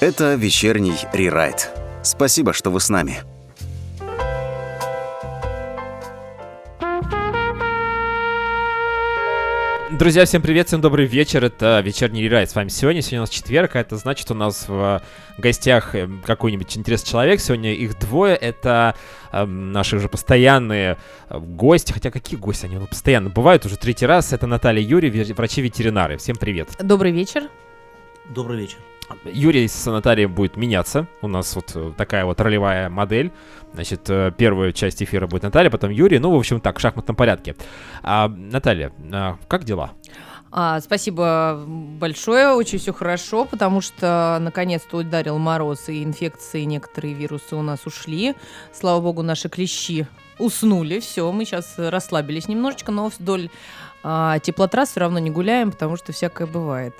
Это 0.00 0.36
вечерний 0.36 0.94
рерайт. 1.12 1.70
Спасибо, 2.04 2.52
что 2.52 2.70
вы 2.70 2.78
с 2.78 2.88
нами. 2.88 3.16
Друзья, 9.90 10.24
всем 10.24 10.40
привет, 10.40 10.68
всем 10.68 10.80
добрый 10.80 11.06
вечер. 11.06 11.44
Это 11.44 11.80
вечерний 11.84 12.22
рерайт. 12.22 12.48
С 12.48 12.54
вами 12.54 12.68
сегодня. 12.68 13.02
Сегодня 13.02 13.18
у 13.18 13.22
нас 13.22 13.30
четверг, 13.30 13.74
а 13.74 13.80
это 13.80 13.96
значит, 13.96 14.30
у 14.30 14.34
нас 14.34 14.68
в 14.68 15.02
гостях 15.36 15.96
э, 15.96 16.08
какой-нибудь 16.24 16.78
интересный 16.78 17.10
человек. 17.10 17.40
Сегодня 17.40 17.74
их 17.74 17.98
двое. 17.98 18.36
Это 18.36 18.94
э, 19.32 19.44
наши 19.44 19.96
уже 19.96 20.08
постоянные 20.08 20.96
э, 21.28 21.38
гости. 21.40 21.90
Хотя 21.92 22.12
какие 22.12 22.38
гости? 22.38 22.66
Они 22.66 22.78
постоянно 22.86 23.30
бывают 23.30 23.66
уже 23.66 23.76
третий 23.76 24.06
раз. 24.06 24.32
Это 24.32 24.46
Наталья 24.46 24.80
Юрий, 24.80 25.10
врачи-ветеринары. 25.32 26.18
Всем 26.18 26.36
привет. 26.36 26.68
Добрый 26.78 27.10
вечер. 27.10 27.48
Добрый 28.28 28.60
вечер. 28.60 28.78
Юрий 29.24 29.68
с 29.68 29.86
Натальей 29.86 30.26
будет 30.26 30.56
меняться. 30.56 31.06
У 31.22 31.28
нас 31.28 31.54
вот 31.54 31.72
э, 31.74 31.92
такая 31.96 32.24
вот 32.24 32.40
ролевая 32.40 32.88
модель. 32.88 33.32
Значит, 33.72 34.08
э, 34.08 34.32
первую 34.36 34.72
часть 34.72 35.02
эфира 35.02 35.26
будет 35.26 35.42
Наталья, 35.42 35.70
потом 35.70 35.90
Юрий. 35.90 36.18
Ну, 36.18 36.30
в 36.30 36.36
общем, 36.36 36.60
так, 36.60 36.78
в 36.78 36.80
шахматном 36.80 37.16
порядке. 37.16 37.56
А, 38.02 38.28
Наталья, 38.28 38.92
а, 39.12 39.36
как 39.48 39.64
дела? 39.64 39.92
А, 40.50 40.80
спасибо 40.80 41.62
большое, 41.66 42.54
очень 42.54 42.78
все 42.78 42.92
хорошо, 42.92 43.44
потому 43.44 43.82
что 43.82 44.38
наконец-то 44.40 44.98
ударил 44.98 45.38
мороз, 45.38 45.90
и 45.90 46.02
инфекции, 46.02 46.62
некоторые 46.62 47.12
вирусы 47.12 47.54
у 47.54 47.62
нас 47.62 47.86
ушли. 47.86 48.34
Слава 48.72 49.00
богу, 49.00 49.22
наши 49.22 49.50
клещи 49.50 50.06
уснули, 50.38 51.00
все, 51.00 51.30
мы 51.32 51.44
сейчас 51.44 51.74
расслабились 51.76 52.48
немножечко, 52.48 52.92
но 52.92 53.08
вдоль 53.08 53.50
а, 54.02 54.38
теплотрасс 54.38 54.90
все 54.90 55.00
равно 55.00 55.18
не 55.18 55.30
гуляем, 55.30 55.70
потому 55.70 55.96
что 55.96 56.12
всякое 56.12 56.46
бывает. 56.46 56.94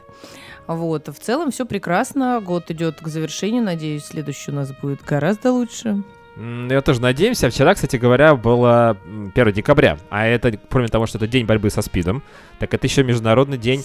Вот, 0.69 1.09
в 1.09 1.19
целом 1.19 1.51
все 1.51 1.65
прекрасно, 1.65 2.41
год 2.41 2.71
идет 2.71 3.01
к 3.01 3.09
завершению, 3.09 3.63
надеюсь, 3.63 4.05
следующий 4.05 4.51
у 4.51 4.55
нас 4.55 4.71
будет 4.71 5.03
гораздо 5.03 5.51
лучше. 5.51 6.03
Я 6.37 6.83
тоже 6.83 7.01
надеемся. 7.01 7.49
Вчера, 7.51 7.75
кстати 7.75 7.97
говоря, 7.97 8.37
было 8.37 8.97
1 9.35 9.53
декабря. 9.53 9.99
А 10.11 10.27
это, 10.27 10.53
кроме 10.69 10.89
того, 10.89 11.07
что 11.07 11.17
это 11.19 11.27
день 11.27 11.47
борьбы 11.47 11.71
со 11.71 11.81
СПИДом, 11.81 12.23
так 12.59 12.73
это 12.75 12.87
еще 12.87 13.03
Международный 13.03 13.57
день 13.57 13.83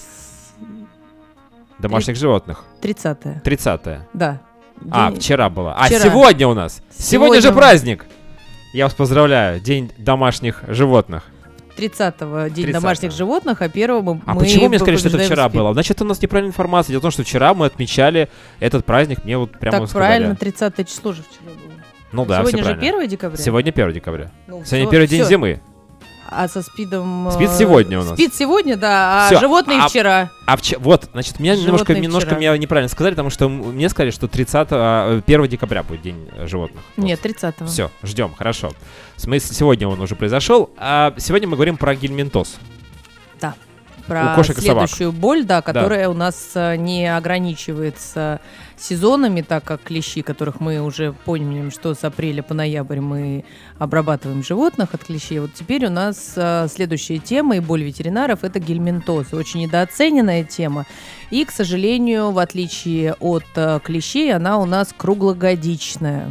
домашних 1.78 2.16
30... 2.16 2.20
животных. 2.20 2.64
30 2.82 3.42
30 3.42 3.80
Да. 4.12 4.40
А, 4.90 5.10
день... 5.10 5.20
вчера 5.20 5.48
было. 5.48 5.74
А, 5.74 5.86
вчера. 5.86 6.00
сегодня 6.00 6.46
у 6.46 6.54
нас. 6.54 6.82
Сегодня, 6.90 7.40
сегодня 7.40 7.40
же 7.40 7.52
праздник. 7.52 8.04
Я 8.74 8.84
вас 8.84 8.94
поздравляю. 8.94 9.58
День 9.58 9.90
домашних 9.96 10.62
животных. 10.68 11.24
30-го 11.76 12.48
день 12.48 12.64
30 12.66 12.72
домашних 12.72 13.12
животных, 13.12 13.62
а 13.62 13.68
первого 13.68 14.14
мы 14.14 14.20
А 14.26 14.34
почему 14.34 14.68
мне 14.68 14.78
сказали, 14.78 14.96
что 14.96 15.08
это 15.08 15.18
вчера 15.18 15.48
было? 15.48 15.72
Значит, 15.72 16.00
у 16.02 16.04
нас 16.04 16.20
неправильная 16.20 16.50
информация. 16.50 16.92
Дело 16.92 17.00
в 17.00 17.02
том, 17.02 17.10
что 17.10 17.22
вчера 17.22 17.54
мы 17.54 17.66
отмечали 17.66 18.28
этот 18.60 18.84
праздник, 18.84 19.24
мне 19.24 19.38
вот 19.38 19.52
прямо 19.52 19.78
Так 19.80 19.88
сказали. 19.88 20.06
правильно, 20.08 20.36
30 20.36 20.88
число 20.88 21.12
же 21.12 21.22
вчера 21.22 21.50
было. 21.54 21.72
Ну 22.12 22.24
да, 22.26 22.40
Сегодня 22.40 22.64
же 22.64 22.72
1 22.72 23.08
декабря? 23.08 23.36
Сегодня 23.38 23.70
1 23.70 23.92
декабря. 23.92 24.30
Ну, 24.46 24.62
Сегодня 24.64 24.86
все, 24.86 24.90
первый 24.90 25.08
день 25.08 25.20
все. 25.22 25.30
зимы. 25.30 25.60
А 26.30 26.48
со 26.48 26.62
спидом... 26.62 27.30
Спид 27.32 27.50
сегодня 27.50 28.00
у 28.00 28.04
нас. 28.04 28.14
Спид 28.14 28.34
сегодня, 28.34 28.76
да, 28.76 29.26
а 29.26 29.30
Всё. 29.30 29.40
животные 29.40 29.80
а, 29.80 29.88
вчера. 29.88 30.30
А 30.46 30.56
вчера, 30.56 30.80
вот, 30.80 31.08
значит, 31.12 31.38
меня 31.40 31.56
немножко, 31.56 31.94
немножко 31.94 32.34
меня 32.34 32.56
неправильно 32.56 32.88
сказали, 32.88 33.12
потому 33.12 33.30
что 33.30 33.48
мне 33.48 33.88
сказали, 33.88 34.10
что 34.10 34.28
30 34.28 34.54
1 34.54 34.72
а, 34.72 35.48
декабря 35.48 35.82
будет 35.82 36.02
день 36.02 36.28
животных. 36.44 36.82
Нет, 36.96 37.20
30 37.20 37.56
-го. 37.56 37.66
Все, 37.66 37.90
ждем, 38.02 38.34
хорошо. 38.36 38.72
Смысл, 39.16 39.52
сегодня 39.52 39.88
он 39.88 40.00
уже 40.00 40.16
произошел. 40.16 40.70
А 40.76 41.14
сегодня 41.18 41.48
мы 41.48 41.56
говорим 41.56 41.76
про 41.76 41.94
гельминтоз. 41.94 42.56
Про 44.06 44.42
следующую 44.44 45.12
боль, 45.12 45.44
да, 45.44 45.62
которая 45.62 46.04
да. 46.04 46.10
у 46.10 46.14
нас 46.14 46.50
э, 46.54 46.76
не 46.76 47.06
ограничивается 47.06 48.40
сезонами, 48.76 49.40
так 49.40 49.64
как 49.64 49.82
клещи, 49.82 50.22
которых 50.22 50.60
мы 50.60 50.80
уже 50.80 51.14
помним, 51.24 51.70
что 51.70 51.94
с 51.94 52.04
апреля 52.04 52.42
по 52.42 52.54
ноябрь 52.54 53.00
мы 53.00 53.44
обрабатываем 53.78 54.42
животных 54.42 54.94
от 54.94 55.04
клещей. 55.04 55.38
Вот 55.38 55.54
теперь 55.54 55.86
у 55.86 55.90
нас 55.90 56.34
э, 56.36 56.68
следующая 56.70 57.18
тема 57.18 57.56
и 57.56 57.60
боль 57.60 57.82
ветеринаров– 57.82 58.40
это 58.44 58.58
гельминтоз. 58.58 59.32
Очень 59.32 59.62
недооцененная 59.62 60.44
тема. 60.44 60.86
И, 61.30 61.44
к 61.44 61.50
сожалению, 61.50 62.30
в 62.30 62.38
отличие 62.38 63.14
от 63.14 63.44
э, 63.56 63.80
клещей, 63.82 64.34
она 64.34 64.58
у 64.58 64.66
нас 64.66 64.94
круглогодичная. 64.96 66.28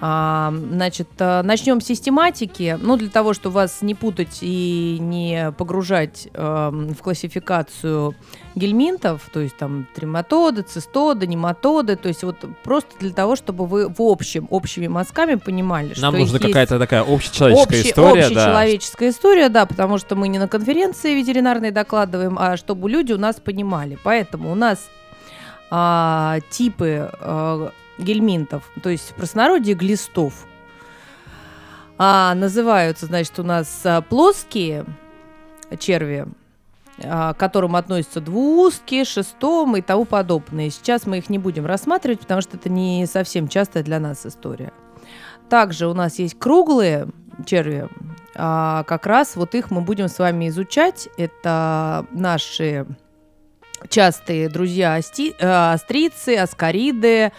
А, 0.00 0.52
значит, 0.52 1.08
э, 1.18 1.42
начнем 1.42 1.80
с 1.80 1.86
систематики. 1.86 2.78
Ну, 2.80 2.96
для 2.96 3.08
того, 3.08 3.34
чтобы 3.34 3.56
вас 3.56 3.82
не 3.82 3.96
путать 3.96 4.38
и 4.42 4.98
не 5.00 5.52
погружать 5.58 6.28
э, 6.32 6.70
в 6.70 7.02
классификацию 7.02 8.14
гельминтов, 8.54 9.28
то 9.32 9.40
есть 9.40 9.56
там 9.56 9.88
трематоды, 9.96 10.62
цистоды, 10.62 11.26
нематоды, 11.26 11.96
то 11.96 12.08
есть 12.08 12.22
вот 12.22 12.36
просто 12.62 12.90
для 13.00 13.10
того, 13.10 13.34
чтобы 13.34 13.66
вы 13.66 13.88
в 13.88 14.00
общем, 14.00 14.46
общими 14.50 14.86
мазками 14.86 15.34
понимали, 15.34 15.94
Нам 15.98 16.14
что 16.14 16.20
нужна 16.20 16.38
какая-то 16.38 16.78
такая 16.78 17.02
общечеловеческая 17.02 17.78
общий, 17.78 17.90
история. 17.90 18.24
Общечеловеческая 18.26 19.08
да. 19.08 19.16
история, 19.16 19.48
да, 19.48 19.66
потому 19.66 19.98
что 19.98 20.14
мы 20.14 20.28
не 20.28 20.38
на 20.38 20.46
конференции 20.46 21.14
ветеринарной 21.14 21.72
докладываем, 21.72 22.36
а 22.38 22.56
чтобы 22.56 22.88
люди 22.88 23.12
у 23.12 23.18
нас 23.18 23.36
понимали. 23.36 23.98
Поэтому 24.04 24.52
у 24.52 24.54
нас 24.54 24.78
а, 25.70 26.38
типы 26.50 27.10
а, 27.20 27.72
гельминтов, 27.98 28.70
то 28.82 28.90
есть 28.90 29.10
в 29.10 29.14
простонародье 29.14 29.74
глистов. 29.74 30.46
А, 31.98 32.34
называются, 32.34 33.06
значит, 33.06 33.38
у 33.38 33.42
нас 33.42 33.80
а, 33.84 34.02
плоские 34.02 34.84
черви, 35.78 36.26
а, 37.02 37.34
к 37.34 37.36
которым 37.36 37.74
относятся 37.76 38.20
двуузкие, 38.20 39.04
шестом 39.04 39.76
и 39.76 39.82
тому 39.82 40.04
подобное. 40.04 40.70
Сейчас 40.70 41.06
мы 41.06 41.18
их 41.18 41.28
не 41.28 41.38
будем 41.38 41.66
рассматривать, 41.66 42.20
потому 42.20 42.40
что 42.40 42.56
это 42.56 42.68
не 42.68 43.06
совсем 43.06 43.48
частая 43.48 43.82
для 43.82 43.98
нас 43.98 44.24
история. 44.24 44.72
Также 45.48 45.88
у 45.88 45.94
нас 45.94 46.18
есть 46.18 46.38
круглые 46.38 47.08
черви. 47.46 47.88
А, 48.34 48.84
как 48.84 49.06
раз 49.06 49.34
вот 49.34 49.54
их 49.54 49.70
мы 49.70 49.80
будем 49.80 50.08
с 50.08 50.18
вами 50.18 50.48
изучать. 50.48 51.08
Это 51.16 52.06
наши 52.12 52.86
частые 53.88 54.48
друзья 54.48 54.94
асти, 54.94 55.34
э, 55.38 55.46
астрицы, 55.46 56.36
аскариды, 56.36 57.32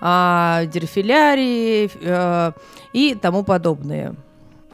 а, 0.00 0.64
дерфилярии 0.66 1.90
э, 2.00 2.52
и 2.92 3.14
тому 3.14 3.42
подобное. 3.42 4.14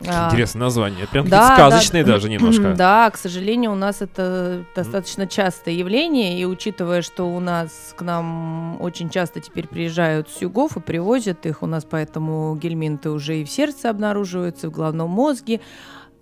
А, 0.07 0.29
интересное 0.29 0.61
название. 0.61 1.07
Прям 1.07 1.29
да, 1.29 1.55
сказочные 1.55 2.05
да, 2.05 2.13
даже 2.15 2.29
немножко. 2.31 2.75
Да, 2.75 3.11
к 3.11 3.17
сожалению, 3.17 3.73
у 3.73 3.75
нас 3.75 4.01
это 4.01 4.65
достаточно 4.75 5.27
частое 5.27 5.75
явление, 5.75 6.41
и 6.41 6.45
учитывая, 6.45 7.03
что 7.03 7.25
у 7.25 7.41
нас 7.41 7.95
к 7.97 8.03
нам 8.03 8.81
очень 8.81 9.11
часто 9.11 9.41
теперь 9.41 9.69
приезжают 9.69 10.31
с 10.31 10.41
югов 10.41 10.77
и 10.77 10.81
привозят 10.81 11.45
их, 11.45 11.63
у 11.63 11.67
нас 11.67 11.87
поэтому 11.89 12.57
гельминты 12.57 13.11
уже 13.11 13.41
и 13.41 13.45
в 13.45 13.51
сердце 13.51 13.91
обнаруживаются, 13.91 14.69
в 14.69 14.73
головном 14.73 15.11
мозге. 15.11 15.61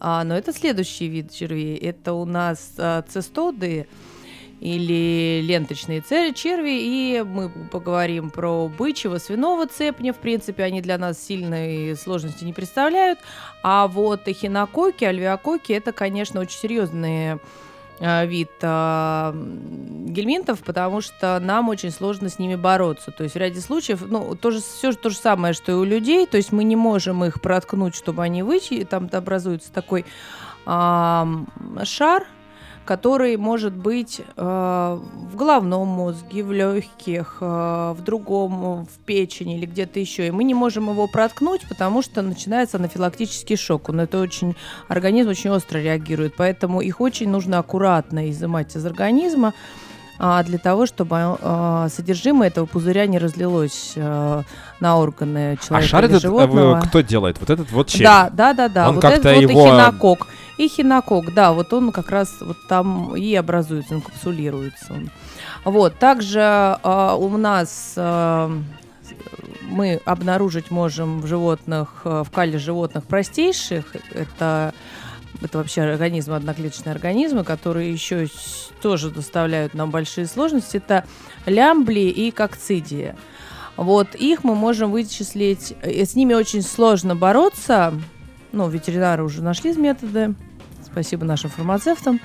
А, 0.00 0.25
но 0.25 0.37
это 0.37 0.53
следующий 0.53 1.09
вид 1.09 1.32
червей. 1.32 1.76
Это 1.76 2.12
у 2.12 2.25
нас 2.25 2.72
а, 2.78 3.03
цистоды, 3.03 3.88
или 4.60 5.41
ленточные 5.42 6.02
черви, 6.32 6.80
и 6.80 7.22
мы 7.22 7.48
поговорим 7.48 8.30
про 8.30 8.69
бычьего, 8.69 9.19
свиного 9.19 9.66
цепня, 9.66 10.12
в 10.12 10.16
принципе, 10.16 10.64
они 10.64 10.80
для 10.80 10.98
нас 10.98 11.22
сильной 11.22 11.96
сложности 11.96 12.44
не 12.44 12.52
представляют, 12.52 13.20
а 13.62 13.86
вот 13.86 14.26
эхинококи, 14.26 15.04
альвеококи, 15.04 15.72
это, 15.72 15.92
конечно, 15.92 16.41
очень 16.41 16.58
серьезные 16.58 17.38
а, 18.00 18.24
вид 18.24 18.50
э, 18.62 19.32
гельминтов, 19.34 20.60
потому 20.62 21.00
что 21.00 21.38
нам 21.40 21.69
очень 21.69 21.90
сложно 21.90 22.28
с 22.28 22.38
ними 22.38 22.54
бороться. 22.54 23.10
То 23.10 23.25
есть 23.25 23.34
в 23.34 23.38
ряде 23.38 23.60
случаев, 23.60 24.02
ну, 24.06 24.36
тоже, 24.36 24.60
все 24.60 24.92
то 24.92 25.10
же 25.10 25.16
самое, 25.16 25.52
что 25.52 25.72
и 25.72 25.75
у 25.75 25.82
людей, 25.82 26.26
то 26.26 26.36
есть 26.36 26.52
мы 26.52 26.62
не 26.62 26.76
можем 26.76 27.25
их 27.25 27.40
проткнуть, 27.40 27.96
чтобы 27.96 28.22
они 28.22 28.44
выйти, 28.44 28.84
там 28.84 29.08
образуется 29.12 29.72
такой 29.72 30.04
э, 30.64 31.25
шар, 31.82 32.26
который 32.88 33.37
может 33.37 33.75
быть 33.75 34.22
э, 34.22 34.43
в 34.43 35.37
головном 35.37 35.88
мозге, 35.88 36.43
в 36.43 36.53
легких, 36.53 37.37
э, 37.43 37.94
в 37.94 38.03
другом, 38.03 38.87
в 38.87 38.99
печени 39.05 39.58
или 39.58 39.67
где-то 39.67 40.00
еще. 40.00 40.26
И 40.26 40.31
мы 40.31 40.43
не 40.43 40.55
можем 40.55 40.88
его 40.88 41.06
проткнуть, 41.06 41.69
потому 41.69 42.00
что 42.00 42.23
начинается 42.23 42.79
анафилактический 42.79 43.56
шок. 43.56 43.90
Он 43.90 44.00
это 44.00 44.19
очень, 44.19 44.56
организм 44.88 45.29
очень 45.29 45.50
остро 45.50 45.81
реагирует, 45.81 46.32
поэтому 46.38 46.81
их 46.81 47.02
очень 47.02 47.29
нужно 47.29 47.58
аккуратно 47.58 48.31
изымать 48.31 48.75
из 48.75 48.87
организма 48.87 49.52
для 50.19 50.59
того, 50.59 50.87
чтобы 50.87 51.17
а, 51.20 51.88
содержимое 51.88 52.49
этого 52.49 52.67
пузыря 52.67 53.06
не 53.06 53.19
разлилось 53.19 53.93
а, 53.97 54.43
на 54.81 54.99
органы 54.99 55.59
человека 55.65 55.87
а 55.87 55.88
шар 55.88 56.05
или 56.05 56.11
этот, 56.11 56.23
животного. 56.23 56.81
кто 56.81 57.00
делает? 57.03 57.38
Вот 57.38 57.50
этот 57.50 57.70
вот 57.70 57.88
череп? 57.88 58.05
Да, 58.05 58.31
да, 58.32 58.53
да, 58.53 58.69
да. 58.69 58.88
Он 58.88 58.97
вот 58.97 59.03
как-то 59.03 59.29
этот 59.29 59.50
его... 59.50 59.61
вот 59.61 59.69
эхинокок. 59.69 60.26
Эхинокок, 60.59 61.35
да, 61.35 61.53
вот 61.53 61.73
он 61.73 61.93
как 61.93 62.11
раз 62.11 62.35
вот 62.41 62.56
там 62.69 63.15
и 63.15 63.32
образуется, 63.37 63.94
инкапсулируется 63.94 64.93
он. 64.93 65.11
Вот, 65.65 65.99
также 66.00 66.41
э, 66.41 67.17
у 67.17 67.37
нас 67.37 67.93
э, 67.97 68.59
мы 69.62 70.00
обнаружить 70.05 70.73
можем 70.73 71.20
в 71.20 71.29
животных, 71.29 72.00
в 72.03 72.26
кале 72.32 72.59
животных 72.59 73.05
простейших, 73.05 73.85
это 74.12 74.75
это 75.40 75.58
вообще 75.58 75.82
организмы, 75.82 76.36
одноклеточные 76.36 76.92
организмы, 76.92 77.44
которые 77.44 77.92
еще 77.92 78.28
тоже 78.82 79.10
доставляют 79.10 79.75
нам 79.75 79.90
большие 79.90 80.26
сложности, 80.26 80.78
это 80.78 81.04
лямбли 81.46 82.00
и 82.00 82.30
кокцидия. 82.30 83.16
Вот 83.76 84.14
их 84.14 84.42
мы 84.42 84.54
можем 84.54 84.90
вычислить, 84.90 85.75
и 85.84 86.04
с 86.04 86.14
ними 86.14 86.34
очень 86.34 86.62
сложно 86.62 87.14
бороться, 87.14 87.94
ну, 88.50 88.69
ветеринары 88.69 89.22
уже 89.22 89.42
нашли 89.42 89.72
методы, 89.76 90.34
спасибо 90.98 91.24
нашим 91.24 91.50
фармацевтам. 91.50 92.20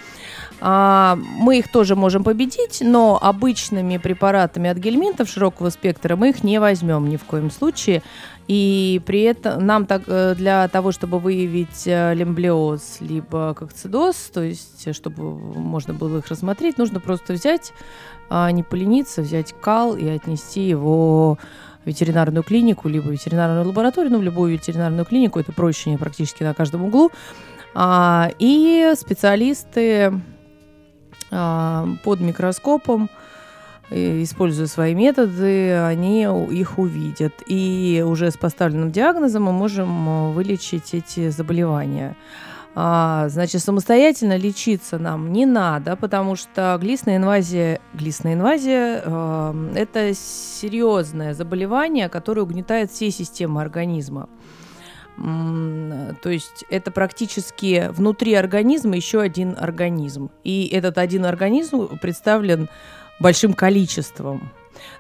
А, 0.59 1.15
мы 1.15 1.59
их 1.59 1.67
тоже 1.67 1.95
можем 1.95 2.23
победить, 2.23 2.79
но 2.81 3.19
обычными 3.21 3.97
препаратами 3.97 4.67
от 4.67 4.77
гельминтов 4.77 5.29
широкого 5.29 5.69
спектра 5.69 6.15
мы 6.15 6.29
их 6.29 6.43
не 6.43 6.59
возьмем 6.59 7.07
ни 7.07 7.17
в 7.17 7.23
коем 7.23 7.51
случае. 7.51 8.01
И 8.47 8.99
при 9.05 9.21
этом 9.21 9.63
нам 9.63 9.85
так, 9.85 10.01
э, 10.07 10.33
для 10.35 10.67
того, 10.69 10.91
чтобы 10.91 11.19
выявить 11.19 11.85
э, 11.85 12.15
лемблиоз 12.15 12.97
либо 12.99 13.53
кокцидоз, 13.53 14.15
то 14.33 14.41
есть 14.41 14.87
э, 14.87 14.93
чтобы 14.93 15.37
можно 15.37 15.93
было 15.93 16.17
их 16.17 16.27
рассмотреть, 16.27 16.79
нужно 16.79 16.99
просто 16.99 17.33
взять, 17.33 17.73
а 18.29 18.51
не 18.51 18.63
полениться, 18.63 19.21
взять 19.21 19.53
кал 19.61 19.95
и 19.95 20.07
отнести 20.07 20.67
его 20.67 21.37
в 21.83 21.87
ветеринарную 21.87 22.43
клинику, 22.43 22.89
либо 22.89 23.11
ветеринарную 23.11 23.67
лабораторию, 23.67 24.11
ну, 24.11 24.19
в 24.19 24.23
любую 24.23 24.53
ветеринарную 24.53 25.05
клинику, 25.05 25.39
это 25.39 25.51
проще 25.51 25.95
практически 25.97 26.43
на 26.43 26.53
каждом 26.53 26.85
углу. 26.85 27.11
А, 27.75 28.29
и 28.39 28.93
специалисты 28.95 30.13
а, 31.31 31.87
под 32.03 32.19
микроскопом 32.21 33.09
используя 33.93 34.67
свои 34.67 34.95
методы, 34.95 35.73
они 35.75 36.23
их 36.23 36.79
увидят. 36.79 37.33
И 37.47 38.03
уже 38.05 38.31
с 38.31 38.37
поставленным 38.37 38.91
диагнозом 38.91 39.43
мы 39.43 39.51
можем 39.51 40.09
э, 40.09 40.31
вылечить 40.31 40.93
эти 40.93 41.29
заболевания. 41.29 42.15
А, 42.75 43.29
значит, 43.29 43.61
самостоятельно 43.61 44.35
лечиться 44.35 44.97
нам 44.97 45.31
не 45.31 45.45
надо, 45.45 45.95
потому 45.95 46.35
что 46.35 46.75
глистная 46.81 47.17
инвазия, 47.17 47.79
глистная 47.93 48.33
инвазия 48.33 49.03
э, 49.05 49.73
это 49.75 50.13
серьезное 50.15 51.35
заболевание, 51.35 52.09
которое 52.09 52.41
угнетает 52.41 52.91
все 52.91 53.11
системы 53.11 53.61
организма. 53.61 54.27
То 55.15 56.29
есть 56.29 56.65
это 56.69 56.91
практически 56.91 57.89
внутри 57.91 58.33
организма 58.33 58.95
еще 58.95 59.21
один 59.21 59.55
организм. 59.59 60.31
И 60.43 60.67
этот 60.67 60.97
один 60.97 61.25
организм 61.25 61.97
представлен 61.99 62.69
большим 63.19 63.53
количеством. 63.53 64.51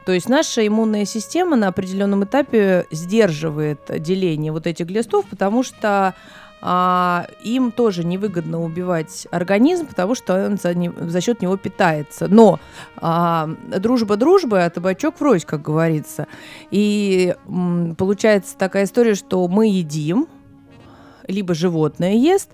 То 0.05 0.11
есть 0.11 0.29
наша 0.29 0.65
иммунная 0.65 1.05
система 1.05 1.55
на 1.55 1.67
определенном 1.67 2.23
этапе 2.23 2.85
сдерживает 2.91 3.79
деление 3.99 4.51
вот 4.51 4.67
этих 4.67 4.85
глистов, 4.85 5.25
потому 5.29 5.63
что 5.63 6.13
а, 6.65 7.27
им 7.43 7.73
тоже 7.73 8.05
невыгодно 8.05 8.63
убивать 8.63 9.27
организм, 9.31 9.85
потому 9.85 10.15
что 10.15 10.45
он 10.45 10.57
за, 10.57 10.73
не, 10.73 10.89
за 10.97 11.19
счет 11.19 11.41
него 11.41 11.57
питается. 11.57 12.29
Но 12.29 12.57
а, 12.95 13.49
дружба 13.67 14.15
дружба, 14.15 14.63
а 14.63 14.69
табачок 14.69 15.19
врозь, 15.19 15.43
как 15.43 15.61
говорится. 15.61 16.25
И 16.71 17.35
м, 17.49 17.95
получается 17.97 18.57
такая 18.57 18.85
история, 18.85 19.15
что 19.15 19.45
мы 19.49 19.67
едим, 19.67 20.29
либо 21.27 21.53
животное 21.53 22.13
ест, 22.13 22.51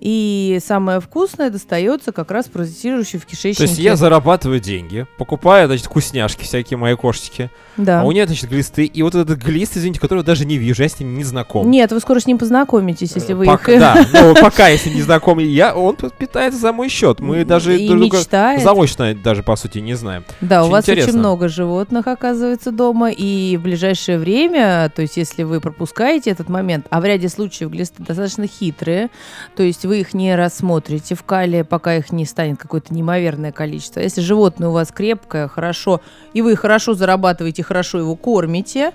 и 0.00 0.58
самое 0.64 1.00
вкусное 1.00 1.50
достается 1.50 2.12
как 2.12 2.30
раз 2.30 2.46
паразитирующей 2.46 3.18
в 3.18 3.24
кишечнике. 3.24 3.56
То 3.56 3.62
есть 3.62 3.78
я 3.78 3.96
зарабатываю 3.96 4.60
деньги, 4.60 5.06
покупаю, 5.18 5.68
значит, 5.68 5.86
вкусняшки 5.86 6.44
всякие 6.44 6.76
мои 6.76 6.94
кошечки. 6.94 7.50
Да. 7.76 8.02
А 8.02 8.04
у 8.04 8.12
нее, 8.12 8.26
значит, 8.26 8.50
глисты. 8.50 8.84
И 8.84 9.02
вот 9.02 9.14
этот 9.14 9.38
глист, 9.38 9.76
извините, 9.76 10.00
которого 10.00 10.24
даже 10.24 10.44
не 10.44 10.58
вижу, 10.58 10.82
я 10.82 10.88
с 10.88 11.00
ним 11.00 11.14
не 11.14 11.24
знаком. 11.24 11.70
Нет, 11.70 11.92
вы 11.92 12.00
скоро 12.00 12.20
с 12.20 12.26
ним 12.26 12.38
познакомитесь, 12.38 13.12
если 13.14 13.32
вы 13.32 13.46
пока, 13.46 13.72
их... 13.72 13.80
Да, 13.80 14.06
но 14.12 14.34
пока 14.40 14.68
если 14.68 14.90
не 14.90 15.02
знаком, 15.02 15.38
я, 15.38 15.74
он 15.74 15.96
питается 15.96 16.60
за 16.60 16.72
мой 16.72 16.88
счет. 16.88 17.20
Мы 17.20 17.44
даже 17.44 17.78
и 17.78 17.88
друг 17.88 18.12
мечтает. 18.12 18.62
заочно 18.62 19.14
даже, 19.14 19.42
по 19.42 19.56
сути, 19.56 19.78
не 19.78 19.94
знаем. 19.94 20.24
Да, 20.40 20.60
очень 20.60 20.68
у 20.68 20.72
вас 20.72 20.84
интересно. 20.84 21.10
очень 21.10 21.18
много 21.18 21.48
животных, 21.48 22.06
оказывается, 22.06 22.70
дома, 22.70 23.10
и 23.10 23.56
в 23.56 23.62
ближайшее 23.62 24.18
время, 24.18 24.90
то 24.94 25.02
есть 25.02 25.16
если 25.16 25.42
вы 25.42 25.60
пропускаете 25.60 26.30
этот 26.30 26.48
момент, 26.48 26.86
а 26.90 27.00
в 27.00 27.04
ряде 27.04 27.28
случаев 27.28 27.70
глисты 27.70 28.02
достаточно 28.02 28.46
хитрые, 28.46 29.10
то 29.54 29.62
есть 29.62 29.85
вы 29.86 30.00
их 30.00 30.14
не 30.14 30.34
рассмотрите 30.34 31.14
в 31.14 31.22
кале, 31.22 31.64
пока 31.64 31.96
их 31.96 32.12
не 32.12 32.24
станет 32.24 32.58
какое-то 32.58 32.92
неимоверное 32.92 33.52
количество. 33.52 34.00
Если 34.00 34.20
животное 34.20 34.68
у 34.68 34.72
вас 34.72 34.92
крепкое, 34.92 35.48
хорошо, 35.48 36.00
и 36.32 36.42
вы 36.42 36.56
хорошо 36.56 36.94
зарабатываете, 36.94 37.62
хорошо 37.62 37.98
его 37.98 38.16
кормите, 38.16 38.92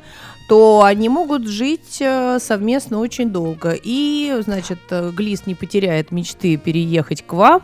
то 0.47 0.83
они 0.83 1.07
могут 1.07 1.47
жить 1.47 2.01
э, 2.01 2.37
совместно 2.39 2.99
очень 2.99 3.29
долго. 3.29 3.77
И, 3.81 4.35
значит, 4.41 4.79
э, 4.89 5.11
глист 5.11 5.47
не 5.47 5.55
потеряет 5.55 6.11
мечты 6.11 6.57
переехать 6.57 7.25
к 7.25 7.33
вам 7.33 7.63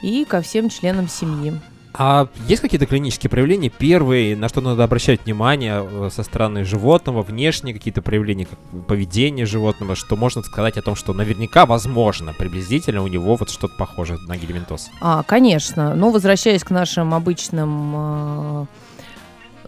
и 0.00 0.24
ко 0.24 0.40
всем 0.40 0.70
членам 0.70 1.08
семьи. 1.08 1.52
А 1.96 2.26
есть 2.48 2.60
какие-то 2.60 2.86
клинические 2.86 3.30
проявления? 3.30 3.70
Первые, 3.70 4.36
на 4.36 4.48
что 4.48 4.60
надо 4.60 4.82
обращать 4.82 5.24
внимание 5.24 5.86
э, 5.88 6.10
со 6.12 6.24
стороны 6.24 6.64
животного, 6.64 7.22
внешние 7.22 7.72
какие-то 7.72 8.02
проявления, 8.02 8.46
как 8.46 8.58
поведение 8.86 9.46
животного, 9.46 9.94
что 9.94 10.16
можно 10.16 10.42
сказать 10.42 10.76
о 10.76 10.82
том, 10.82 10.96
что 10.96 11.12
наверняка, 11.12 11.66
возможно, 11.66 12.32
приблизительно 12.32 13.02
у 13.02 13.06
него 13.06 13.36
вот 13.36 13.48
что-то 13.48 13.74
похожее 13.78 14.18
на 14.26 14.36
гельминтоз? 14.36 14.90
А, 15.00 15.22
конечно. 15.22 15.94
Но 15.94 16.10
возвращаясь 16.10 16.64
к 16.64 16.70
нашим 16.70 17.14
обычным 17.14 17.92
э, 17.94 18.66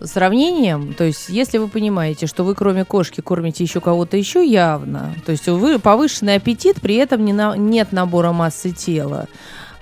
сравнением, 0.02 0.94
то 0.94 1.04
есть 1.04 1.28
если 1.28 1.58
вы 1.58 1.68
понимаете, 1.68 2.26
что 2.26 2.42
вы 2.42 2.56
кроме 2.56 2.84
кошки 2.84 3.20
кормите 3.20 3.62
еще 3.62 3.80
кого-то 3.80 4.16
еще 4.16 4.44
явно, 4.44 5.14
то 5.24 5.30
есть 5.30 5.46
вы 5.46 5.78
повышенный 5.78 6.34
аппетит, 6.34 6.80
при 6.80 6.96
этом 6.96 7.24
не 7.24 7.32
на, 7.32 7.56
нет 7.56 7.92
набора 7.92 8.32
массы 8.32 8.72
тела, 8.72 9.28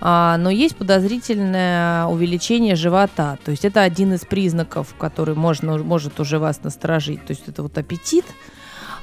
но 0.05 0.51
есть 0.51 0.77
подозрительное 0.77 2.05
увеличение 2.05 2.77
живота. 2.77 3.39
То 3.43 3.51
есть 3.51 3.65
это 3.65 3.83
один 3.83 4.13
из 4.13 4.21
признаков, 4.21 4.95
который 4.99 5.35
можно, 5.35 5.79
может 5.79 6.21
уже 6.21 6.39
вас 6.39 6.63
насторожить. 6.63 7.25
То 7.25 7.31
есть 7.31 7.49
это 7.49 7.63
вот 7.63 7.79
аппетит. 7.79 8.27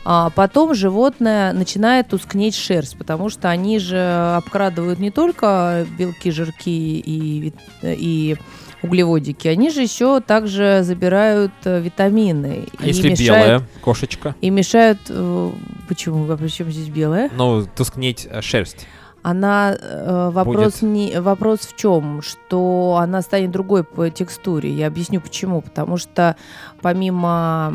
А 0.04 0.30
потом 0.32 0.74
животное 0.74 1.54
начинает 1.54 2.10
тускнеть 2.10 2.56
шерсть, 2.56 2.98
потому 2.98 3.30
что 3.30 3.50
они 3.50 3.80
же 3.80 4.36
обкрадывают 4.38 5.00
не 5.00 5.12
только 5.12 5.86
белки, 5.98 6.32
жирки 6.32 7.00
и, 7.00 7.54
и 7.84 8.36
углеводики, 8.82 9.48
они 9.48 9.70
же 9.70 9.82
еще 9.82 10.22
также 10.22 10.82
забирают 10.84 11.52
э, 11.66 11.80
витамины. 11.80 12.66
А 12.80 12.86
если 12.86 13.10
мешают, 13.10 13.46
белая 13.46 13.68
кошечка? 13.82 14.36
И 14.42 14.50
мешают... 14.50 15.00
Э, 15.10 15.52
почему? 15.88 16.32
А 16.32 16.38
почему 16.38 16.72
здесь 16.72 16.90
белая? 16.90 17.30
Ну, 17.36 17.68
тускнеть 17.76 18.28
э, 18.30 18.42
шерсть 18.42 18.88
она 19.24 19.76
э, 19.80 20.30
вопрос 20.32 20.82
не 20.82 21.20
вопрос 21.20 21.60
в 21.62 21.76
чем, 21.76 22.22
что 22.22 22.98
она 23.00 23.22
станет 23.22 23.52
другой 23.52 23.84
по 23.84 24.10
текстуре. 24.10 24.72
Я 24.72 24.88
объясню 24.88 25.22
почему. 25.22 25.62
Потому 25.62 25.98
что 25.98 26.36
помимо 26.82 27.74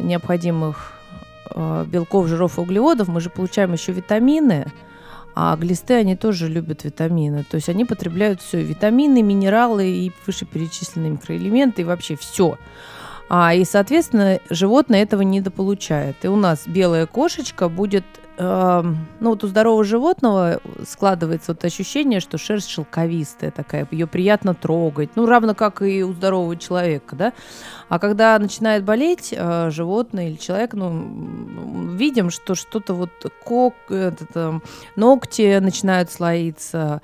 необходимых 0.00 0.92
э, 1.54 1.84
белков, 1.86 2.26
жиров 2.28 2.58
и 2.58 2.60
углеводов 2.60 3.08
мы 3.08 3.20
же 3.20 3.30
получаем 3.30 3.72
еще 3.72 3.92
витамины. 3.92 4.66
А 5.34 5.56
глисты, 5.56 5.94
они 5.94 6.16
тоже 6.16 6.48
любят 6.48 6.84
витамины. 6.84 7.44
То 7.44 7.54
есть 7.54 7.68
они 7.68 7.84
потребляют 7.84 8.42
все. 8.42 8.60
Витамины, 8.60 9.22
минералы 9.22 9.88
и 9.88 10.12
вышеперечисленные 10.26 11.12
микроэлементы, 11.12 11.82
и 11.82 11.84
вообще 11.84 12.16
все. 12.16 12.58
А, 13.28 13.54
и, 13.54 13.64
соответственно, 13.64 14.40
животное 14.50 15.02
этого 15.02 15.22
недополучает. 15.22 16.16
И 16.22 16.28
у 16.28 16.36
нас 16.36 16.66
белая 16.66 17.06
кошечка 17.06 17.68
будет 17.68 18.04
ну 18.38 18.94
вот 19.20 19.42
у 19.42 19.48
здорового 19.48 19.82
животного 19.82 20.60
складывается 20.86 21.52
вот 21.52 21.64
ощущение, 21.64 22.20
что 22.20 22.38
шерсть 22.38 22.70
шелковистая 22.70 23.50
такая, 23.50 23.86
ее 23.90 24.06
приятно 24.06 24.54
трогать, 24.54 25.10
ну 25.16 25.26
равно 25.26 25.56
как 25.56 25.82
и 25.82 26.04
у 26.04 26.12
здорового 26.12 26.56
человека, 26.56 27.16
да. 27.16 27.32
А 27.88 27.98
когда 27.98 28.38
начинает 28.38 28.84
болеть 28.84 29.34
э, 29.36 29.70
животное 29.70 30.28
или 30.28 30.36
человек, 30.36 30.74
ну 30.74 31.96
видим, 31.96 32.30
что 32.30 32.54
что-то 32.54 32.94
вот 32.94 33.10
кок, 33.44 33.74
этот, 33.88 34.30
э, 34.36 34.60
ногти 34.94 35.58
начинают 35.58 36.12
слоиться, 36.12 37.02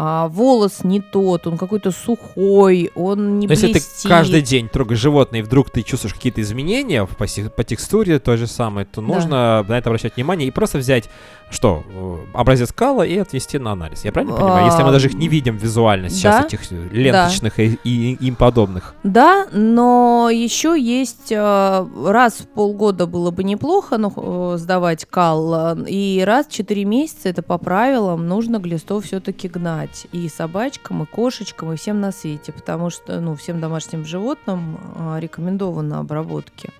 а, 0.00 0.28
волос 0.28 0.84
не 0.84 1.00
тот, 1.00 1.48
он 1.48 1.58
какой-то 1.58 1.90
сухой, 1.90 2.92
он 2.94 3.40
не 3.40 3.48
Но 3.48 3.54
блестит. 3.54 3.74
Если 3.74 4.02
ты 4.02 4.08
каждый 4.08 4.42
день 4.42 4.68
трогаешь 4.68 5.00
животное, 5.00 5.40
и 5.40 5.42
вдруг 5.42 5.70
ты 5.70 5.82
чувствуешь 5.82 6.14
какие-то 6.14 6.40
изменения 6.40 7.04
по, 7.04 7.26
по 7.56 7.64
текстуре 7.64 8.20
то 8.20 8.36
же 8.36 8.46
самое, 8.46 8.86
то 8.86 9.00
нужно 9.00 9.64
да. 9.66 9.74
на 9.74 9.78
это 9.78 9.88
обращать 9.88 10.14
внимание 10.14 10.46
и 10.46 10.52
просто 10.52 10.78
взять 10.78 11.10
что, 11.50 11.82
э, 11.88 12.16
образец 12.34 12.72
кала 12.72 13.02
и 13.02 13.16
отвести 13.16 13.58
на 13.58 13.72
анализ. 13.72 14.04
Я 14.04 14.12
правильно 14.12 14.36
понимаю? 14.36 14.66
Если 14.66 14.82
мы 14.82 14.92
даже 14.92 15.08
их 15.08 15.14
не 15.14 15.28
видим 15.28 15.56
визуально 15.56 16.10
сейчас, 16.10 16.42
да, 16.42 16.46
этих 16.46 16.70
ленточных 16.70 17.56
да. 17.56 17.62
и, 17.62 17.78
и 17.84 18.14
им 18.26 18.36
подобных. 18.36 18.94
Да, 19.02 19.46
но 19.52 20.28
еще 20.30 20.78
есть 20.78 21.32
э, 21.32 21.86
раз 22.04 22.34
в 22.34 22.48
полгода 22.48 23.06
было 23.06 23.30
бы 23.30 23.44
неплохо 23.44 23.96
ну, 23.96 24.12
э, 24.14 24.58
сдавать 24.58 25.06
кал, 25.06 25.78
и 25.86 26.22
раз 26.26 26.46
в 26.46 26.52
4 26.52 26.84
месяца, 26.84 27.30
это 27.30 27.42
по 27.42 27.56
правилам, 27.56 28.28
нужно 28.28 28.58
глистов 28.58 29.06
все-таки 29.06 29.48
гнать. 29.48 29.87
И 30.12 30.28
собачкам, 30.28 31.02
и 31.02 31.06
кошечкам, 31.06 31.72
и 31.72 31.76
всем 31.76 32.00
на 32.00 32.12
свете, 32.12 32.52
потому 32.52 32.90
что 32.90 33.20
ну, 33.20 33.34
всем 33.34 33.60
домашним 33.60 34.04
животным 34.04 34.78
рекомендованы 35.18 35.94
обработки. 35.94 36.70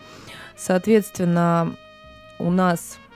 Соответственно, 0.57 1.75
у 2.38 2.50
нас 2.50 2.99
а, 2.99 3.08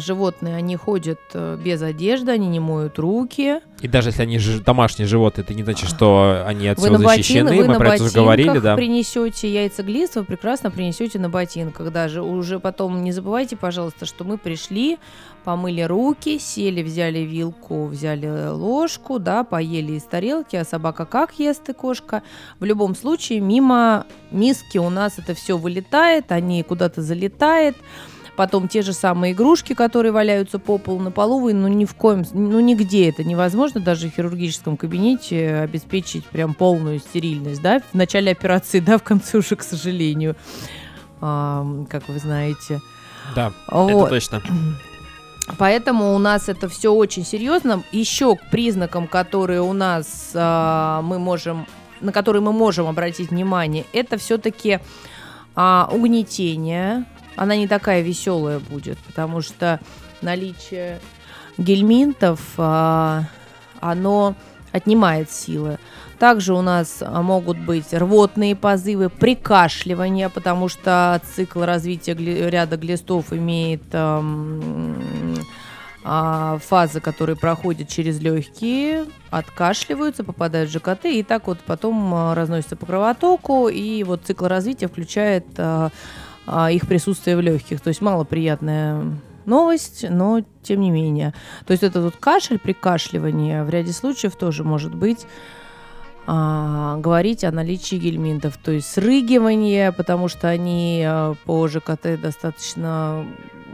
животные, 0.00 0.56
они 0.56 0.76
ходят 0.76 1.20
э, 1.34 1.56
без 1.62 1.80
одежды, 1.82 2.32
они 2.32 2.48
не 2.48 2.60
моют 2.60 2.98
руки. 2.98 3.60
И 3.80 3.88
даже 3.88 4.08
если 4.10 4.22
они 4.22 4.38
ж- 4.38 4.60
домашние 4.60 5.06
животные, 5.06 5.44
это 5.44 5.54
не 5.54 5.62
значит, 5.62 5.88
что 5.88 6.42
они 6.46 6.68
от 6.68 6.78
Вы 6.78 6.88
всего 6.88 6.96
ботин- 7.02 7.16
защищены. 7.16 7.50
вы 7.56 7.56
Мы 7.64 7.66
на 7.68 7.78
про 7.78 7.94
это 7.94 8.04
уже 8.04 8.12
говорили, 8.14 8.58
да. 8.58 8.76
принесете 8.76 9.52
яйца 9.52 9.82
глист, 9.82 10.16
вы 10.16 10.24
прекрасно 10.24 10.70
принесете 10.70 11.18
на 11.18 11.28
ботинках. 11.30 11.92
Даже 11.92 12.22
уже 12.22 12.58
потом 12.60 13.02
не 13.02 13.12
забывайте, 13.12 13.56
пожалуйста, 13.56 14.06
что 14.06 14.24
мы 14.24 14.38
пришли, 14.38 14.98
помыли 15.44 15.82
руки, 15.82 16.38
сели, 16.38 16.82
взяли 16.82 17.20
вилку, 17.20 17.86
взяли 17.86 18.48
ложку, 18.50 19.18
да, 19.18 19.44
поели 19.44 19.92
из 19.92 20.02
тарелки, 20.02 20.56
а 20.56 20.64
собака 20.64 21.06
как 21.06 21.38
ест 21.38 21.68
и 21.68 21.72
кошка. 21.72 22.22
В 22.58 22.64
любом 22.64 22.94
случае, 22.94 23.40
мимо 23.40 24.04
миски 24.30 24.78
у 24.78 24.90
нас 24.90 25.18
это 25.18 25.34
все 25.34 25.56
вылетает, 25.56 26.32
они 26.32 26.62
куда-то 26.62 27.00
залетает. 27.02 27.76
Потом 28.40 28.68
те 28.68 28.80
же 28.80 28.94
самые 28.94 29.34
игрушки, 29.34 29.74
которые 29.74 30.12
валяются 30.12 30.58
по 30.58 30.78
полу 30.78 30.98
на 30.98 31.10
полу, 31.10 31.40
вы, 31.40 31.52
ну 31.52 31.68
ни 31.68 31.84
в 31.84 31.94
коем, 31.94 32.24
ну 32.32 32.58
нигде 32.58 33.10
это 33.10 33.22
невозможно, 33.22 33.82
даже 33.82 34.08
в 34.08 34.14
хирургическом 34.14 34.78
кабинете 34.78 35.56
обеспечить 35.56 36.24
прям 36.24 36.54
полную 36.54 37.00
стерильность, 37.00 37.60
да, 37.60 37.82
в 37.92 37.94
начале 37.94 38.32
операции, 38.32 38.80
да, 38.80 38.96
в 38.96 39.02
конце 39.02 39.36
уже, 39.36 39.56
к 39.56 39.62
сожалению, 39.62 40.36
Ам, 41.20 41.84
как 41.84 42.08
вы 42.08 42.18
знаете. 42.18 42.80
Да, 43.36 43.52
это 43.68 43.76
Вот. 43.76 44.08
точно. 44.08 44.40
Поэтому 45.58 46.14
у 46.14 46.18
нас 46.18 46.48
это 46.48 46.70
все 46.70 46.94
очень 46.94 47.26
серьезно. 47.26 47.82
Еще 47.92 48.36
к 48.36 48.48
признакам, 48.50 49.06
которые 49.06 49.60
у 49.60 49.74
нас 49.74 50.30
а, 50.32 51.02
мы 51.02 51.18
можем, 51.18 51.66
на 52.00 52.10
которые 52.10 52.40
мы 52.40 52.54
можем 52.54 52.86
обратить 52.86 53.32
внимание, 53.32 53.84
это 53.92 54.16
все-таки 54.16 54.80
угнетение. 55.54 57.04
Она 57.40 57.56
не 57.56 57.66
такая 57.66 58.02
веселая 58.02 58.58
будет, 58.58 58.98
потому 58.98 59.40
что 59.40 59.80
наличие 60.20 61.00
гельминтов, 61.56 62.38
а, 62.58 63.24
оно 63.80 64.34
отнимает 64.72 65.30
силы. 65.30 65.78
Также 66.18 66.52
у 66.52 66.60
нас 66.60 67.02
могут 67.02 67.56
быть 67.56 67.94
рвотные 67.94 68.54
позывы, 68.54 69.08
прикашливание, 69.08 70.28
потому 70.28 70.68
что 70.68 71.18
цикл 71.34 71.62
развития 71.62 72.12
гли- 72.12 72.50
ряда 72.50 72.76
глистов 72.76 73.32
имеет 73.32 73.84
ам, 73.94 74.96
а, 76.04 76.58
фазы, 76.58 77.00
которые 77.00 77.36
проходят 77.36 77.88
через 77.88 78.20
легкие, 78.20 79.06
откашливаются, 79.30 80.24
попадают 80.24 80.68
в 80.68 80.74
ЖКТ, 80.74 81.06
и 81.06 81.22
так 81.22 81.46
вот 81.46 81.58
потом 81.60 82.12
а, 82.12 82.34
разносятся 82.34 82.76
по 82.76 82.84
кровотоку, 82.84 83.68
и 83.68 84.04
вот 84.04 84.24
цикл 84.26 84.44
развития 84.44 84.88
включает 84.88 85.46
а, 85.56 85.88
их 86.46 86.86
присутствие 86.86 87.36
в 87.36 87.40
легких. 87.40 87.80
То 87.80 87.88
есть 87.88 88.00
малоприятная 88.00 89.04
новость, 89.46 90.06
но 90.08 90.42
тем 90.62 90.80
не 90.80 90.90
менее. 90.90 91.34
То 91.66 91.72
есть 91.72 91.82
этот 91.82 92.04
вот 92.04 92.16
кашель, 92.16 92.58
прикашливание 92.58 93.64
в 93.64 93.70
ряде 93.70 93.92
случаев 93.92 94.36
тоже 94.36 94.64
может 94.64 94.94
быть 94.94 95.26
а, 96.26 96.96
говорить 96.98 97.44
о 97.44 97.50
наличии 97.50 97.96
гельминтов, 97.96 98.56
то 98.56 98.70
есть 98.70 98.88
срыгивание, 98.88 99.92
потому 99.92 100.28
что 100.28 100.48
они 100.48 101.02
а, 101.06 101.34
по 101.44 101.66
ЖКТ 101.66 102.20
достаточно, 102.20 103.26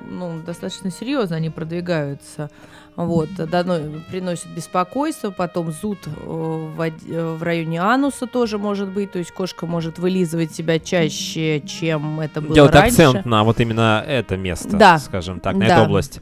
ну, 0.08 0.40
достаточно 0.40 0.90
серьезно 0.90 1.36
они 1.36 1.50
продвигаются. 1.50 2.50
Вот, 2.96 3.28
дано, 3.34 3.78
приносит 4.10 4.46
беспокойство, 4.48 5.30
потом 5.30 5.70
зуд 5.70 5.98
э, 6.06 6.10
в, 6.18 6.80
э, 6.80 7.34
в 7.36 7.42
районе 7.42 7.82
ануса 7.82 8.26
тоже 8.26 8.56
может 8.56 8.88
быть, 8.88 9.12
то 9.12 9.18
есть 9.18 9.32
кошка 9.32 9.66
может 9.66 9.98
вылизывать 9.98 10.54
себя 10.54 10.78
чаще, 10.78 11.60
чем 11.60 12.20
это 12.20 12.40
было 12.40 12.54
Делать 12.54 12.72
раньше. 12.74 13.02
акцент 13.02 13.26
на 13.26 13.44
вот 13.44 13.60
именно 13.60 14.02
это 14.06 14.38
место, 14.38 14.76
Да. 14.78 14.98
скажем 14.98 15.40
так, 15.40 15.54
на 15.56 15.66
Да. 15.68 15.74
эту 15.74 15.84
область. 15.84 16.20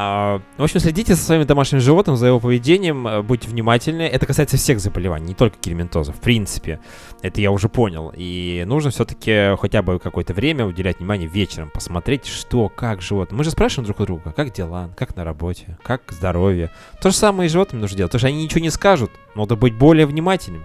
А, 0.00 0.40
в 0.56 0.62
общем, 0.62 0.78
следите 0.78 1.16
за 1.16 1.20
своим 1.22 1.44
домашним 1.44 1.80
животным, 1.80 2.16
за 2.16 2.28
его 2.28 2.38
поведением, 2.38 3.08
э, 3.08 3.20
будьте 3.20 3.48
внимательны. 3.48 4.02
Это 4.02 4.26
касается 4.26 4.56
всех 4.56 4.78
заболеваний, 4.78 5.26
не 5.26 5.34
только 5.34 5.56
гельминтоза. 5.60 6.12
В 6.12 6.20
принципе, 6.20 6.78
это 7.20 7.40
я 7.40 7.50
уже 7.50 7.68
понял. 7.68 8.12
И 8.16 8.62
нужно 8.64 8.92
все-таки 8.92 9.56
хотя 9.60 9.82
бы 9.82 9.98
какое-то 9.98 10.34
время 10.34 10.66
уделять 10.66 11.00
внимание 11.00 11.28
вечером, 11.28 11.70
посмотреть, 11.70 12.26
что, 12.26 12.68
как 12.68 13.02
животное. 13.02 13.36
Мы 13.36 13.42
же 13.42 13.50
спрашиваем 13.50 13.86
друг 13.86 13.98
у 13.98 14.06
друга, 14.06 14.32
как 14.36 14.52
дела, 14.52 14.88
как 14.96 15.16
на 15.16 15.24
работе, 15.24 15.76
как 15.82 16.02
здоровье. 16.10 16.70
То 17.02 17.10
же 17.10 17.16
самое 17.16 17.46
и 17.46 17.50
с 17.50 17.52
животными 17.52 17.80
нужно 17.80 17.96
делать, 17.96 18.12
потому 18.12 18.20
что 18.20 18.28
они 18.28 18.44
ничего 18.44 18.60
не 18.60 18.70
скажут. 18.70 19.10
Надо 19.34 19.56
быть 19.56 19.74
более 19.76 20.06
внимательным. 20.06 20.64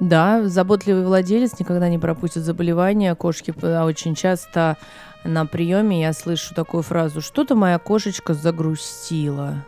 Да, 0.00 0.44
заботливый 0.48 1.04
владелец 1.06 1.58
никогда 1.58 1.88
не 1.88 1.98
пропустит 1.98 2.42
заболевания. 2.42 3.14
Кошки 3.14 3.52
п- 3.52 3.82
очень 3.84 4.14
часто 4.16 4.76
на 5.26 5.46
приеме 5.46 6.00
я 6.02 6.12
слышу 6.12 6.54
такую 6.54 6.82
фразу: 6.82 7.20
что-то 7.20 7.54
моя 7.54 7.78
кошечка 7.78 8.34
загрустила. 8.34 9.64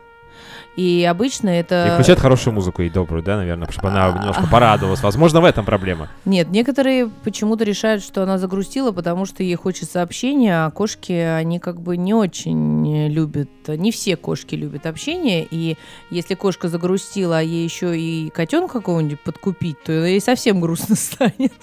И 0.79 1.05
обычно 1.11 1.49
это... 1.49 1.89
И 1.89 1.91
включать 1.95 2.21
хорошую 2.21 2.55
музыку 2.55 2.83
и 2.83 2.89
добрую, 2.89 3.21
да, 3.21 3.37
наверное, 3.37 3.69
чтобы 3.69 3.89
она 3.89 4.13
немножко 4.13 4.47
порадовалась. 4.47 5.03
Возможно, 5.03 5.41
в 5.41 5.45
этом 5.45 5.65
проблема. 5.65 6.09
Нет, 6.25 6.51
некоторые 6.51 7.11
почему-то 7.25 7.65
решают, 7.65 8.05
что 8.05 8.23
она 8.23 8.39
загрустила, 8.39 8.93
потому 8.93 9.27
что 9.27 9.43
ей 9.43 9.57
хочется 9.57 10.03
общения, 10.03 10.67
а 10.67 10.71
кошки, 10.71 11.11
они 11.11 11.59
как 11.59 11.81
бы 11.81 11.97
не 11.97 12.15
очень 12.15 13.09
любят, 13.09 13.51
не 13.67 13.91
все 13.91 14.15
кошки 14.15 14.55
любят 14.55 14.87
общение, 14.87 15.49
и 15.51 15.77
если 16.11 16.35
кошка 16.35 16.69
загрустила, 16.69 17.39
а 17.39 17.43
ей 17.43 17.65
еще 17.65 17.99
и 17.99 18.31
котенка 18.31 18.75
какого-нибудь 18.75 19.19
подкупить, 19.19 19.83
то 19.83 19.91
ей 19.91 20.21
совсем 20.21 20.61
грустно 20.61 20.95
станет. 20.95 21.55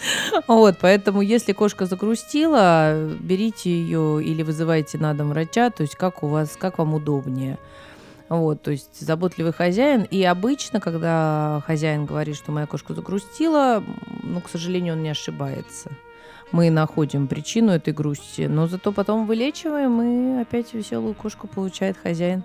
Вот, 0.50 0.76
поэтому 0.82 1.22
если 1.22 1.54
кошка 1.54 1.86
загрустила, 1.86 3.08
берите 3.22 3.70
ее 3.70 4.22
или 4.22 4.44
вызывайте 4.44 4.98
на 4.98 5.14
дом 5.14 5.30
врача, 5.30 5.70
то 5.70 5.84
есть 5.84 5.96
как 5.96 6.22
у 6.22 6.28
вас, 6.28 6.58
как 6.60 6.80
вам 6.80 6.96
удобнее. 6.96 7.58
Вот, 8.28 8.62
то 8.62 8.72
есть 8.72 9.00
заботливый 9.00 9.54
хозяин. 9.54 10.04
И 10.04 10.24
обычно, 10.24 10.80
когда 10.80 11.62
хозяин 11.68 12.06
говорит, 12.06 12.36
что 12.36 12.52
моя 12.52 12.66
кошка 12.66 12.94
загрустила, 12.94 13.84
ну, 14.24 14.42
к 14.42 14.50
сожалению, 14.50 14.96
он 14.96 15.04
не 15.04 15.10
ошибается. 15.10 15.92
Мы 16.52 16.70
находим 16.70 17.28
причину 17.28 17.72
этой 17.72 17.94
грусти, 17.94 18.44
но 18.44 18.68
зато 18.68 18.92
потом 18.92 19.26
вылечиваем, 19.26 20.02
и 20.02 20.42
опять 20.42 20.74
веселую 20.74 21.14
кошку 21.14 21.48
получает 21.48 21.98
хозяин. 22.02 22.44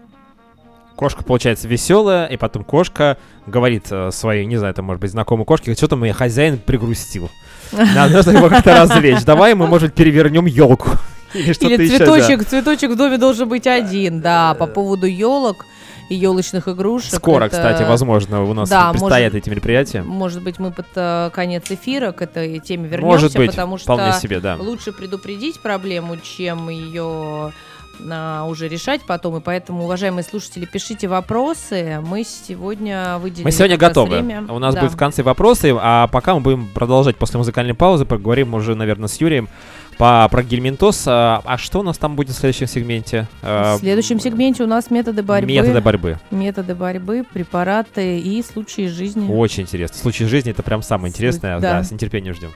Кошка 0.96 1.24
получается 1.24 1.66
веселая, 1.66 2.26
и 2.26 2.36
потом 2.36 2.64
кошка 2.64 3.16
говорит 3.46 3.86
э, 3.90 4.10
своей, 4.10 4.44
не 4.44 4.58
знаю, 4.58 4.72
это 4.72 4.82
может 4.82 5.00
быть 5.00 5.12
знакомой 5.12 5.46
кошке, 5.46 5.74
что-то 5.74 5.96
мой 5.96 6.10
хозяин 6.12 6.58
пригрустил. 6.58 7.30
Надо 7.72 8.16
нужно 8.16 8.30
его 8.36 8.48
как-то 8.48 8.74
развлечь. 8.74 9.24
Давай 9.24 9.54
мы, 9.54 9.66
может, 9.66 9.94
перевернем 9.94 10.44
елку. 10.44 10.90
Или 11.34 11.52
Или 11.52 11.84
еще, 11.84 11.98
да. 11.98 12.04
цветочек, 12.06 12.48
цветочек 12.48 12.90
в 12.90 12.96
доме 12.96 13.16
должен 13.16 13.48
быть 13.48 13.66
один, 13.66 14.20
да, 14.20 14.54
по 14.54 14.66
поводу 14.66 15.06
елок 15.06 15.64
и 16.10 16.14
елочных 16.16 16.68
игрушек. 16.68 17.14
Скоро, 17.14 17.44
это- 17.44 17.56
кстати, 17.56 17.82
возможно, 17.84 18.42
у 18.44 18.52
нас 18.52 18.68
Да, 18.68 18.90
предстоят 18.90 19.32
может- 19.32 19.46
эти 19.46 19.48
мероприятия. 19.50 20.02
Может 20.02 20.42
быть, 20.42 20.58
мы 20.58 20.72
под 20.72 20.86
э, 20.96 21.30
конец 21.32 21.70
эфира 21.70 22.12
к 22.12 22.20
этой 22.20 22.58
теме 22.58 22.88
вернемся, 22.88 23.06
Может 23.06 23.36
быть, 23.36 23.50
потому 23.50 23.78
что 23.78 24.12
себе, 24.20 24.40
да. 24.40 24.56
лучше 24.56 24.92
предупредить 24.92 25.60
проблему, 25.60 26.16
чем 26.18 26.68
ее 26.68 27.52
а, 28.10 28.46
уже 28.46 28.66
решать 28.66 29.02
потом. 29.06 29.36
И 29.36 29.40
поэтому, 29.40 29.84
уважаемые 29.84 30.24
слушатели, 30.24 30.64
пишите 30.64 31.06
вопросы. 31.06 32.00
Мы 32.02 32.24
сегодня 32.24 33.18
выделили 33.18 33.44
Мы 33.44 33.50
сегодня 33.52 33.76
готовы. 33.76 34.08
время. 34.20 34.46
У 34.48 34.58
нас 34.58 34.74
Да. 34.74 34.80
будет 34.80 34.92
в 34.92 34.96
конце 34.96 35.22
вопросы, 35.22 35.76
а 35.78 36.06
пока 36.06 36.34
мы 36.34 36.40
будем 36.40 36.66
продолжать 36.68 37.16
после 37.16 37.36
музыкальной 37.36 37.74
паузы, 37.74 38.06
поговорим 38.06 38.54
уже, 38.54 38.74
наверное, 38.74 39.06
с 39.08 39.20
Юрием 39.20 39.50
по, 40.00 40.26
про 40.30 40.42
гельминтоз. 40.42 41.04
А, 41.06 41.42
а 41.44 41.58
что 41.58 41.80
у 41.80 41.82
нас 41.82 41.98
там 41.98 42.16
будет 42.16 42.34
в 42.34 42.38
следующем 42.38 42.66
сегменте? 42.66 43.28
А, 43.42 43.76
В 43.76 43.80
следующем 43.80 44.18
сегменте 44.18 44.64
у 44.64 44.66
нас 44.66 44.90
методы 44.90 45.22
борьбы. 45.22 45.52
Методы 45.52 45.80
борьбы. 45.82 46.18
Методы 46.30 46.74
борьбы, 46.74 47.22
препараты 47.30 48.18
и 48.18 48.42
случаи 48.42 48.88
жизни. 48.88 49.30
Очень 49.30 49.64
интересно. 49.64 49.98
Случай 49.98 50.24
жизни 50.24 50.52
это 50.52 50.62
прям 50.62 50.80
самое 50.80 51.10
интересное. 51.10 51.60
Да, 51.60 51.72
да. 51.72 51.84
с 51.84 51.90
нетерпением 51.90 52.34
ждем. 52.34 52.50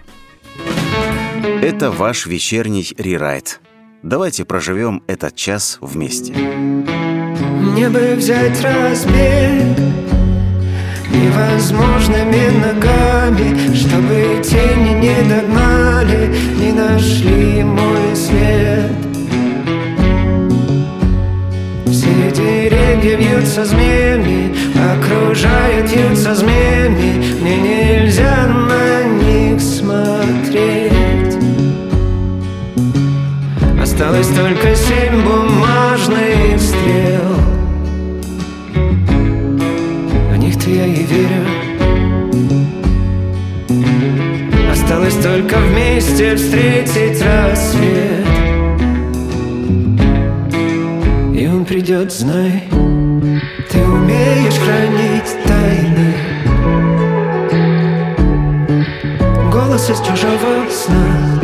Это 1.63 1.91
ваш 1.91 2.25
вечерний 2.25 2.95
рерайт. 2.97 3.61
Давайте 4.03 4.47
проживем 4.47 5.03
этот 5.07 5.37
час 5.37 5.77
вместе. 5.83 6.33
Мне 6.33 7.91
бы 7.91 8.15
взять 8.15 8.59
разбег 8.63 10.14
Невозможными 11.15 12.51
ногами 12.65 13.75
Чтобы 13.75 14.43
тени 14.43 14.95
не 15.01 15.17
догнали 15.29 16.35
Не 16.59 16.73
нашли 16.73 17.63
мой 17.63 18.15
след. 18.15 18.91
Все 21.87 22.31
деревья 22.33 23.17
вьются 23.17 23.65
змеями 23.65 24.55
Окружают, 24.75 25.91
вьются 25.91 26.35
змеями. 26.35 27.23
Мне 27.41 27.57
нельзя 27.57 28.47
на 28.47 29.05
них 29.05 29.61
смотреть. 29.61 30.93
Осталось 33.81 34.29
только 34.29 34.75
семь 34.75 35.23
бумажных 35.23 36.61
стрел 36.61 37.44
верю 41.15 41.45
Осталось 44.71 45.17
только 45.23 45.57
вместе 45.57 46.37
встретить 46.37 47.23
рассвет. 47.23 48.25
Он 51.53 51.65
придет, 51.65 52.13
знай 52.13 52.65
Ты 53.71 53.79
умеешь 53.83 54.59
хранить 54.59 55.37
тайны. 55.45 56.15
Голос 59.51 59.89
из 59.89 59.99
чужого 60.01 60.69
сна 60.71 61.44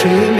谁 0.00 0.37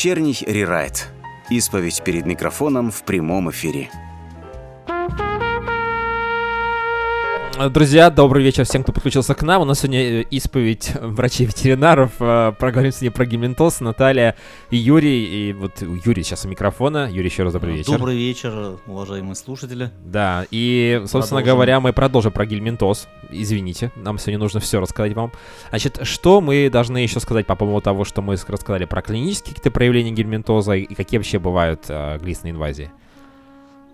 Вечерний 0.00 0.44
рерайт. 0.46 1.10
Исповедь 1.50 2.02
перед 2.02 2.24
микрофоном 2.24 2.90
в 2.90 3.02
прямом 3.02 3.50
эфире. 3.50 3.90
Друзья, 7.68 8.08
добрый 8.08 8.42
вечер 8.42 8.64
всем, 8.64 8.82
кто 8.82 8.90
подключился 8.90 9.34
к 9.34 9.42
нам. 9.42 9.60
У 9.60 9.64
нас 9.66 9.80
сегодня 9.80 10.00
э, 10.00 10.22
исповедь 10.30 10.92
врачей-ветеринаров. 10.98 12.12
Э, 12.18 12.54
Проговорим 12.58 12.90
сегодня 12.90 13.10
про 13.10 13.26
гельминтоз. 13.26 13.80
Наталья 13.80 14.34
и 14.70 14.78
Юрий. 14.78 15.50
И 15.50 15.52
вот 15.52 15.82
у 15.82 15.94
Юрия 16.02 16.22
сейчас 16.22 16.46
у 16.46 16.48
микрофона. 16.48 17.10
Юрий, 17.10 17.28
еще 17.28 17.42
раз 17.42 17.52
добрый 17.52 17.76
вечер. 17.76 17.92
Добрый 17.92 18.16
вечер, 18.16 18.78
уважаемые 18.86 19.34
слушатели. 19.34 19.90
Да, 20.02 20.46
и, 20.50 21.02
собственно 21.02 21.40
Продолжим. 21.42 21.54
говоря, 21.54 21.80
мы 21.80 21.92
продолжим 21.92 22.32
про 22.32 22.46
гельминтоз. 22.46 23.08
Извините, 23.28 23.92
нам 23.94 24.16
сегодня 24.18 24.38
нужно 24.38 24.60
все 24.60 24.80
рассказать 24.80 25.12
вам. 25.12 25.30
Значит, 25.68 25.98
что 26.04 26.40
мы 26.40 26.70
должны 26.70 26.96
еще 26.96 27.20
сказать 27.20 27.46
по 27.46 27.56
поводу 27.56 27.82
того, 27.82 28.06
что 28.06 28.22
мы 28.22 28.36
рассказали 28.48 28.86
про 28.86 29.02
клинические 29.02 29.54
какие-то 29.54 29.70
проявления 29.70 30.12
гельминтоза 30.12 30.72
и 30.76 30.94
какие 30.94 31.18
вообще 31.18 31.38
бывают 31.38 31.84
э, 31.88 32.16
глистные 32.22 32.52
инвазии? 32.52 32.90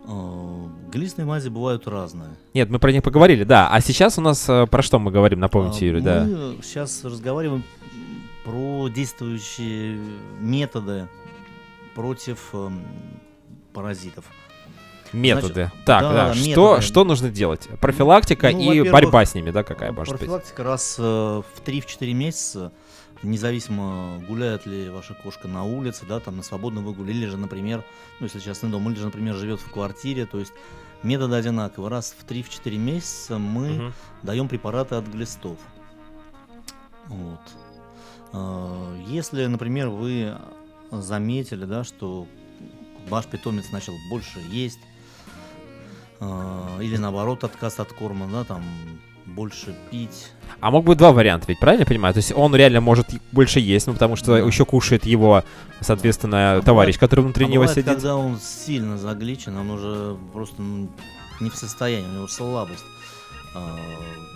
Э, 0.06 0.66
Глистные 0.92 1.26
мази 1.26 1.48
бывают 1.48 1.86
разные. 1.86 2.30
Нет, 2.54 2.70
мы 2.70 2.78
про 2.78 2.92
них 2.92 3.02
поговорили, 3.02 3.44
да. 3.44 3.68
А 3.70 3.80
сейчас 3.80 4.18
у 4.18 4.20
нас 4.20 4.48
э, 4.48 4.66
про 4.66 4.82
что 4.82 4.98
мы 4.98 5.10
говорим, 5.10 5.40
напомните, 5.40 5.84
А, 5.84 5.88
Юрий, 5.88 6.00
да. 6.00 6.24
Мы 6.24 6.58
сейчас 6.62 7.04
разговариваем 7.04 7.64
про 8.44 8.88
действующие 8.88 9.98
методы 10.40 11.08
против 11.94 12.38
эм, 12.54 12.82
паразитов. 13.72 14.24
Методы. 15.12 15.70
так, 15.84 16.02
да, 16.02 16.12
да. 16.12 16.26
да, 16.28 16.34
Что, 16.34 16.48
методы. 16.48 16.82
что 16.82 17.04
нужно 17.04 17.30
делать? 17.30 17.68
Профилактика 17.80 18.50
Ну, 18.50 18.72
и 18.72 18.88
борьба 18.88 19.24
с 19.24 19.34
ними, 19.34 19.50
да, 19.50 19.62
какая 19.62 19.92
может 19.92 20.12
быть? 20.12 20.20
Профилактика 20.20 20.62
раз 20.62 20.96
э, 20.98 21.02
в 21.02 21.44
3-4 21.64 22.12
месяца, 22.12 22.72
независимо 23.22 24.22
гуляет 24.28 24.66
ли 24.66 24.88
ваша 24.88 25.14
кошка 25.14 25.48
на 25.48 25.64
улице, 25.64 26.04
да, 26.06 26.20
там 26.20 26.36
на 26.36 26.42
свободном 26.42 26.84
выгуле, 26.84 27.12
или 27.14 27.26
же, 27.26 27.36
например, 27.36 27.84
ну, 28.20 28.26
если 28.26 28.40
частный 28.40 28.70
дом, 28.70 28.88
или 28.90 28.98
же, 28.98 29.04
например, 29.06 29.34
живет 29.34 29.60
в 29.60 29.70
квартире, 29.70 30.26
то 30.26 30.38
есть 30.38 30.52
методы 31.02 31.34
одинаковые. 31.36 31.90
Раз 31.90 32.14
в 32.18 32.24
3-4 32.24 32.76
месяца 32.78 33.38
мы 33.38 33.68
Мгм. 33.68 33.92
даем 34.22 34.48
препараты 34.48 34.94
от 34.96 35.06
глистов. 35.06 35.58
Вот. 37.06 37.40
Э, 38.32 39.02
Если, 39.06 39.46
например, 39.46 39.88
вы 39.88 40.36
заметили, 40.90 41.64
да, 41.64 41.84
что 41.84 42.26
ваш 43.08 43.26
питомец 43.26 43.70
начал 43.70 43.94
больше 44.10 44.40
есть, 44.50 44.80
э, 46.20 46.78
или 46.82 46.96
наоборот 46.96 47.44
отказ 47.44 47.78
от 47.80 47.92
корма, 47.92 48.26
да, 48.28 48.44
там 48.44 48.64
больше 49.36 49.76
пить. 49.90 50.32
А 50.60 50.70
мог 50.70 50.84
быть 50.84 50.96
два 50.98 51.12
варианта, 51.12 51.44
ведь 51.48 51.60
правильно 51.60 51.82
я 51.82 51.86
понимаю? 51.86 52.14
То 52.14 52.18
есть 52.18 52.32
он 52.34 52.56
реально 52.56 52.80
может 52.80 53.06
больше 53.32 53.60
есть, 53.60 53.86
ну 53.86 53.92
потому 53.92 54.16
что 54.16 54.32
Да. 54.32 54.38
еще 54.38 54.64
кушает 54.64 55.04
его, 55.04 55.44
соответственно, 55.80 56.54
А 56.56 56.62
товарищ, 56.62 56.96
бывает- 56.96 57.00
который 57.00 57.20
внутри 57.20 57.44
А 57.44 57.48
него 57.48 57.64
бывает, 57.64 57.78
сидит. 57.78 57.92
когда 57.94 58.16
он 58.16 58.38
сильно 58.40 58.96
загличен, 58.96 59.56
он 59.56 59.70
уже 59.70 60.16
просто 60.32 60.62
ну, 60.62 60.88
не 61.40 61.50
в 61.50 61.54
состоянии, 61.56 62.08
у 62.08 62.12
него 62.12 62.28
слабость. 62.28 62.84
А, 63.54 63.76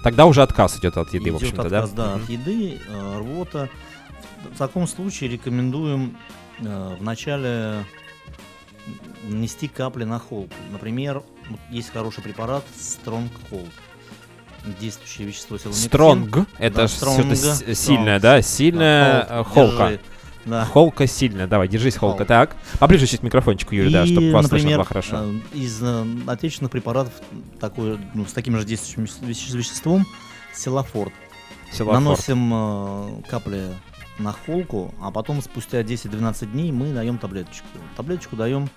Тогда 0.04 0.26
уже 0.26 0.42
отказ 0.42 0.78
идет 0.78 0.96
от 0.98 1.12
еды, 1.14 1.32
в 1.32 1.38
идет 1.38 1.42
общем-то, 1.42 1.68
да? 1.70 1.78
отказ, 1.84 1.90
да, 1.92 2.14
Мгм. 2.16 2.22
от 2.24 2.30
еды, 2.30 2.80
э, 2.88 3.18
рвота. 3.18 3.68
В 4.54 4.58
таком 4.58 4.86
случае 4.86 5.30
рекомендуем 5.30 6.16
э, 6.62 6.96
вначале 7.00 7.84
нанести 9.28 9.66
капли 9.68 10.04
на 10.04 10.18
холку. 10.18 10.52
Например, 10.72 11.22
есть 11.70 11.90
хороший 11.90 12.22
препарат 12.22 12.64
Strong 12.78 13.28
Hold. 13.50 13.70
Действующее 14.80 15.26
вещество 15.26 15.58
силомектин. 15.58 15.88
Стронг, 15.88 16.38
это 16.58 16.76
Да, 16.76 16.84
strong, 16.84 17.14
что-то 17.20 17.36
с- 17.36 17.62
strong. 17.62 17.74
сильное, 17.74 18.20
да? 18.20 18.42
Сильная 18.42 19.26
Да, 19.26 19.26
э, 19.30 19.40
hold, 19.40 19.44
холка. 19.44 19.84
держи. 19.88 20.00
Да. 20.46 20.64
Холка 20.64 21.06
сильная, 21.06 21.46
давай, 21.46 21.68
держись, 21.68 21.96
холка. 21.96 22.18
Холка. 22.18 22.24
Так, 22.26 22.56
поближе 22.78 23.06
чуть 23.06 23.20
к 23.20 23.22
микрофончику, 23.22 23.74
Юрий, 23.74 23.92
да, 23.92 24.04
И, 24.04 24.12
чтобы 24.12 24.30
вас 24.32 24.46
слышно 24.46 24.56
например, 24.58 24.78
было 24.78 24.84
хорошо. 24.86 25.16
э, 25.22 25.32
из 25.54 25.82
э, 25.82 26.04
отечественных 26.26 26.70
препаратов 26.72 27.12
такой, 27.58 27.98
ну, 28.14 28.24
с 28.26 28.32
таким 28.32 28.56
же 28.58 28.64
действующим 28.64 29.04
веще- 29.26 29.56
веществом 29.56 30.06
Силафорд. 30.54 31.12
Силафорд. 31.72 32.02
Наносим 32.04 32.50
э, 32.52 33.22
капли 33.28 33.68
на 34.18 34.32
холку, 34.32 34.94
а 35.00 35.10
потом 35.10 35.40
спустя 35.42 35.82
10-12 35.82 36.46
дней 36.52 36.72
мы 36.72 36.92
даем 36.92 37.16
таблеточку. 37.18 37.66
Таблеточку 37.96 38.34
даем 38.36 38.68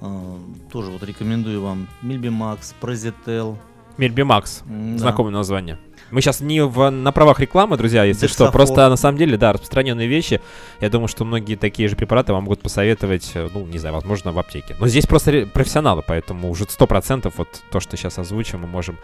э, 0.00 0.38
тоже 0.70 0.90
вот 0.90 1.02
рекомендую 1.02 1.62
вам 1.62 1.88
Мильбимакс, 2.02 2.74
Прозител. 2.80 3.58
Мельбимакс, 3.96 4.62
да. 4.66 4.98
знакомое 4.98 5.32
название. 5.32 5.78
Мы 6.10 6.20
сейчас 6.20 6.40
не 6.40 6.64
в, 6.64 6.90
на 6.90 7.12
правах 7.12 7.40
рекламы, 7.40 7.76
друзья, 7.76 8.04
если 8.04 8.26
что. 8.26 8.44
Дексафор. 8.44 8.52
Просто 8.52 8.88
на 8.88 8.96
самом 8.96 9.18
деле, 9.18 9.36
да, 9.36 9.52
распространенные 9.52 10.06
вещи. 10.06 10.40
Я 10.80 10.90
думаю, 10.90 11.08
что 11.08 11.24
многие 11.24 11.56
такие 11.56 11.88
же 11.88 11.96
препараты 11.96 12.32
вам 12.32 12.44
могут 12.44 12.60
посоветовать, 12.60 13.32
э, 13.34 13.48
ну, 13.52 13.66
не 13.66 13.78
знаю, 13.78 13.94
возможно, 13.94 14.32
в 14.32 14.38
аптеке. 14.38 14.76
Но 14.78 14.86
здесь 14.86 15.06
просто 15.06 15.48
профессионалы, 15.52 16.04
поэтому 16.06 16.50
уже 16.50 16.64
100% 16.64 17.32
вот 17.36 17.48
то, 17.70 17.80
что 17.80 17.96
сейчас 17.96 18.18
озвучим, 18.18 18.60
мы 18.60 18.68
можем 18.68 18.98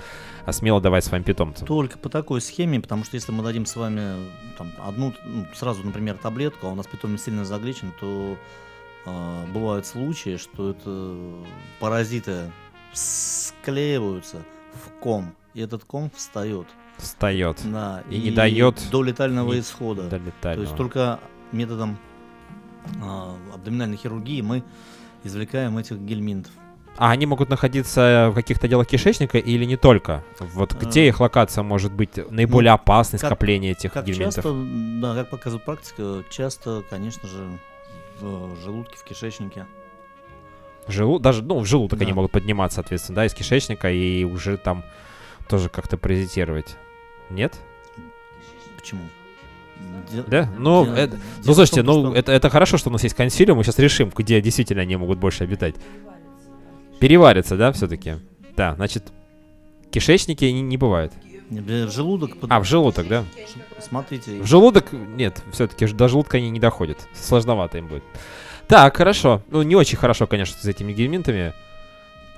а, 0.45 0.53
смело 0.53 0.81
давать 0.81 1.05
своим 1.05 1.25
питомцам. 1.25 1.67
Только 1.67 1.99
по 1.99 2.09
такой 2.09 2.41
схеме, 2.41 2.81
потому 2.81 3.05
что 3.05 3.17
если 3.17 3.33
мы 3.33 3.43
дадим 3.43 3.67
с 3.67 3.75
вами 3.75 4.15
там, 4.57 4.71
одну, 4.87 5.13
ну, 5.25 5.47
сразу, 5.55 5.83
например, 5.85 6.17
таблетку, 6.17 6.67
а 6.69 6.71
у 6.71 6.75
нас 6.75 6.87
питомец 6.87 7.25
сильно 7.25 7.45
загличен, 7.45 7.93
то 7.99 8.37
а, 9.07 9.47
бывают 9.47 9.87
случаи, 9.87 10.37
что 10.37 10.71
это 10.71 11.17
паразиты 11.81 12.53
склеиваются 12.93 14.45
в 14.75 15.01
ком, 15.01 15.35
и 15.55 15.61
этот 15.61 15.85
ком 15.85 16.11
встает. 16.15 16.67
Встает. 16.99 17.59
Да, 17.65 18.03
И 18.11 18.21
не 18.21 18.31
дает 18.31 18.77
до 18.91 19.03
летального 19.03 19.59
исхода. 19.59 20.03
До 20.03 20.11
То 20.11 20.17
есть 20.17 20.27
летального. 20.27 20.77
только 20.77 21.21
методом 21.53 21.99
а, 23.03 23.35
абдоминальной 23.55 23.97
хирургии 23.97 24.41
мы 24.43 24.63
извлекаем 25.25 25.79
этих 25.79 25.99
гельминтов. 25.99 26.53
А 26.97 27.13
они 27.13 27.25
могут 27.25 27.49
находиться 27.49 28.29
в 28.31 28.35
каких-то 28.35 28.69
делах 28.69 28.87
кишечника 28.87 29.39
или 29.39 29.65
не 29.65 29.77
только? 29.77 30.23
Вот 30.41 30.75
где 30.75 31.03
А, 31.03 31.05
их 31.07 31.21
локация 31.21 31.63
может 31.63 31.93
быть 31.93 32.19
наиболее 32.31 32.73
опасной 32.73 33.19
как- 33.19 33.29
скопление 33.31 33.73
этих 33.73 33.93
Как 33.93 34.05
гельминтов? 34.05 34.35
часто, 34.35 34.53
да, 35.01 35.15
как 35.15 35.31
показывает 35.31 35.65
практика, 35.65 36.25
часто, 36.31 36.83
конечно 36.91 37.27
же, 37.29 37.59
в 38.21 38.57
желудке, 38.63 38.97
в 38.99 39.05
кишечнике. 39.05 39.67
Желу... 40.89 41.19
Даже, 41.19 41.43
ну, 41.43 41.59
в 41.61 41.67
желудок 41.67 41.99
Да. 41.99 42.05
они 42.05 42.13
могут 42.13 42.33
подниматься, 42.33 42.77
соответственно, 42.77 43.17
да, 43.17 43.27
из 43.27 43.35
кишечника 43.35 43.91
и 43.91 44.25
уже 44.25 44.57
там 44.57 44.85
тоже 45.49 45.69
как-то 45.69 45.97
паразитировать. 45.97 46.77
Нет? 47.31 47.55
Почему? 48.79 49.03
Де- 50.13 50.23
Да? 50.27 50.49
Ну, 50.59 50.85
дело- 50.85 50.95
это- 50.95 51.17
дело 51.17 51.23
Ну, 51.45 51.55
слушайте, 51.55 51.83
том, 51.83 52.03
ну, 52.03 52.11
что- 52.11 52.19
это, 52.19 52.33
это 52.33 52.51
хорошо, 52.51 52.77
что 52.77 52.89
у 52.91 52.93
нас 52.93 53.03
есть 53.03 53.15
консилиум, 53.15 53.59
мы 53.59 53.65
сейчас 53.65 53.79
решим, 53.79 54.11
где 54.15 54.41
действительно 54.41 54.83
они 54.83 54.97
могут 54.97 55.19
больше 55.19 55.45
обитать. 55.45 55.75
Переварится, 56.99 57.57
да, 57.57 57.73
все-таки? 57.73 58.17
Да, 58.57 58.75
значит, 58.75 59.13
кишечники 59.91 60.45
не, 60.45 60.61
не 60.61 60.77
бывает. 60.77 61.13
В 61.49 61.91
желудок... 61.91 62.39
под- 62.39 62.51
А, 62.53 62.61
в 62.61 62.65
желудок, 62.65 63.09
да? 63.09 63.25
Смотрите, 63.81 64.41
В 64.43 64.47
желудок, 64.47 64.93
нет, 64.93 65.43
все-таки 65.53 65.87
до 65.87 66.09
желудка 66.09 66.37
они 66.37 66.51
не 66.51 66.61
доходят. 66.61 66.99
Сложновато 67.15 67.79
им 67.79 67.89
будет. 67.89 68.05
Так, 68.71 68.97
хорошо. 68.97 69.43
Ну, 69.51 69.63
не 69.63 69.75
очень 69.75 69.99
хорошо, 69.99 70.29
конечно, 70.29 70.57
с 70.57 70.65
этими 70.65 70.93
гельминтами. 70.93 71.53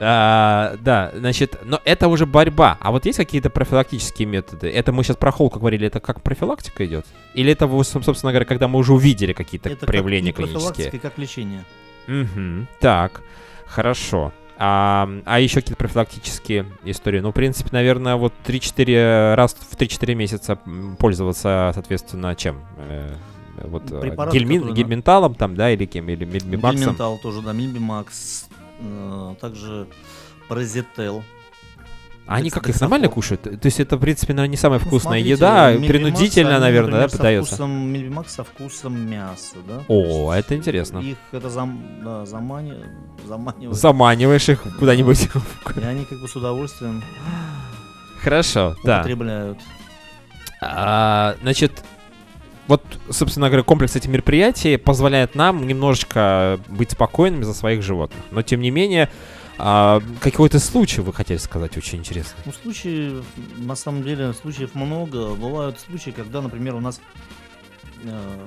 А, 0.00 0.76
да, 0.80 1.12
значит, 1.14 1.60
но 1.62 1.78
это 1.84 2.08
уже 2.08 2.24
борьба. 2.24 2.78
А 2.80 2.90
вот 2.90 3.04
есть 3.04 3.18
какие-то 3.18 3.50
профилактические 3.50 4.26
методы? 4.26 4.70
Это 4.70 4.92
мы 4.92 5.04
сейчас 5.04 5.16
про 5.18 5.30
холку 5.30 5.60
говорили, 5.60 5.86
это 5.86 6.00
как 6.00 6.22
профилактика 6.22 6.86
идет? 6.86 7.04
Или 7.34 7.52
это, 7.52 7.68
собственно 7.84 8.32
говоря, 8.32 8.46
когда 8.46 8.66
мы 8.66 8.78
уже 8.78 8.94
увидели 8.94 9.34
какие-то 9.34 9.68
это 9.68 9.84
проявления 9.84 10.32
как 10.32 10.46
клинические? 10.46 10.88
и 10.88 10.98
как 10.98 11.18
лечение. 11.18 11.64
Мгм. 12.06 12.66
Так, 12.80 13.20
хорошо. 13.66 14.32
А, 14.56 15.08
а 15.26 15.38
еще 15.38 15.56
какие-то 15.56 15.76
профилактические 15.76 16.64
истории? 16.84 17.20
Ну, 17.20 17.30
в 17.30 17.34
принципе, 17.34 17.68
наверное, 17.72 18.16
вот 18.16 18.32
3-4 18.46 19.34
раз 19.34 19.54
в 19.54 19.76
3-4 19.76 20.14
месяца 20.14 20.58
пользоваться, 20.98 21.72
соответственно, 21.74 22.34
чем? 22.34 22.62
Э, 23.62 23.68
вот 23.68 23.90
э, 23.90 24.00
гельмин- 24.32 24.64
на- 24.66 24.72
гельминталом 24.72 25.34
там, 25.34 25.54
да, 25.56 25.70
или 25.70 25.84
кем? 25.86 26.08
Или 26.08 26.24
мельмимаксом? 26.24 26.80
Гельминтал 26.80 27.18
тоже, 27.18 27.42
да, 27.42 27.52
мильбимакс, 27.52 28.46
э, 28.80 29.34
также 29.40 29.86
паразител. 30.48 31.22
А 32.24 32.36
они 32.36 32.50
как 32.50 32.68
их 32.68 32.80
нормально 32.80 33.08
кушают? 33.08 33.42
То 33.42 33.58
есть 33.64 33.80
это, 33.80 33.96
в 33.96 34.00
принципе, 34.00 34.32
наверное, 34.32 34.52
не 34.52 34.56
самая 34.56 34.78
Ну, 34.78 34.86
вкусная 34.86 35.18
смотрите, 35.20 35.30
еда, 35.30 35.72
мильбимакс, 35.72 35.88
принудительно, 35.92 36.58
наверное, 36.60 37.00
да, 37.08 37.08
подается? 37.16 37.54
вкусом- 37.56 37.70
со 38.28 38.44
вкусом 38.44 39.10
мяса, 39.10 39.56
да? 39.66 39.82
О, 39.88 40.32
есть 40.32 40.38
это 40.38 40.56
интересно. 40.56 40.98
Их 41.00 41.16
это 41.32 41.50
зам, 41.50 41.82
да, 42.04 42.24
замани, 42.24 42.74
заманивает. 43.26 43.76
Заманиваешь 43.76 44.48
их 44.48 44.62
куда-нибудь. 44.78 45.28
И 45.76 45.84
они 45.84 46.04
как 46.04 46.20
бы 46.20 46.28
с 46.28 46.36
удовольствием 46.36 47.02
Хорошо, 48.20 48.76
да. 48.84 49.00
употребляют. 49.00 49.58
А, 50.60 51.34
значит, 51.42 51.82
вот, 52.68 52.82
собственно 53.10 53.48
говоря, 53.48 53.62
комплекс 53.64 53.96
этих 53.96 54.08
мероприятий 54.08 54.76
позволяет 54.76 55.34
нам 55.34 55.66
немножечко 55.66 56.60
быть 56.68 56.92
спокойными 56.92 57.42
за 57.42 57.54
своих 57.54 57.82
животных. 57.82 58.22
Но, 58.30 58.42
тем 58.42 58.60
не 58.60 58.70
менее, 58.70 59.10
а, 59.58 60.00
какой-то 60.20 60.58
случай 60.58 61.00
вы 61.00 61.12
хотели 61.12 61.38
сказать 61.38 61.76
очень 61.76 61.98
интересный. 61.98 62.40
Ну, 62.46 62.52
случаи, 62.52 63.22
на 63.58 63.74
самом 63.74 64.02
деле, 64.02 64.32
случаев 64.32 64.74
много. 64.74 65.34
Бывают 65.34 65.78
случаи, 65.80 66.10
когда, 66.10 66.40
например, 66.40 66.74
у 66.74 66.80
нас 66.80 67.00
э, 68.02 68.46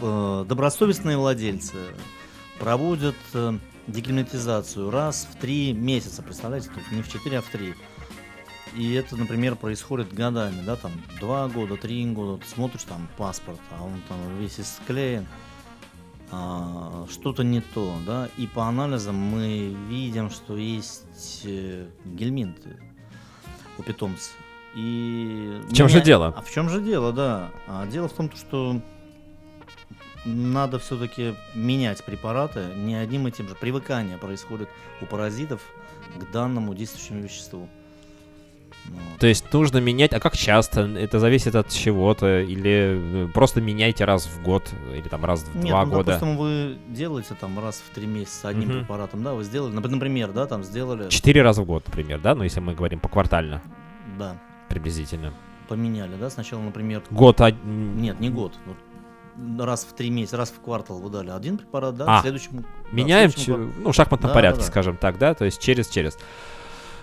в- 0.00 0.44
добросовестные 0.44 1.16
владельцы 1.16 1.76
проводят 2.58 3.16
э, 3.34 3.54
раз 4.90 5.26
в 5.32 5.36
три 5.40 5.72
месяца, 5.72 6.22
представляете, 6.22 6.68
есть 6.76 6.92
не 6.92 7.02
в 7.02 7.08
четыре, 7.10 7.38
а 7.38 7.42
в 7.42 7.46
три. 7.46 7.74
И 8.76 8.92
это, 8.94 9.16
например, 9.16 9.56
происходит 9.56 10.12
годами, 10.12 10.62
да, 10.64 10.76
там, 10.76 10.92
два 11.20 11.48
года, 11.48 11.76
три 11.76 12.04
года, 12.06 12.42
ты 12.42 12.48
смотришь 12.48 12.84
там 12.84 13.08
паспорт, 13.16 13.60
а 13.70 13.84
он 13.84 14.00
там 14.08 14.38
весь 14.38 14.60
исклеен, 14.60 15.26
а, 16.30 17.06
что-то 17.10 17.42
не 17.42 17.60
то, 17.60 17.96
да, 18.06 18.28
и 18.36 18.46
по 18.46 18.64
анализам 18.64 19.16
мы 19.16 19.74
видим, 19.88 20.30
что 20.30 20.56
есть 20.56 21.42
э, 21.44 21.86
гельминты 22.04 22.76
у 23.78 23.82
питомца. 23.82 24.32
И 24.74 25.62
В 25.68 25.72
чем 25.72 25.88
же 25.88 26.00
дело? 26.00 26.34
А 26.36 26.42
в 26.42 26.50
чем 26.50 26.68
же 26.68 26.80
дело, 26.80 27.12
да. 27.12 27.50
А 27.66 27.86
дело 27.86 28.08
в 28.08 28.12
том, 28.12 28.30
что 28.32 28.80
надо 30.24 30.78
все-таки 30.78 31.34
менять 31.54 32.04
препараты 32.04 32.66
не 32.76 32.94
одним 32.94 33.26
и 33.28 33.32
тем 33.32 33.48
же. 33.48 33.54
Привыкание 33.54 34.18
происходит 34.18 34.68
у 35.00 35.06
паразитов 35.06 35.62
к 36.16 36.30
данному 36.30 36.74
действующему 36.74 37.22
веществу. 37.22 37.68
Вот. 38.86 39.18
То 39.20 39.26
есть 39.26 39.52
нужно 39.52 39.78
менять, 39.78 40.12
а 40.14 40.20
как 40.20 40.36
часто? 40.36 40.82
Это 40.82 41.18
зависит 41.18 41.54
от 41.54 41.68
чего-то? 41.68 42.40
Или 42.40 43.26
э, 43.26 43.28
просто 43.34 43.60
меняйте 43.60 44.04
раз 44.04 44.26
в 44.26 44.42
год, 44.42 44.70
или 44.94 45.08
там 45.08 45.24
раз 45.24 45.42
в 45.42 45.56
Нет, 45.56 45.68
два 45.68 45.84
ну, 45.84 45.90
года? 45.92 46.12
допустим, 46.12 46.36
вы 46.38 46.78
делаете 46.88 47.34
там 47.38 47.58
раз 47.58 47.82
в 47.86 47.94
три 47.94 48.06
месяца 48.06 48.48
одним 48.48 48.68
Мгм. 48.70 48.78
препаратом, 48.80 49.22
да, 49.22 49.34
вы 49.34 49.44
сделали, 49.44 49.74
нап- 49.74 49.88
например, 49.88 50.32
да, 50.32 50.46
там 50.46 50.62
сделали, 50.64 51.08
Четыре 51.10 51.42
раза 51.42 51.62
в 51.62 51.66
год, 51.66 51.84
например, 51.86 52.18
да? 52.20 52.34
Ну, 52.34 52.44
если 52.44 52.60
мы 52.60 52.74
говорим 52.74 53.00
поквартально, 53.00 53.60
да, 54.18 54.36
приблизительно. 54.68 55.32
поменяли, 55.68 56.14
да, 56.18 56.30
сначала, 56.30 56.60
например, 56.62 57.02
Год, 57.10 57.40
а, 57.42 57.50
нет, 57.50 58.20
не 58.20 58.30
год, 58.30 58.54
вот 58.64 58.76
раз 59.64 59.84
в 59.84 59.94
три 59.94 60.10
месяца, 60.10 60.36
раз 60.36 60.50
в 60.50 60.60
квартал 60.60 60.98
вы 60.98 61.10
дали 61.10 61.30
один 61.30 61.58
препарат, 61.58 61.94
да, 61.96 62.04
А, 62.08 62.18
в 62.18 62.22
следующем... 62.22 62.50
да, 62.62 62.64
в 62.90 62.92
меняем, 62.94 63.30
следующем 63.30 63.54
чё- 63.54 63.60
квар- 63.60 63.82
ну, 63.84 63.92
в 63.92 63.94
шахматном 63.94 64.28
Да, 64.30 64.34
порядке, 64.34 64.60
да, 64.60 64.64
да. 64.64 64.70
скажем 64.70 64.96
так, 64.96 65.18
да? 65.18 65.34
То 65.34 65.44
есть 65.44 65.60
через-через. 65.60 66.18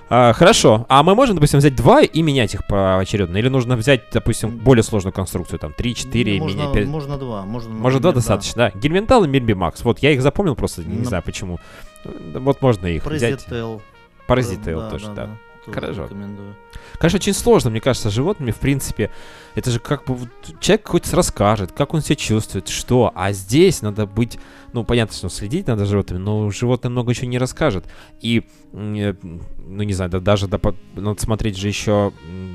А, 0.09 0.33
хорошо. 0.33 0.85
А 0.87 1.01
мы 1.03 1.15
можем, 1.15 1.35
допустим, 1.35 1.59
взять 1.59 1.75
два 1.75 2.01
и 2.01 2.21
менять 2.21 2.53
их 2.53 2.65
поочередно? 2.67 3.37
Или 3.37 3.47
нужно 3.49 3.75
взять, 3.75 4.03
допустим, 4.11 4.57
более 4.57 4.83
сложную 4.83 5.13
конструкцию, 5.13 5.57
там, 5.59 5.73
3-4, 5.77 6.39
можно, 6.39 6.57
менять 6.57 6.73
5? 6.73 6.87
можно 6.87 7.17
два, 7.17 7.43
можно, 7.43 7.73
Может, 7.73 8.01
два 8.01 8.11
да. 8.11 8.15
достаточно, 8.15 8.71
да. 8.73 8.79
Гельминтал 8.79 9.23
и 9.23 9.27
Мельбимакс. 9.27 9.83
Вот 9.83 9.99
я 9.99 10.11
их 10.11 10.21
запомнил 10.21 10.55
просто, 10.55 10.83
не 10.83 10.99
Ну, 10.99 11.05
знаю 11.05 11.23
почему. 11.23 11.59
Да, 12.03 12.39
Вот 12.39 12.61
можно 12.61 12.85
их 12.87 13.03
взять. 13.05 13.45
Паразител. 13.45 13.81
Паразитейл 14.27 14.79
Да, 14.81 14.89
тоже, 14.89 15.07
да. 15.15 15.29
Тоже 15.65 15.79
Хорошо. 15.79 16.03
рекомендую. 16.03 16.55
Конечно, 16.99 17.17
очень 17.17 17.33
сложно, 17.33 17.69
мне 17.69 17.81
кажется, 17.81 18.09
с 18.09 18.13
животными, 18.13 18.51
в 18.51 18.57
принципе. 18.57 19.11
Это 19.55 19.71
же 19.71 19.79
как 19.79 20.05
бы 20.05 20.29
человек 20.59 20.87
хоть 20.87 21.13
расскажет, 21.13 21.71
как 21.71 21.93
он 21.93 22.01
себя 22.01 22.15
чувствует, 22.15 22.67
что. 22.67 23.11
А 23.15 23.31
здесь 23.31 23.81
надо 23.81 24.05
быть, 24.05 24.37
ну, 24.73 24.83
понятно, 24.83 25.15
что 25.15 25.29
следить 25.29 25.67
надо 25.67 25.85
за 25.85 25.91
животными, 25.91 26.19
но 26.19 26.49
животное 26.51 26.89
много 26.89 27.11
еще 27.11 27.27
не 27.27 27.37
расскажет. 27.37 27.85
И, 28.21 28.43
э, 28.73 29.13
ну, 29.23 29.83
не 29.83 29.93
знаю, 29.93 30.11
да, 30.11 30.19
даже 30.19 30.47
да, 30.47 30.59
надо 30.95 31.21
смотреть 31.21 31.57
же 31.57 31.67
еще, 31.67 32.11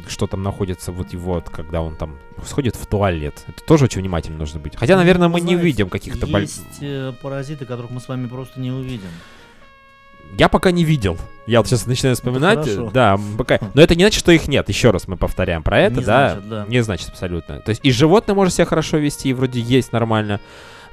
что 0.09 0.27
там 0.27 0.43
находится 0.43 0.93
вот 0.93 1.13
его, 1.13 1.31
вот, 1.31 1.49
когда 1.49 1.81
он 1.81 1.97
там 1.97 2.19
сходит 2.45 2.77
в 2.77 2.87
туалет. 2.87 3.45
Это 3.47 3.65
тоже 3.65 3.85
очень 3.85 4.01
внимательно 4.01 4.39
нужно 4.39 4.59
быть. 4.59 4.77
Хотя, 4.77 4.97
наверное, 4.97 5.29
Ну, 5.29 5.35
мы 5.35 5.41
не 5.41 5.47
знаете, 5.47 5.63
увидим 5.63 5.89
каких-то 5.89 6.27
боль... 6.27 6.43
Есть 6.43 6.79
э, 6.81 7.13
паразиты, 7.23 7.67
которых 7.67 7.91
мы 7.91 8.01
с 8.01 8.09
вами 8.09 8.27
просто 8.27 8.61
не 8.61 8.71
увидим. 8.71 9.11
Я 10.39 10.49
пока 10.49 10.71
не 10.71 10.85
видел. 10.85 11.19
Я 11.47 11.61
вот 11.61 11.69
сейчас 11.69 11.87
начинаю 11.87 12.15
вспоминать. 12.15 12.61
хорошо. 12.61 12.91
Да, 12.93 13.19
пока. 13.37 13.59
Но 13.75 13.83
это 13.83 13.95
не 13.95 14.05
значит, 14.05 14.21
что 14.21 14.33
их 14.33 14.47
нет. 14.49 14.69
Еще 14.69 14.91
раз 14.91 15.09
мы 15.09 15.17
повторяем 15.17 15.63
про 15.63 15.81
это, 15.81 15.97
Не 16.01 16.05
да. 16.05 16.31
значит, 16.33 16.49
да. 16.49 16.65
Не 16.69 16.83
значит 16.83 17.09
абсолютно. 17.09 17.59
То 17.61 17.71
есть 17.71 17.81
и 17.85 17.91
животное 17.91 18.35
может 18.35 18.55
себя 18.55 18.65
хорошо 18.67 18.99
вести, 18.99 19.31
и 19.31 19.33
вроде 19.33 19.61
есть 19.61 19.93
нормально. 19.93 20.41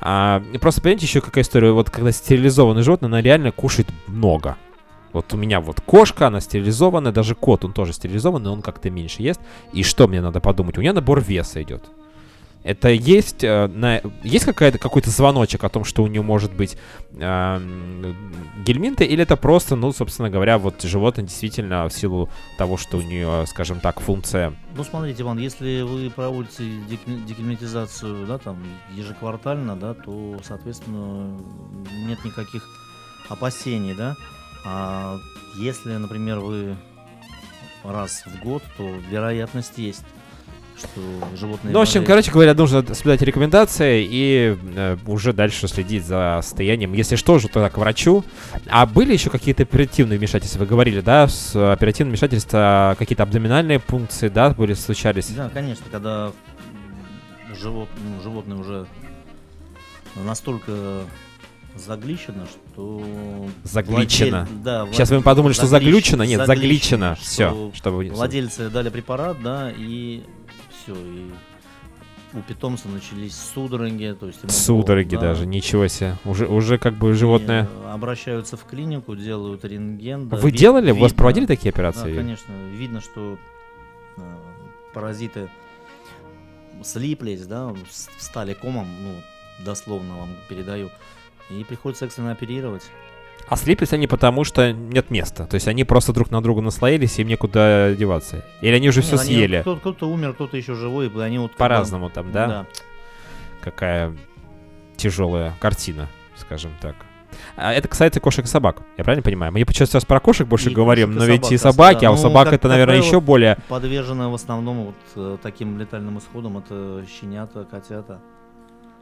А, 0.01 0.41
просто 0.59 0.81
понимаете, 0.81 1.05
еще 1.05 1.21
какая 1.21 1.43
история. 1.43 1.71
Вот 1.71 1.89
когда 1.89 2.11
стерилизованное 2.11 2.83
животное, 2.83 3.07
она 3.07 3.21
реально 3.21 3.51
кушает 3.51 3.89
много. 4.07 4.57
Вот 5.13 5.33
у 5.33 5.37
меня 5.37 5.61
вот 5.61 5.81
кошка, 5.81 6.27
она 6.27 6.41
стерилизованная, 6.41 7.11
даже 7.11 7.33
кот, 7.33 7.65
он 7.65 7.73
тоже 7.73 7.93
стерилизованный, 7.93 8.49
он 8.51 8.61
как-то 8.61 8.89
меньше 8.89 9.23
ест. 9.23 9.39
И 9.73 9.83
что 9.83 10.07
мне 10.07 10.21
надо 10.21 10.39
подумать? 10.39 10.77
У 10.77 10.81
меня 10.81 10.93
набор 10.93 11.21
веса 11.21 11.61
идет. 11.61 11.83
Это 12.67 12.89
есть, 12.89 13.45
э, 13.45 13.67
на, 13.67 14.01
есть 14.23 14.43
какая-то, 14.43 14.77
какой-то 14.77 15.09
звоночек 15.09 15.63
о 15.63 15.69
том, 15.69 15.85
что 15.85 16.03
у 16.03 16.07
нее 16.07 16.21
может 16.21 16.53
быть 16.53 16.77
э, 17.13 17.59
гельминты, 18.65 19.05
или 19.05 19.23
это 19.23 19.37
просто, 19.37 19.77
ну, 19.77 19.93
собственно 19.93 20.29
говоря, 20.29 20.57
вот 20.57 20.81
животное 20.81 21.23
действительно 21.23 21.87
в 21.87 21.93
силу 21.93 22.29
того, 22.57 22.75
что 22.75 22.97
у 22.97 23.01
нее, 23.01 23.45
скажем 23.47 23.79
так, 23.79 24.01
функция... 24.01 24.53
Ну, 24.75 24.83
смотрите, 24.83 25.21
Иван, 25.21 25.37
если 25.37 25.81
вы 25.81 26.09
проводите 26.09 26.65
дегельминтизацию, 27.25 28.27
да, 28.27 28.37
там, 28.37 28.61
ежеквартально, 28.91 29.77
да, 29.77 29.93
то, 29.93 30.37
соответственно, 30.43 31.39
нет 32.05 32.25
никаких 32.25 32.67
опасений, 33.29 33.95
да. 33.95 34.17
А 34.65 35.15
если, 35.57 35.93
например, 35.93 36.39
вы 36.39 36.75
раз 37.85 38.23
в 38.25 38.43
год, 38.43 38.61
то 38.75 38.83
вероятность 39.09 39.77
есть, 39.77 40.03
что 40.77 41.01
животные... 41.35 41.73
Ну, 41.73 41.79
в 41.79 41.81
общем, 41.81 41.93
болеют. 41.95 42.07
короче 42.07 42.31
говоря, 42.31 42.53
нужно 42.53 42.81
соблюдать 42.93 43.21
рекомендации 43.23 44.07
и 44.09 44.57
э, 44.75 44.97
уже 45.07 45.33
дальше 45.33 45.67
следить 45.67 46.05
за 46.05 46.39
состоянием. 46.43 46.93
Если 46.93 47.15
что, 47.15 47.39
же 47.39 47.47
тогда 47.47 47.69
к 47.69 47.77
врачу. 47.77 48.23
А 48.67 48.85
были 48.85 49.13
еще 49.13 49.29
какие-то 49.29 49.63
оперативные 49.63 50.19
вмешательства? 50.19 50.59
Вы 50.59 50.65
говорили, 50.67 51.01
да, 51.01 51.27
с 51.27 51.55
оперативным 51.55 52.11
вмешательством 52.11 52.95
какие-то 52.95 53.23
абдоминальные 53.23 53.79
пункции, 53.79 54.29
да, 54.29 54.51
были 54.51 54.73
случались? 54.73 55.27
Да, 55.29 55.49
конечно, 55.49 55.85
когда 55.91 56.31
живот, 57.59 57.89
ну, 58.03 58.21
животное 58.21 58.57
уже 58.57 58.85
настолько 60.15 61.01
загличено, 61.75 62.47
что... 62.47 63.47
Загличено. 63.63 64.47
владель- 64.49 64.63
да, 64.63 64.83
вла- 64.85 64.93
Сейчас 64.93 65.09
вы 65.11 65.21
подумали, 65.21 65.53
что 65.53 65.65
заглич- 65.65 65.69
заглючено? 65.69 66.23
Нет, 66.23 66.45
загличено. 66.45 67.15
что 67.15 67.23
Все, 67.25 67.71
чтобы... 67.75 67.97
вы- 67.97 68.09
Владельцы 68.09 68.69
дали 68.69 68.89
препарат, 68.89 69.41
да, 69.43 69.71
и 69.75 70.23
все, 70.87 70.95
и 70.95 71.31
у 72.33 72.41
питомца 72.41 72.87
начались 72.89 73.35
судороги, 73.35 74.15
то 74.19 74.27
есть 74.27 74.39
ему 74.39 74.47
было, 74.47 74.57
Судороги 74.57 75.15
да, 75.15 75.21
даже, 75.21 75.45
ничего 75.45 75.87
себе. 75.87 76.15
Уже, 76.25 76.45
уже 76.47 76.77
как 76.77 76.93
бы 76.93 77.13
животное... 77.13 77.63
и 77.83 77.87
обращаются 77.89 78.57
в 78.57 78.63
клинику, 78.65 79.15
делают 79.15 79.63
рентген. 79.65 80.29
да, 80.29 80.37
Вы 80.37 80.51
ви- 80.51 80.57
делали? 80.57 80.91
У 80.91 80.95
вас 80.95 81.11
видно. 81.11 81.17
проводили 81.17 81.45
такие 81.45 81.71
Да, 81.71 81.75
операции? 81.75 82.15
конечно. 82.15 82.53
Видно, 82.71 83.01
что 83.01 83.37
э, 84.17 84.21
паразиты 84.93 85.49
слиплись, 86.83 87.45
да, 87.45 87.73
стали 88.17 88.53
комом, 88.53 88.87
ну, 89.01 89.63
дословно 89.65 90.17
вам 90.17 90.29
передаю. 90.49 90.89
И 91.49 91.63
приходится 91.63 92.05
экстренно 92.05 92.31
оперировать. 92.31 92.83
А 93.49 93.55
слиплись 93.55 93.93
они 93.93 94.07
потому, 94.07 94.43
что 94.43 94.73
нет 94.73 95.09
места. 95.09 95.45
То 95.45 95.55
есть 95.55 95.67
они 95.67 95.83
просто 95.85 96.11
друг 96.13 96.31
на 96.31 96.41
друга 96.41 96.61
наслоились, 96.61 97.17
им 97.19 97.27
некуда 97.27 97.95
деваться. 97.97 98.43
Или 98.61 98.75
они 98.75 98.89
уже 98.89 98.99
Нет, 98.99 99.05
все 99.07 99.15
они- 99.15 99.25
съели. 99.25 99.61
Кто- 99.61 99.77
Кто-то 99.77 100.09
умер, 100.09 100.33
кто-то 100.33 100.57
еще 100.57 100.73
живой, 100.75 101.07
и 101.07 101.19
они 101.21 101.39
вот... 101.39 101.55
По-разному 101.55 102.09
там, 102.09 102.31
да? 102.31 102.47
Да. 102.47 102.65
Какая 103.61 104.13
тяжелая 104.97 105.53
картина, 105.59 106.07
скажем 106.35 106.71
так. 106.81 106.95
А 107.55 107.73
это 107.73 107.87
касается 107.87 108.19
кошек 108.19 108.45
и 108.45 108.47
собак, 108.47 108.81
я 108.97 109.03
правильно 109.03 109.21
понимаю? 109.23 109.51
Мы 109.53 109.59
сейчас 109.59 109.89
сейчас 109.89 110.05
про 110.05 110.19
кошек 110.19 110.47
больше 110.47 110.69
И 110.69 110.73
говорим, 110.73 111.11
но 111.13 111.25
ведь 111.25 111.51
и 111.51 111.57
собак, 111.57 111.73
собаки, 111.75 112.01
да. 112.01 112.07
а 112.07 112.11
у 112.11 112.15
Ну, 112.15 112.21
собак 112.21 112.53
это, 112.53 112.67
наверное, 112.67 112.97
еще 112.97 113.19
более... 113.21 113.57
Подвержены 113.67 114.29
в 114.29 114.33
основном 114.33 114.85
вот 114.85 114.95
э, 115.15 115.37
таким 115.43 115.77
летальным 115.77 116.17
исходам 116.17 116.57
это 116.57 117.05
щенята, 117.19 117.65
котята. 117.69 118.19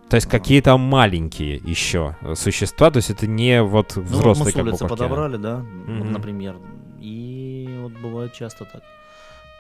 То 0.10 0.16
есть 0.18 0.28
какие-то 0.28 0.78
маленькие 0.78 1.56
еще 1.58 2.16
существа, 2.36 2.92
то 2.92 2.98
есть 2.98 3.10
это 3.10 3.26
не 3.28 3.62
вот 3.64 3.94
Ну, 3.96 4.04
взрослые 4.04 4.64
мы 4.64 4.76
с 4.76 4.80
как 4.80 4.90
подобрали, 4.90 5.38
да, 5.38 5.58
Мгм. 5.58 6.12
например. 6.12 6.56
И 7.02 7.68
вот 7.82 7.92
бывает 7.94 8.34
часто 8.34 8.66
так 8.66 8.82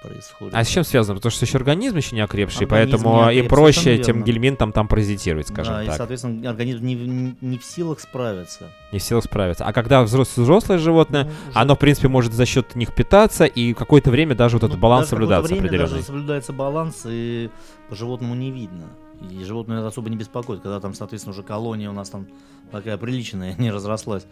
происходит. 0.03 0.53
А 0.53 0.63
с 0.63 0.67
чем 0.67 0.83
связано? 0.83 1.15
Потому 1.15 1.31
что 1.31 1.45
еще 1.45 1.57
организм 1.57 1.97
еще 1.97 2.15
не 2.15 2.21
окрепший, 2.21 2.67
Организм 2.67 2.91
поэтому 3.03 3.25
не 3.29 3.35
и 3.35 3.39
окреп, 3.39 3.49
проще 3.49 3.97
верно. 3.97 4.21
гельминтам 4.23 4.71
там 4.71 4.87
паразитировать, 4.87 5.47
скажем 5.47 5.73
да, 5.73 5.83
и, 5.83 5.87
так. 5.87 5.95
соответственно, 5.97 6.47
организм 6.49 6.85
не, 6.85 6.93
не- 6.93 7.35
не 7.41 7.57
в 7.57 7.65
силах 7.65 7.99
справиться. 7.99 8.69
Не 8.91 8.99
в 8.99 9.03
силах 9.03 9.23
справиться. 9.23 9.65
А 9.65 9.73
когда 9.73 10.03
взрослое, 10.03 10.43
взрослое 10.43 10.77
животное, 10.77 11.23
Ну, 11.23 11.29
уже- 11.49 11.59
оно, 11.59 11.75
в 11.75 11.79
принципе, 11.79 12.07
может 12.07 12.33
за 12.33 12.45
счет 12.45 12.75
них 12.75 12.93
питаться, 12.93 13.45
и 13.45 13.73
какое-то 13.73 14.11
время 14.11 14.35
даже 14.35 14.57
вот 14.57 14.61
ну, 14.61 14.67
этот 14.67 14.79
баланс 14.79 15.11
время 15.11 15.37
определенный. 15.39 15.77
Даже 15.89 16.03
соблюдается 16.03 16.53
баланс, 16.53 17.01
и 17.07 17.49
по 17.89 17.95
животному 17.95 18.35
не 18.35 18.51
видно. 18.51 18.85
И 19.21 19.43
животное 19.43 19.79
это 19.79 19.87
особо 19.87 20.09
не 20.09 20.17
беспокоит, 20.17 20.61
когда 20.61 20.79
там, 20.79 20.93
соответственно, 20.93 21.33
уже 21.33 21.43
колония 21.43 21.89
у 21.89 21.93
нас 21.93 22.09
там 22.09 22.27
такая 22.71 22.97
приличная, 22.97 23.55
не 23.57 23.71
разрослась. 23.71 24.25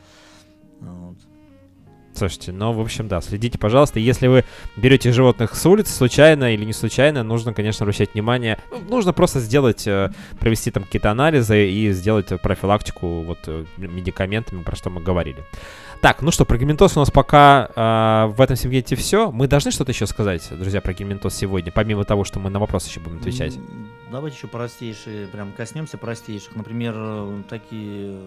Вот. 0.80 1.18
Слушайте, 2.16 2.52
ну, 2.52 2.72
в 2.74 2.80
общем, 2.80 3.08
да, 3.08 3.22
следите, 3.22 3.58
пожалуйста. 3.58 4.00
Если 4.00 4.28
вы 4.28 4.46
берете 4.78 5.12
животных 5.12 5.56
с 5.56 5.66
улицы, 5.66 5.94
случайно 5.94 6.54
или 6.54 6.64
не 6.64 6.74
случайно, 6.74 7.24
нужно, 7.24 7.54
конечно, 7.54 7.86
обращать 7.86 8.14
внимание. 8.14 8.60
Ну, 8.70 8.82
нужно 8.82 9.14
просто 9.14 9.40
сделать, 9.40 9.88
э, 9.88 10.12
провести 10.40 10.70
там 10.70 10.84
какие-то 10.84 11.10
анализы 11.10 11.68
и 11.68 11.92
сделать 11.92 12.28
профилактику 12.42 13.24
вот 13.24 13.40
э, 13.48 13.66
медикаментами, 13.78 14.62
про 14.62 14.76
что 14.76 14.92
мы 14.92 15.02
говорили. 15.02 15.44
Так, 16.04 16.22
ну 16.22 16.32
что, 16.32 16.44
про 16.44 16.58
гельминтоз 16.58 16.98
у 16.98 17.00
нас 17.00 17.10
пока 17.12 17.70
э, 17.74 18.34
в 18.36 18.42
этом 18.42 18.58
сегменте 18.58 18.98
все. 18.98 19.32
Мы 19.32 19.48
должны 19.48 19.72
что-то 19.72 19.94
еще 19.94 20.06
сказать, 20.06 20.46
друзья, 20.52 20.82
про 20.82 20.92
гельминтоз 20.92 21.34
сегодня, 21.34 21.72
помимо 21.72 22.04
того, 22.04 22.26
что 22.26 22.42
мы 22.42 22.50
на 22.50 22.60
вопросы 22.60 22.90
еще 22.90 23.00
будем 23.00 23.20
отвечать. 23.20 23.58
Давайте 24.12 24.36
еще 24.36 24.48
простейшие, 24.48 25.28
прям 25.28 25.54
коснемся 25.54 25.98
простейших. 25.98 26.58
Например, 26.58 27.42
такие 27.48 28.20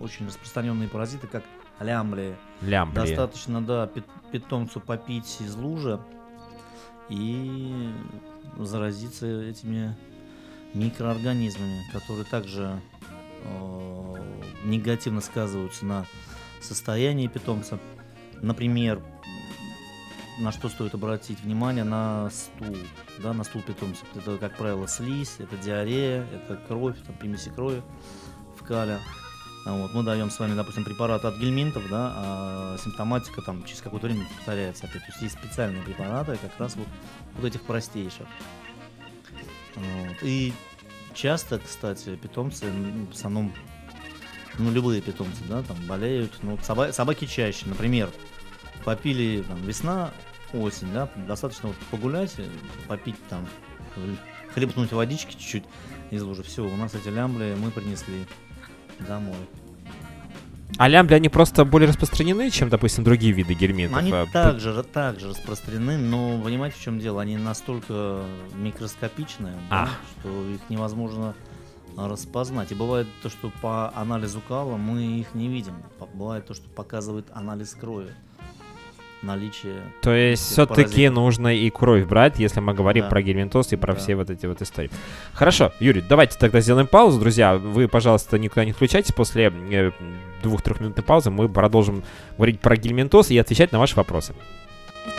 очень 0.00 0.26
распространенные 0.26 0.88
паразиты, 0.88 1.28
как 1.28 1.44
лямблии. 1.78 2.34
Лямбли. 2.62 2.96
Достаточно, 2.96 3.62
да, 3.62 3.86
пит- 3.86 4.10
питомцу 4.32 4.80
попить 4.80 5.36
из 5.38 5.54
лужи 5.54 6.00
и 7.10 7.90
заразиться 8.58 9.42
этими 9.42 9.96
микроорганизмами, 10.74 11.82
которые 11.92 12.24
также 12.24 12.80
э, 13.44 14.16
негативно 14.64 15.20
сказываются 15.20 15.86
на 15.86 16.06
состоянии 16.64 17.26
питомца. 17.26 17.78
Например, 18.42 19.02
на 20.38 20.52
что 20.52 20.68
стоит 20.68 20.94
обратить 20.94 21.40
внимание, 21.40 21.84
на 21.84 22.30
стул, 22.30 22.76
да, 23.18 23.32
на 23.32 23.44
стул 23.44 23.62
питомца. 23.62 24.04
Это, 24.14 24.38
как 24.38 24.56
правило, 24.56 24.88
слизь, 24.88 25.36
это 25.38 25.56
диарея, 25.56 26.26
это 26.32 26.56
кровь, 26.68 26.96
там, 27.06 27.14
примеси 27.16 27.50
крови 27.50 27.82
в 28.58 28.64
кале. 28.64 28.98
А 29.66 29.76
Вот, 29.76 29.92
мы 29.92 30.02
даем 30.02 30.30
с 30.30 30.38
вами, 30.38 30.54
допустим, 30.54 30.84
препараты 30.84 31.26
от 31.26 31.36
гельминтов, 31.36 31.86
да, 31.90 32.12
а 32.16 32.76
симптоматика 32.82 33.42
там 33.42 33.62
через 33.64 33.82
какое-то 33.82 34.06
время 34.06 34.24
повторяется 34.36 34.86
опять. 34.86 35.02
То 35.02 35.08
есть 35.12 35.22
есть 35.22 35.38
специальные 35.38 35.82
препараты 35.82 36.38
как 36.38 36.58
раз 36.58 36.76
вот, 36.76 36.88
вот 37.36 37.44
этих 37.44 37.62
простейших. 37.62 38.26
Вот. 39.74 40.16
И 40.22 40.54
часто, 41.12 41.58
кстати, 41.58 42.16
питомцы, 42.16 42.66
в 43.10 43.14
основном, 43.14 43.52
ну, 44.60 44.70
любые 44.70 45.00
питомцы, 45.00 45.42
да, 45.48 45.62
там 45.62 45.76
болеют. 45.86 46.32
Ну, 46.42 46.52
вот 46.52 46.60
соба- 46.60 46.92
собаки 46.92 47.26
чаще, 47.26 47.66
например, 47.66 48.10
попили 48.84 49.42
там 49.42 49.60
весна, 49.62 50.10
осень, 50.52 50.92
да, 50.92 51.08
достаточно 51.28 51.68
вот 51.68 51.76
погулять, 51.90 52.34
э, 52.38 52.46
попить 52.88 53.16
там, 53.28 53.46
хлебнуть 54.54 54.92
водички 54.92 55.32
чуть-чуть 55.32 55.64
из 56.10 56.22
лужи. 56.22 56.42
Все, 56.42 56.62
у 56.64 56.76
нас 56.76 56.94
эти 56.94 57.08
лямбли 57.08 57.56
мы 57.60 57.70
принесли 57.70 58.24
домой. 59.06 59.36
А 60.78 60.88
лямбли, 60.88 61.14
они 61.14 61.28
просто 61.28 61.64
более 61.64 61.88
распространены, 61.88 62.48
чем, 62.50 62.68
допустим, 62.68 63.02
другие 63.04 63.32
виды 63.32 63.54
гельминтов? 63.54 63.98
Они 63.98 64.12
А, 64.12 64.24
также, 64.26 64.82
также 64.84 65.28
распространены, 65.30 65.98
но 65.98 66.40
понимаете, 66.40 66.76
в 66.76 66.80
чем 66.80 66.98
дело? 67.00 67.20
Они 67.20 67.36
настолько 67.36 68.22
микроскопичные, 68.54 69.54
да, 69.68 69.82
А. 69.84 69.88
что 70.20 70.28
их 70.48 70.60
невозможно 70.68 71.34
распознать. 71.96 72.72
И 72.72 72.74
бывает 72.74 73.06
то, 73.22 73.28
что 73.28 73.50
по 73.60 73.92
анализу 73.94 74.40
кала 74.46 74.76
мы 74.76 75.02
их 75.02 75.34
не 75.34 75.48
видим. 75.48 75.74
Бывает 76.14 76.46
то, 76.46 76.54
что 76.54 76.68
показывает 76.68 77.26
анализ 77.32 77.74
крови. 77.74 78.12
Наличие. 79.22 79.82
То 80.00 80.14
есть 80.14 80.42
все-таки 80.50 81.10
нужно 81.10 81.54
и 81.54 81.68
кровь 81.68 82.06
брать, 82.06 82.38
если 82.38 82.60
мы 82.60 82.72
говорим 82.72 83.04
Да. 83.04 83.10
про 83.10 83.20
гельминтоз 83.20 83.70
и 83.72 83.76
про 83.76 83.92
Да. 83.92 83.98
все 83.98 84.16
вот 84.16 84.30
эти 84.30 84.46
вот 84.46 84.62
истории. 84.62 84.90
Хорошо, 85.34 85.72
Юрий, 85.78 86.00
давайте 86.00 86.38
тогда 86.38 86.60
сделаем 86.62 86.86
паузу, 86.86 87.20
друзья. 87.20 87.56
Вы, 87.56 87.86
пожалуйста, 87.86 88.38
никуда 88.38 88.64
не 88.64 88.72
включайтесь. 88.72 89.12
После 89.12 89.52
э, 89.70 89.90
двух-трехминутной 90.42 91.04
паузы 91.04 91.30
мы 91.30 91.50
продолжим 91.50 92.02
говорить 92.38 92.60
про 92.60 92.76
гельминтоз 92.76 93.30
и 93.30 93.36
отвечать 93.36 93.72
на 93.72 93.78
ваши 93.78 93.94
вопросы. 93.94 94.32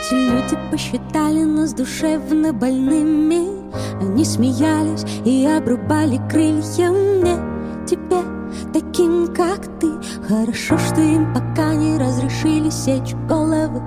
Эти 0.00 0.14
люди 0.14 0.58
посчитали 0.72 1.44
нас 1.44 1.72
душевно 1.72 2.52
больными 2.52 3.61
Они 4.00 4.24
смеялись 4.24 5.04
и 5.24 5.46
обрубали 5.46 6.20
крылья 6.30 6.90
мне. 6.90 7.36
Тебе, 7.86 8.22
таким 8.72 9.28
как 9.34 9.66
ты. 9.80 9.90
Хорошо, 10.28 10.78
что 10.78 11.00
им 11.00 11.32
пока 11.34 11.74
не 11.74 11.98
разрешили 11.98 12.70
сечь 12.70 13.14
головы. 13.28 13.82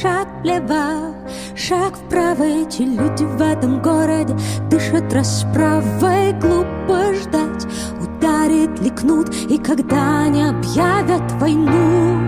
Шаг 0.00 0.28
влево, 0.42 1.14
шаг 1.56 1.94
вправо. 1.96 2.42
Эти 2.42 2.82
люди 2.82 3.24
в 3.24 3.40
этом 3.40 3.80
городе 3.82 4.36
дышат 4.70 5.12
расправой 5.12 6.32
Глупо 6.34 7.14
ждать, 7.14 7.66
ударит 8.00 8.80
ли 8.80 8.90
кнут. 8.90 9.34
И 9.48 9.58
когда 9.58 10.22
они 10.22 10.42
объявят 10.42 11.32
войну 11.40 12.20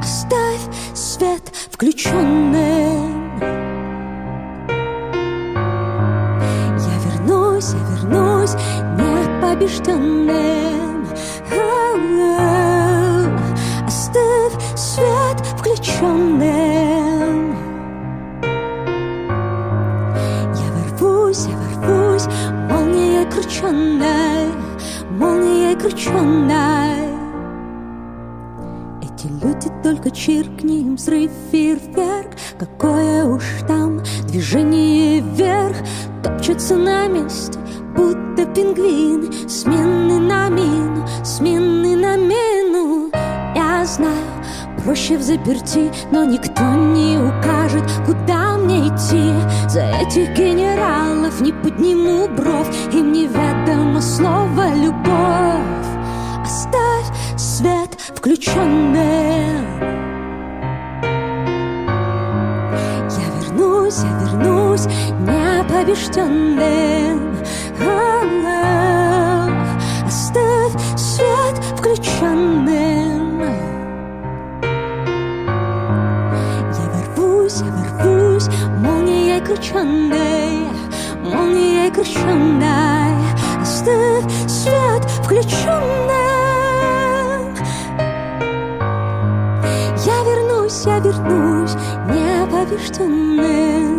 Оставь 0.00 0.62
свет 0.94 1.52
включенным 1.70 3.32
вернусь 7.62 7.74
я 7.74 7.80
вернусь 7.94 8.54
непобежденным. 8.98 11.06
Оставь 13.86 14.54
свет 14.76 15.38
включенным. 15.58 17.56
Я 20.54 20.68
ворвусь, 20.72 21.46
я 21.46 21.56
ворвусь 21.56 22.26
молнией 22.70 23.26
крученной, 23.30 24.46
молнией 25.10 25.76
крученной. 25.76 27.12
Эти 29.02 29.26
люди 29.26 29.70
только 29.82 30.10
чиркни 30.10 30.80
им 30.80 30.96
взрыв 30.96 31.30
фейерверк 31.50 32.30
Какое 32.58 33.24
уж 33.24 33.42
там 33.66 34.02
движение 34.28 35.20
вверх 35.20 35.76
Топчется 36.22 36.76
на 36.76 37.08
месте, 37.08 37.58
будто 37.96 38.46
пингвин 38.46 39.48
Сменный 39.48 40.20
на 40.20 40.48
мину, 40.48 41.06
сменный 41.24 41.96
на 41.96 42.16
мину. 42.16 43.10
Я 43.54 43.84
знаю, 43.84 44.14
проще 44.84 45.18
в 45.18 45.22
заперти 45.22 45.90
Но 46.10 46.24
никто 46.24 46.62
не 46.62 47.18
укажет, 47.18 47.84
куда 48.06 48.56
мне 48.56 48.88
идти. 48.88 49.32
За 49.68 49.82
этих 49.82 50.36
генералов 50.36 51.40
не 51.40 51.52
подниму 51.52 52.28
бровь 52.28 52.68
Им 52.92 53.12
неведомо 53.12 54.00
слово 54.00 54.74
«любовь» 54.74 55.82
Оставь 56.44 57.38
свет 57.38 57.90
включенным 58.14 59.91
непобежденным 65.72 67.36
А-а-а. 67.80 69.48
Оставь 70.06 70.72
свет 70.96 71.64
включенным. 71.76 73.40
Я 76.78 76.86
ворвусь, 76.92 77.62
ворвусь 77.62 78.48
молнией 78.78 79.40
крученной 79.40 80.68
Молнией 81.22 81.90
крученной 81.90 83.16
Оставь 83.60 84.24
свет 84.48 85.04
включенным. 85.22 85.72
Я 90.04 90.22
вернусь, 90.24 90.84
я 90.84 90.98
вернусь 90.98 91.74
непобежденным 92.08 93.91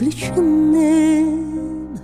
свет 0.00 0.12
включенным 0.12 1.98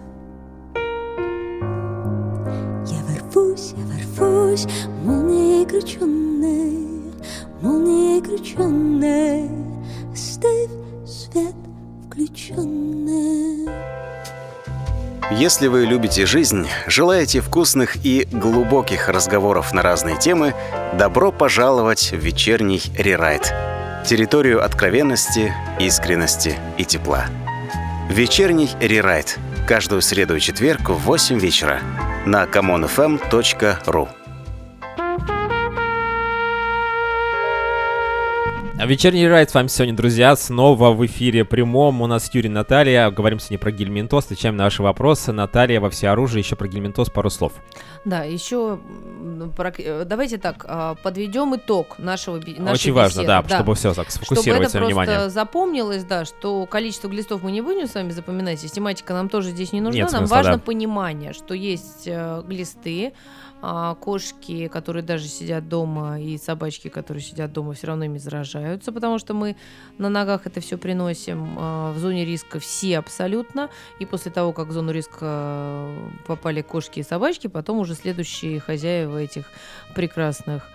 Я 2.87 2.99
ворвусь, 3.03 3.73
я 3.77 3.85
ворвусь 3.87 4.67
молнией 5.03 5.67
крученной 5.67 7.13
Молнией 7.63 8.23
крученной 8.23 9.51
Оставь 10.13 10.71
свет 11.07 11.55
включенным 12.07 13.71
Если 15.31 15.69
вы 15.69 15.87
любите 15.87 16.27
жизнь, 16.27 16.69
желаете 16.87 17.41
вкусных 17.41 18.05
и 18.05 18.29
глубоких 18.31 19.09
разговоров 19.09 19.73
на 19.73 19.83
разные 19.83 20.19
темы, 20.19 20.55
добро 20.99 21.33
пожаловать 21.33 22.13
в 22.13 22.17
вечерний 22.17 22.83
рерайт. 22.97 23.53
Территорию 24.07 24.65
откровенности, 24.65 25.53
искренности 25.81 26.57
и 26.79 26.85
тепла. 26.85 27.27
Вечерний 28.09 28.71
рерайт. 28.81 29.39
Каждую 29.67 30.01
среду 30.01 30.37
и 30.37 30.41
четверг 30.41 30.91
в 30.91 30.95
8 30.95 31.39
вечера 31.39 31.81
на 32.25 32.45
commonfm.ru. 32.45 34.09
Вечерний 38.85 39.27
райд 39.27 39.51
с 39.51 39.55
вами 39.55 39.69
сегодня, 39.69 39.97
друзья, 39.97 40.37
снова 40.37 40.91
в 40.93 41.05
эфире 41.07 41.45
прямом. 41.47 42.03
У 42.03 42.07
нас 42.07 42.33
Юрий 42.35 42.51
Наталья. 42.51 43.11
Говорим 43.11 43.39
сегодня 43.41 43.59
про 43.59 43.71
гельминтоз, 43.73 44.27
отвечаем 44.27 44.57
на 44.57 44.65
ваши 44.65 44.83
вопросы. 44.83 45.33
Наталья 45.33 45.81
во 45.81 45.89
всеоружии, 45.89 46.39
еще 46.39 46.57
про 46.57 46.69
гельминтоз 46.69 47.09
пару 47.09 47.31
слов. 47.31 47.55
Да, 48.05 48.23
еще 48.25 48.79
м, 49.19 49.51
прок- 49.57 49.81
э, 49.83 50.05
давайте 50.05 50.37
так 50.37 50.65
а, 50.69 50.95
подведем 51.03 51.57
итог 51.57 51.99
нашего 51.99 52.37
нашей 52.37 52.73
Очень 52.75 52.93
важно, 52.93 53.21
беседы. 53.23 53.27
да, 53.49 53.57
чтобы 53.57 53.75
все 53.75 53.95
так 53.95 54.11
Чтобы 54.11 54.27
сфокусировать 54.27 54.63
это 54.65 54.71
свое 54.73 54.85
просто 54.87 55.03
внимание. 55.03 55.31
запомнилось, 55.31 56.05
да, 56.05 56.25
что 56.27 56.67
количество 56.67 57.09
глистов 57.09 57.43
мы 57.43 57.53
не 57.53 57.63
будем 57.63 57.89
с 57.89 57.95
вами 57.95 58.11
запоминать, 58.11 58.61
систематика 58.61 59.15
нам 59.15 59.31
тоже 59.31 59.51
здесь 59.51 59.73
не 59.73 59.81
нужна, 59.81 60.03
Нет 60.03 60.13
нам 60.13 60.21
смысла, 60.27 60.35
важно 60.37 60.53
да. 60.53 60.59
понимание, 60.59 61.33
что 61.33 61.55
есть 61.55 62.03
э, 62.07 62.43
глисты, 62.47 63.07
а, 63.09 63.13
кошки, 64.01 64.69
которые 64.69 65.03
даже 65.03 65.27
сидят 65.27 65.69
дома, 65.69 66.21
и 66.21 66.39
собачки, 66.39 66.89
которые 66.89 67.23
сидят 67.23 67.53
дома, 67.53 67.73
все 67.73 67.89
равно 67.89 68.05
ими 68.05 68.19
заражаются, 68.19 68.93
потому 68.93 69.19
что 69.19 69.35
мы 69.35 69.57
на 69.99 70.09
ногах 70.09 70.47
это 70.47 70.61
все 70.61 70.77
приносим. 70.79 71.57
А, 71.59 71.93
в 71.93 71.99
зоне 71.99 72.25
риска 72.25 72.59
все 72.59 72.99
абсолютно, 72.99 73.71
и 73.99 74.07
после 74.07 74.31
того, 74.31 74.53
как 74.53 74.69
в 74.69 74.73
зону 74.73 74.93
риска 74.93 75.19
э, 75.23 76.09
попали 76.27 76.63
кошки 76.63 77.01
и 77.01 77.03
собачки, 77.03 77.47
потом 77.47 77.79
уже 77.79 77.95
следующие 77.95 78.61
хозяева 78.61 79.19
этих 79.19 79.47
прекрасных 79.95 80.69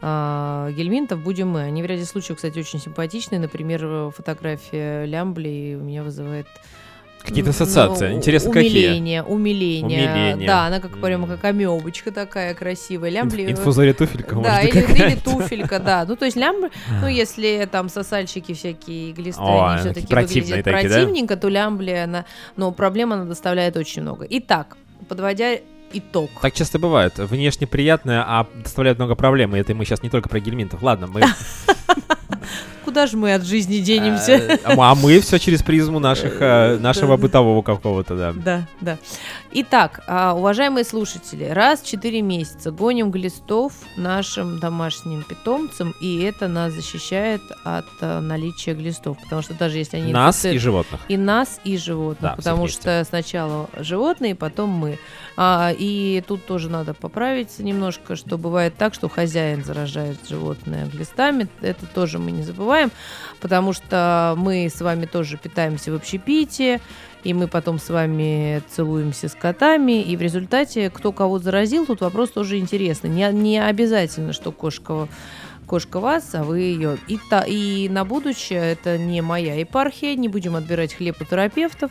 а, 0.00 0.70
гельминтов 0.72 1.22
будем 1.22 1.48
мы. 1.48 1.62
Они 1.62 1.82
в 1.82 1.86
ряде 1.86 2.04
случаев, 2.04 2.36
кстати, 2.36 2.58
очень 2.58 2.80
симпатичные. 2.80 3.40
Например, 3.40 3.84
э, 3.84 4.10
фотография 4.14 5.04
Лямбли 5.06 5.76
у 5.80 5.84
меня 5.84 6.02
вызывает 6.02 6.46
Какие-то 7.26 7.50
ассоциации. 7.50 8.08
ну, 8.10 8.16
Интересно, 8.16 8.52
какие? 8.52 8.86
умиление, 8.88 9.22
умиление. 9.22 10.08
Умиление. 10.08 10.46
Да, 10.46 10.66
она 10.66 10.80
как 10.80 10.98
прямо 11.00 11.26
как 11.26 11.44
амебочка 11.44 12.12
такая 12.12 12.54
красивая. 12.54 13.10
Лямбли. 13.10 13.50
Инфузория 13.50 13.94
туфелька, 13.94 14.36
Да, 14.36 14.60
или, 14.60 14.78
или 14.78 15.16
туфелька, 15.16 15.78
да. 15.80 16.04
Ну, 16.06 16.16
то 16.16 16.24
есть 16.24 16.36
лямбли, 16.36 16.70
ну, 17.00 17.08
если 17.08 17.68
там 17.70 17.88
сосальщики 17.88 18.54
всякие 18.54 19.12
глисты, 19.12 19.42
Ой, 19.42 19.72
они 19.72 19.80
все-таки 19.80 20.14
выглядят 20.14 20.64
такие, 20.64 20.64
да? 20.64 20.70
противненько, 20.72 21.36
то 21.36 21.48
лямбли, 21.48 21.90
она, 21.90 22.24
но 22.56 22.70
проблем 22.72 23.12
она 23.12 23.24
доставляет 23.24 23.76
очень 23.76 24.02
много. 24.02 24.26
Итак, 24.28 24.76
подводя 25.08 25.56
итог. 25.92 26.30
Так 26.40 26.54
часто 26.54 26.78
бывает. 26.78 27.18
Внешне 27.18 27.66
приятное, 27.66 28.22
а 28.26 28.46
доставляет 28.54 28.98
много 28.98 29.14
проблем. 29.14 29.54
И 29.56 29.58
это 29.58 29.74
мы 29.74 29.84
сейчас 29.84 30.02
не 30.02 30.10
только 30.10 30.28
про 30.28 30.40
гельминтов. 30.40 30.82
Ладно, 30.82 31.06
мы... 31.06 31.22
Куда 32.96 33.06
же 33.08 33.18
мы 33.18 33.34
от 33.34 33.44
жизни 33.44 33.80
денемся? 33.80 34.32
э, 34.32 34.58
А 34.64 34.94
мы 34.94 35.20
все 35.20 35.38
через 35.38 35.62
призму 35.62 35.98
наших, 35.98 36.40
э, 36.40 36.78
нашего 36.80 37.18
бытового 37.18 37.60
какого-то, 37.60 38.16
да. 38.16 38.32
Да, 38.32 38.66
да. 38.80 38.96
Итак, 39.58 40.02
а, 40.06 40.34
уважаемые 40.34 40.84
слушатели, 40.84 41.44
раз 41.44 41.80
в 41.80 41.86
4 41.86 42.20
месяца 42.20 42.70
гоним 42.70 43.10
глистов 43.10 43.72
нашим 43.96 44.58
домашним 44.58 45.22
питомцам, 45.22 45.94
и 45.98 46.20
это 46.24 46.46
нас 46.46 46.74
защищает 46.74 47.40
от 47.64 47.86
а, 48.02 48.20
наличия 48.20 48.74
глистов, 48.74 49.16
потому 49.22 49.40
что 49.40 49.54
даже 49.54 49.78
если 49.78 49.96
они 49.96 50.12
Нас 50.12 50.44
и 50.44 50.58
животных. 50.58 51.00
и 51.08 51.16
нас, 51.16 51.58
и 51.64 51.78
животных, 51.78 52.32
Да, 52.32 52.36
потому 52.36 52.68
что 52.68 53.02
сначала 53.08 53.70
животные, 53.78 54.34
потом 54.34 54.68
мы. 54.68 54.98
А, 55.38 55.72
и 55.74 56.22
тут 56.28 56.44
тоже 56.44 56.68
надо 56.68 56.92
поправиться 56.92 57.62
немножко, 57.64 58.14
что 58.14 58.36
бывает 58.36 58.76
так, 58.76 58.92
что 58.92 59.08
хозяин 59.08 59.64
заражает 59.64 60.18
животное 60.28 60.84
глистами. 60.84 61.48
Это 61.62 61.86
тоже 61.86 62.18
мы 62.18 62.30
не 62.30 62.42
забываем, 62.42 62.90
потому 63.40 63.72
что 63.72 64.34
мы 64.36 64.66
с 64.66 64.82
вами 64.82 65.06
тоже 65.06 65.38
питаемся 65.38 65.92
в 65.92 65.94
общепите, 65.94 66.82
и 67.26 67.34
мы 67.34 67.48
потом 67.48 67.80
с 67.80 67.90
вами 67.90 68.62
целуемся 68.70 69.28
с 69.28 69.34
котами, 69.34 70.00
и 70.00 70.16
в 70.16 70.20
результате 70.20 70.90
кто 70.90 71.10
кого 71.10 71.40
заразил, 71.40 71.84
тут 71.84 72.00
вопрос 72.00 72.30
тоже 72.30 72.58
интересный. 72.58 73.10
Не, 73.10 73.28
не 73.32 73.58
обязательно, 73.58 74.32
что 74.32 74.52
кошка 74.52 75.08
кошка 75.66 75.98
вас, 75.98 76.32
а 76.36 76.44
вы 76.44 76.60
ее. 76.60 76.96
И, 77.08 77.18
та, 77.28 77.42
и 77.42 77.88
на 77.88 78.04
будущее 78.04 78.60
это 78.60 78.96
не 78.96 79.20
моя 79.22 79.54
епархия, 79.56 80.14
не 80.14 80.28
будем 80.28 80.54
отбирать 80.54 80.94
хлеб 80.94 81.16
у 81.20 81.24
терапевтов, 81.24 81.90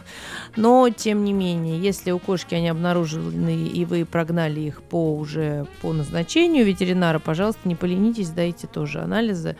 но 0.55 0.87
тем 0.89 1.25
не 1.25 1.33
менее, 1.33 1.77
если 1.77 2.11
у 2.11 2.19
кошки 2.19 2.55
они 2.55 2.69
обнаружены 2.69 3.67
и 3.67 3.83
вы 3.83 4.05
прогнали 4.05 4.61
их 4.61 4.81
по 4.81 5.17
уже 5.17 5.67
по 5.81 5.91
назначению 5.91 6.65
ветеринара, 6.65 7.19
пожалуйста, 7.19 7.61
не 7.65 7.75
поленитесь, 7.75 8.29
дайте 8.29 8.67
тоже 8.67 9.01
анализы, 9.01 9.57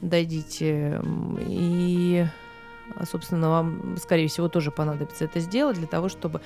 дадите 0.00 1.00
и 1.46 2.26
собственно, 3.10 3.50
вам, 3.50 3.96
скорее 4.02 4.28
всего, 4.28 4.48
тоже 4.48 4.70
понадобится 4.70 5.24
это 5.24 5.40
сделать 5.40 5.76
для 5.76 5.86
того, 5.86 6.08
чтобы 6.08 6.40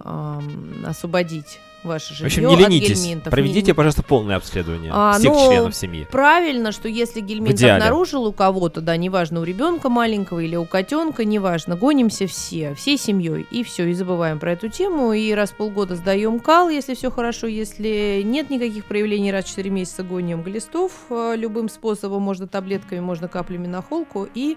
ам, 0.00 0.84
освободить 0.86 1.60
ваше 1.84 2.14
В 2.14 2.16
жилье 2.16 2.26
общем, 2.28 2.48
не 2.48 2.54
от 2.54 2.70
ленитесь. 2.70 3.02
гельминтов. 3.04 3.30
Проведите, 3.30 3.66
Не- 3.68 3.74
пожалуйста, 3.74 4.02
полное 4.02 4.36
обследование 4.36 4.90
А, 4.94 5.18
всех 5.18 5.32
ну, 5.32 5.50
членов 5.52 5.76
семьи. 5.76 6.08
Правильно, 6.10 6.72
что 6.72 6.88
если 6.88 7.20
гельминт 7.20 7.62
обнаружил 7.62 8.24
у 8.24 8.32
кого-то, 8.32 8.80
да, 8.80 8.96
неважно, 8.96 9.40
у 9.40 9.44
ребенка 9.44 9.90
маленького 9.90 10.40
или 10.40 10.56
у 10.56 10.64
котенка, 10.64 11.26
неважно, 11.26 11.76
гонимся 11.76 12.26
все, 12.26 12.74
всей 12.74 12.96
семьей, 12.96 13.46
и 13.50 13.62
все, 13.62 13.86
и 13.86 13.92
забываем 13.92 14.38
про 14.38 14.52
эту 14.52 14.68
тему, 14.70 15.12
и 15.12 15.30
раз 15.32 15.50
в 15.50 15.56
полгода 15.56 15.94
сдаем 15.94 16.40
кал, 16.40 16.70
если 16.70 16.94
все 16.94 17.10
хорошо, 17.10 17.46
если 17.46 18.22
нет 18.24 18.48
никаких 18.48 18.86
проявлений, 18.86 19.30
раз 19.30 19.44
в 19.44 19.48
4 19.50 19.68
месяца 19.68 20.02
гоним 20.04 20.42
глистов, 20.42 20.92
э, 21.10 21.34
любым 21.36 21.68
способом, 21.68 22.22
можно 22.22 22.48
таблетками, 22.48 23.00
можно 23.00 23.28
каплями 23.28 23.66
на 23.66 23.82
холку, 23.82 24.26
и 24.34 24.56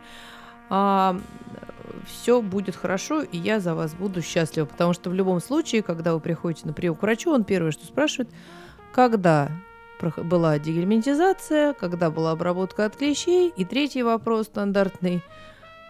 а, 0.69 1.19
все 2.05 2.41
будет 2.41 2.75
хорошо, 2.75 3.21
и 3.21 3.37
я 3.37 3.59
за 3.59 3.75
вас 3.75 3.93
буду 3.93 4.21
счастлива. 4.21 4.65
Потому 4.65 4.93
что 4.93 5.09
в 5.09 5.13
любом 5.13 5.39
случае, 5.39 5.83
когда 5.83 6.13
вы 6.13 6.19
приходите 6.19 6.67
на 6.67 6.73
прием 6.73 6.95
к 6.95 7.01
врачу, 7.01 7.31
он 7.31 7.43
первое, 7.43 7.71
что 7.71 7.85
спрашивает, 7.85 8.29
когда 8.91 9.49
была 10.17 10.59
дегельминтизация, 10.59 11.73
когда 11.73 12.11
была 12.11 12.31
обработка 12.31 12.85
от 12.85 12.95
клещей, 12.95 13.51
и 13.55 13.65
третий 13.65 14.03
вопрос 14.03 14.47
стандартный, 14.47 15.23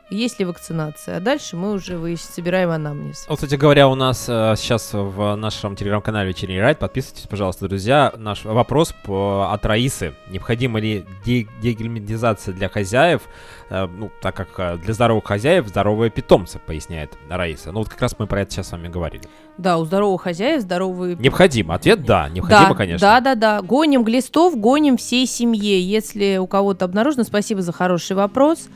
есть 0.10 0.40
ли 0.40 0.46
вакцинация. 0.46 1.18
А 1.18 1.20
дальше 1.20 1.56
мы 1.56 1.74
уже 1.74 1.96
выяс- 1.98 2.18
собираем 2.34 2.70
анамнез. 2.70 3.26
Вот, 3.28 3.36
кстати 3.36 3.56
говоря, 3.56 3.88
у 3.88 3.96
нас 3.96 4.26
э, 4.30 4.54
сейчас 4.58 4.92
в 4.94 5.36
нашем 5.36 5.76
телеграм-канале 5.76 6.30
Вечерний 6.30 6.60
Райд, 6.60 6.80
подписывайтесь, 6.80 7.28
пожалуйста, 7.28 7.68
друзья, 7.68 8.14
наш 8.18 8.46
вопрос 8.46 8.94
по, 9.04 9.52
от 9.52 9.66
Раисы. 9.66 10.14
Необходима 10.30 10.80
ли 10.80 11.06
де- 11.26 11.48
дегельминтизация 11.62 12.54
для 12.54 12.70
хозяев, 12.70 13.22
Э, 13.70 13.86
ну, 13.86 14.10
так 14.22 14.34
как 14.34 14.48
э, 14.60 14.78
для 14.78 14.94
здоровых 14.94 15.26
хозяев 15.26 15.68
здоровые 15.68 16.10
питомцы, 16.10 16.58
поясняет 16.58 17.18
Раиса. 17.30 17.74
Ну, 17.74 17.80
вот 17.80 17.90
как 17.90 18.02
раз 18.02 18.16
мы 18.18 18.26
про 18.26 18.42
это 18.42 18.52
сейчас 18.54 18.70
с 18.70 18.72
вами 18.72 18.88
говорили. 18.88 19.24
Да, 19.58 19.78
у 19.78 19.84
здорового 19.84 20.18
хозяина 20.18 20.62
здоровые 20.62 21.18
Необходимо. 21.18 21.76
Ответ 21.76 22.06
да, 22.06 22.30
необходимо, 22.30 22.70
да, 22.70 22.76
конечно. 22.76 23.06
Да, 23.06 23.20
да, 23.20 23.36
да. 23.36 23.62
Гоним 23.62 24.06
глистов, 24.06 24.56
гоним 24.58 24.96
всей 24.96 25.28
семье. 25.28 25.82
Если 25.82 26.38
у 26.38 26.48
кого-то 26.48 26.86
обнаружено, 26.86 27.26
спасибо 27.26 27.62
за 27.62 27.74
хороший 27.74 28.16
вопрос. 28.16 28.70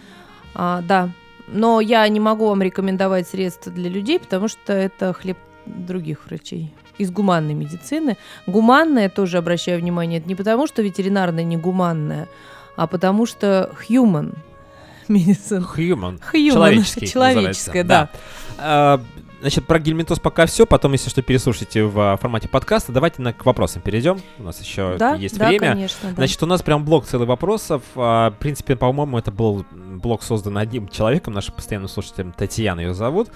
А, 0.55 0.81
да. 0.81 1.09
Но 1.51 1.81
я 1.81 2.07
не 2.07 2.19
могу 2.19 2.47
вам 2.47 2.61
рекомендовать 2.61 3.27
средства 3.27 3.71
для 3.71 3.89
людей, 3.89 4.19
потому 4.19 4.47
что 4.47 4.73
это 4.73 5.13
хлеб 5.13 5.37
других 5.65 6.25
врачей 6.25 6.73
из 6.97 7.11
гуманной 7.11 7.53
медицины. 7.53 8.17
Гуманная, 8.47 9.09
тоже 9.09 9.37
обращаю 9.37 9.79
внимание, 9.79 10.19
это 10.19 10.27
не 10.27 10.35
потому, 10.35 10.67
что 10.67 10.81
ветеринарная 10.81 11.43
не 11.43 11.57
гуманная, 11.57 12.27
а 12.75 12.87
потому 12.87 13.25
что 13.25 13.71
human 13.89 14.35
медицина. 15.07 15.67
Human. 15.75 16.21
Human. 16.33 16.53
Человеческий. 16.53 17.07
Человеческая, 17.11 17.83
называется. 17.83 18.09
да. 18.57 19.01
Значит, 19.41 19.65
про 19.65 19.79
гельминтоз 19.79 20.19
пока 20.19 20.45
все. 20.45 20.65
Потом, 20.67 20.93
если 20.93 21.09
что, 21.09 21.21
переслушайте 21.23 21.83
в 21.83 21.99
а, 21.99 22.17
формате 22.17 22.47
подкаста. 22.47 22.91
Давайте 22.91 23.21
на, 23.23 23.33
к 23.33 23.43
вопросам 23.45 23.81
перейдем. 23.81 24.21
У 24.37 24.43
нас 24.43 24.61
еще 24.61 24.97
Да, 24.99 25.15
есть 25.15 25.37
да, 25.37 25.47
время. 25.47 25.69
конечно, 25.73 26.09
да. 26.09 26.15
Значит, 26.15 26.43
у 26.43 26.45
нас 26.45 26.61
прям 26.61 26.85
блок 26.85 27.05
целых 27.07 27.27
вопросов. 27.27 27.81
А, 27.95 28.29
В 28.29 28.35
принципе, 28.35 28.75
по-моему, 28.75 29.17
это 29.17 29.31
был 29.31 29.65
блок 29.71 30.21
создан 30.21 30.57
одним 30.59 30.87
человеком, 30.87 31.33
нашим 31.33 31.55
постоянным 31.55 31.89
слушателем 31.89 32.31
Татьяна 32.33 32.81
ее 32.81 32.93
зовут. 32.93 33.29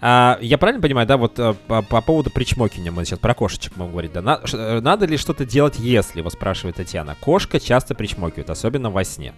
А, 0.00 0.38
я 0.40 0.58
правильно 0.58 0.82
понимаю, 0.82 1.06
да, 1.06 1.16
вот 1.16 1.38
а, 1.38 1.54
по, 1.54 1.82
по 1.82 2.00
поводу 2.00 2.30
причмокивания 2.30 2.90
мы 2.92 3.04
сейчас 3.04 3.18
про 3.20 3.34
кошечек 3.34 3.74
будем 3.76 3.90
говорить, 3.92 4.12
да? 4.12 4.22
На- 4.22 4.46
ш- 4.46 4.56
э, 4.56 4.80
надо 4.80 5.06
ли 5.06 5.16
что-то 5.16 5.44
делать, 5.44 5.78
если, 5.78 6.20
вот 6.22 6.32
спрашивает 6.32 6.76
Татьяна, 6.76 7.16
кошка 7.20 7.58
часто 7.60 7.94
причмокивает, 7.94 8.50
особенно 8.50 8.90
во 8.90 9.02
сне. 9.04 9.32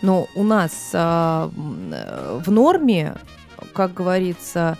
Но 0.00 0.26
у 0.34 0.42
нас 0.44 0.90
а, 0.92 1.50
э, 1.92 2.40
в 2.44 2.50
норме, 2.50 3.14
как 3.72 3.94
говорится, 3.94 4.78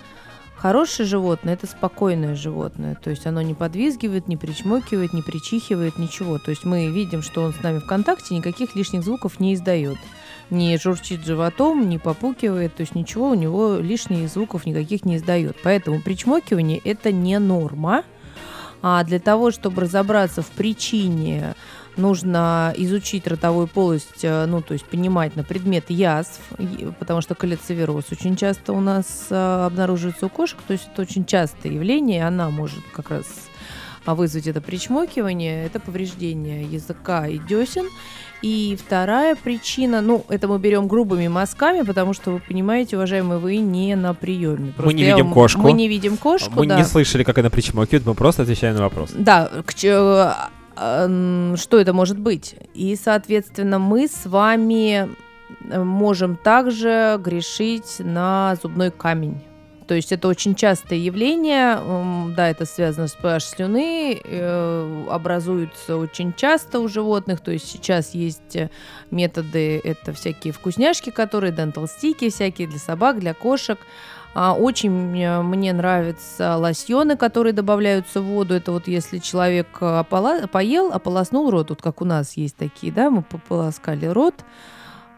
хорошее 0.55 1.07
животное 1.07 1.55
это 1.55 1.67
спокойное 1.67 2.35
животное. 2.35 2.95
То 2.95 3.09
есть 3.09 3.27
оно 3.27 3.41
не 3.41 3.53
подвизгивает, 3.53 4.29
не 4.29 4.37
причмокивает, 4.37 5.11
не 5.11 5.21
причихивает, 5.21 5.97
ничего. 5.97 6.39
То 6.39 6.51
есть 6.51 6.63
мы 6.63 6.87
видим, 6.87 7.21
что 7.21 7.41
он 7.41 7.53
с 7.53 7.61
нами 7.61 7.79
в 7.79 7.85
контакте, 7.85 8.33
никаких 8.33 8.73
лишних 8.73 9.03
звуков 9.03 9.41
не 9.41 9.55
издает. 9.55 9.97
Не 10.49 10.77
журчит 10.77 11.25
животом, 11.25 11.89
не 11.89 11.97
попукивает, 11.99 12.75
то 12.75 12.81
есть 12.81 12.95
ничего 12.95 13.29
у 13.29 13.33
него 13.33 13.75
лишних 13.75 14.29
звуков 14.29 14.65
никаких 14.65 15.03
не 15.03 15.17
издает. 15.17 15.57
Поэтому 15.63 16.01
причмокивание 16.01 16.79
это 16.79 17.11
не 17.11 17.39
норма. 17.39 18.03
А 18.81 19.03
для 19.03 19.19
того, 19.19 19.51
чтобы 19.51 19.81
разобраться 19.81 20.41
в 20.41 20.47
причине 20.47 21.55
нужно 21.97 22.73
изучить 22.77 23.27
ротовую 23.27 23.67
полость, 23.67 24.23
э, 24.23 24.45
ну, 24.45 24.61
то 24.61 24.73
есть 24.73 24.85
понимать 24.85 25.35
на 25.35 25.43
предмет 25.43 25.89
язв, 25.89 26.39
потому 26.99 27.21
что 27.21 27.35
колецевероз 27.35 28.05
очень 28.11 28.35
часто 28.35 28.73
у 28.73 28.81
нас 28.81 29.27
э, 29.29 29.65
обнаруживается 29.65 30.25
у 30.25 30.29
кошек, 30.29 30.59
то 30.65 30.73
есть 30.73 30.89
это 30.91 31.01
очень 31.01 31.25
частое 31.25 31.71
явление, 31.71 32.19
и 32.19 32.21
она 32.21 32.49
может 32.49 32.83
как 32.93 33.09
раз 33.09 33.25
а, 34.05 34.15
вызвать 34.15 34.47
это 34.47 34.59
причмокивание, 34.59 35.65
это 35.65 35.79
повреждение 35.79 36.63
языка 36.63 37.27
и 37.27 37.37
десен. 37.37 37.85
И 38.41 38.77
вторая 38.77 39.35
причина, 39.35 40.01
ну, 40.01 40.25
это 40.27 40.49
мы 40.49 40.59
берем 40.59 40.89
грубыми 40.89 41.29
мазками, 41.29 41.83
потому 41.83 42.13
что 42.13 42.31
вы 42.31 42.39
понимаете, 42.39 42.97
уважаемые, 42.97 43.39
вы 43.39 43.57
не 43.57 43.95
на 43.95 44.13
приеме. 44.13 44.73
Просто 44.73 44.93
не 44.93 45.03
я 45.03 45.15
видим 45.15 45.31
кошку. 45.31 45.61
Мы 45.61 45.71
не 45.71 45.87
видим 45.87 46.17
кошку, 46.17 46.51
мы 46.53 46.67
да. 46.67 46.77
не 46.77 46.83
слышали, 46.83 47.23
как 47.23 47.37
она 47.37 47.49
причмокивает, 47.49 48.05
мы 48.05 48.13
просто 48.15 48.43
отвечаем 48.43 48.75
на 48.75 48.81
вопрос. 48.81 49.11
Да, 49.15 49.49
к 49.65 49.73
э, 49.85 50.33
что 50.75 51.79
это 51.79 51.93
может 51.93 52.19
быть? 52.19 52.55
И, 52.73 52.95
соответственно, 52.95 53.79
мы 53.79 54.07
с 54.07 54.25
вами 54.25 55.09
э, 55.69 55.83
можем 55.83 56.35
также 56.35 57.19
грешить 57.19 57.97
на 57.99 58.55
зубной 58.61 58.91
камень. 58.91 59.41
То 59.87 59.95
есть 59.95 60.11
это 60.11 60.27
очень 60.27 60.55
частое 60.55 60.97
явление, 60.97 61.77
да, 62.35 62.49
это 62.49 62.65
связано 62.65 63.07
с 63.07 63.15
pH 63.15 63.39
слюны, 63.41 64.21
э, 64.23 65.05
образуются 65.09 65.97
очень 65.97 66.33
часто 66.33 66.79
у 66.79 66.87
животных, 66.87 67.41
то 67.41 67.51
есть 67.51 67.69
сейчас 67.69 68.13
есть 68.13 68.55
э, 68.55 68.69
методы, 69.11 69.81
это 69.83 70.13
всякие 70.13 70.53
вкусняшки, 70.53 71.09
которые, 71.09 71.51
дентал-стики 71.51 72.29
всякие 72.29 72.67
для 72.67 72.79
собак, 72.79 73.19
для 73.19 73.33
кошек, 73.33 73.77
Очень 74.35 75.21
э, 75.21 75.41
мне 75.41 75.73
нравятся 75.73 76.57
лосьоны, 76.57 77.15
которые 77.15 77.53
добавляются 77.53 78.19
в 78.21 78.25
воду. 78.25 78.55
Это 78.55 78.71
вот 78.71 78.87
если 78.87 79.19
человек 79.19 79.67
э, 79.79 79.85
опола- 79.85 80.47
поел, 80.47 80.91
ополоснул 80.91 81.51
рот, 81.51 81.69
вот 81.69 81.81
как 81.81 82.01
у 82.01 82.05
нас 82.05 82.35
есть 82.35 82.55
такие, 82.55 82.91
да, 82.91 83.11
мы 83.11 83.21
пополоскали 83.21 84.07
рот, 84.07 84.43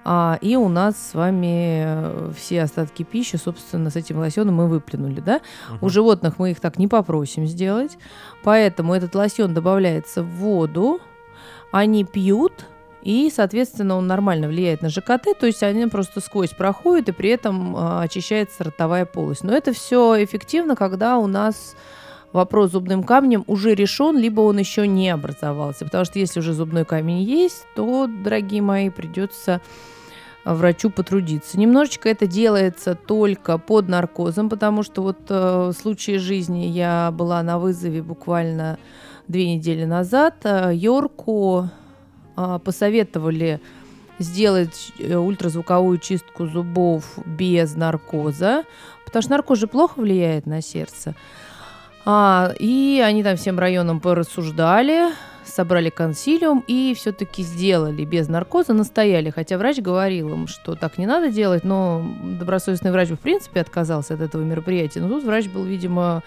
а, 0.07 0.38
и 0.41 0.55
у 0.55 0.68
нас 0.68 1.11
с 1.11 1.13
вами 1.16 1.84
э, 1.86 2.32
все 2.38 2.61
остатки 2.61 3.03
пищи, 3.03 3.38
собственно, 3.38 3.89
с 3.89 3.95
этим 3.95 4.20
лосьоном 4.20 4.55
мы 4.55 4.68
выплюнули, 4.68 5.20
да. 5.20 5.41
У 5.82 5.89
животных 5.89 6.38
мы 6.38 6.51
их 6.51 6.59
так 6.59 6.78
не 6.78 6.88
попросим 6.88 7.47
сделать, 7.47 7.97
поэтому 8.43 8.93
этот 8.93 9.16
лосьон 9.16 9.53
добавляется 9.53 10.22
в 10.22 10.30
воду, 10.30 10.99
они 11.72 12.03
пьют, 12.03 12.66
и, 13.06 13.32
соответственно, 13.34 13.97
он 13.97 14.08
нормально 14.08 14.47
влияет 14.47 14.82
на 14.82 14.89
ЖКТ, 14.89 15.38
то 15.39 15.45
есть 15.45 15.62
они 15.62 15.86
просто 15.86 16.22
сквозь 16.22 16.49
проходят, 16.49 17.08
и 17.08 17.12
при 17.12 17.30
этом 17.30 17.76
а, 17.78 18.01
очищается 18.01 18.64
ротовая 18.64 19.06
полость. 19.06 19.43
Но 19.43 19.53
это 19.53 19.74
все 19.74 20.24
эффективно, 20.24 20.76
когда 20.76 21.20
у 21.20 21.28
нас 21.28 21.76
вопрос 22.34 22.70
с 22.70 22.74
зубным 22.74 23.03
камнем 23.03 23.43
уже 23.45 23.76
решен, 23.76 24.18
либо 24.18 24.41
он 24.41 24.58
еще 24.58 24.88
не 24.88 25.12
образовался. 25.12 25.86
Потому 25.86 26.03
что 26.06 26.18
если 26.18 26.39
уже 26.39 26.53
зубной 26.53 26.84
камень 26.84 27.22
есть, 27.22 27.68
то, 27.76 28.08
дорогие 28.08 28.64
мои, 28.64 28.89
придется 28.89 29.62
врачу 30.43 30.89
потрудиться. 30.89 31.60
Немножечко 31.60 32.10
это 32.10 32.26
делается 32.26 32.95
только 32.95 33.60
под 33.60 33.88
наркозом, 33.88 34.49
потому 34.49 34.82
что 34.82 35.03
вот 35.03 35.20
э, 35.30 35.70
в 35.70 35.74
случае 35.74 36.18
жизни 36.18 36.66
я 36.66 37.12
была 37.12 37.43
на 37.43 37.60
вызове 37.60 38.01
буквально 38.01 38.80
две 39.28 39.56
недели 39.56 39.86
назад. 39.86 40.38
Э, 40.43 40.72
Йорку 40.74 41.70
посоветовали 42.36 43.59
сделать 44.19 44.91
э, 44.99 45.15
ультразвуковую 45.15 45.97
чистку 45.97 46.47
зубов 46.47 47.17
без 47.25 47.75
наркоза, 47.75 48.63
потому 49.05 49.21
что 49.21 49.31
наркоз 49.31 49.59
же 49.59 49.67
плохо 49.67 49.99
влияет 49.99 50.45
на 50.45 50.61
сердце. 50.61 51.15
А, 52.05 52.53
и 52.59 53.03
они 53.03 53.23
там 53.23 53.36
всем 53.36 53.57
районам 53.59 53.99
порассуждали, 53.99 55.09
собрали 55.43 55.89
консилиум 55.89 56.63
и 56.67 56.93
все-таки 56.95 57.43
сделали 57.43 58.05
без 58.05 58.27
наркоза, 58.27 58.73
настояли. 58.73 59.31
Хотя 59.31 59.57
врач 59.57 59.79
говорил 59.79 60.29
им, 60.29 60.47
что 60.47 60.75
так 60.75 60.97
не 60.97 61.07
надо 61.07 61.29
делать, 61.29 61.63
но 61.63 62.05
добросовестный 62.23 62.91
врач 62.91 63.09
в 63.09 63.17
принципе 63.17 63.61
отказался 63.61 64.13
от 64.13 64.21
этого 64.21 64.43
мероприятия. 64.43 65.01
Но 65.01 65.09
тут 65.09 65.23
врач 65.23 65.47
был, 65.47 65.63
видимо, 65.63 66.03
а, 66.07 66.21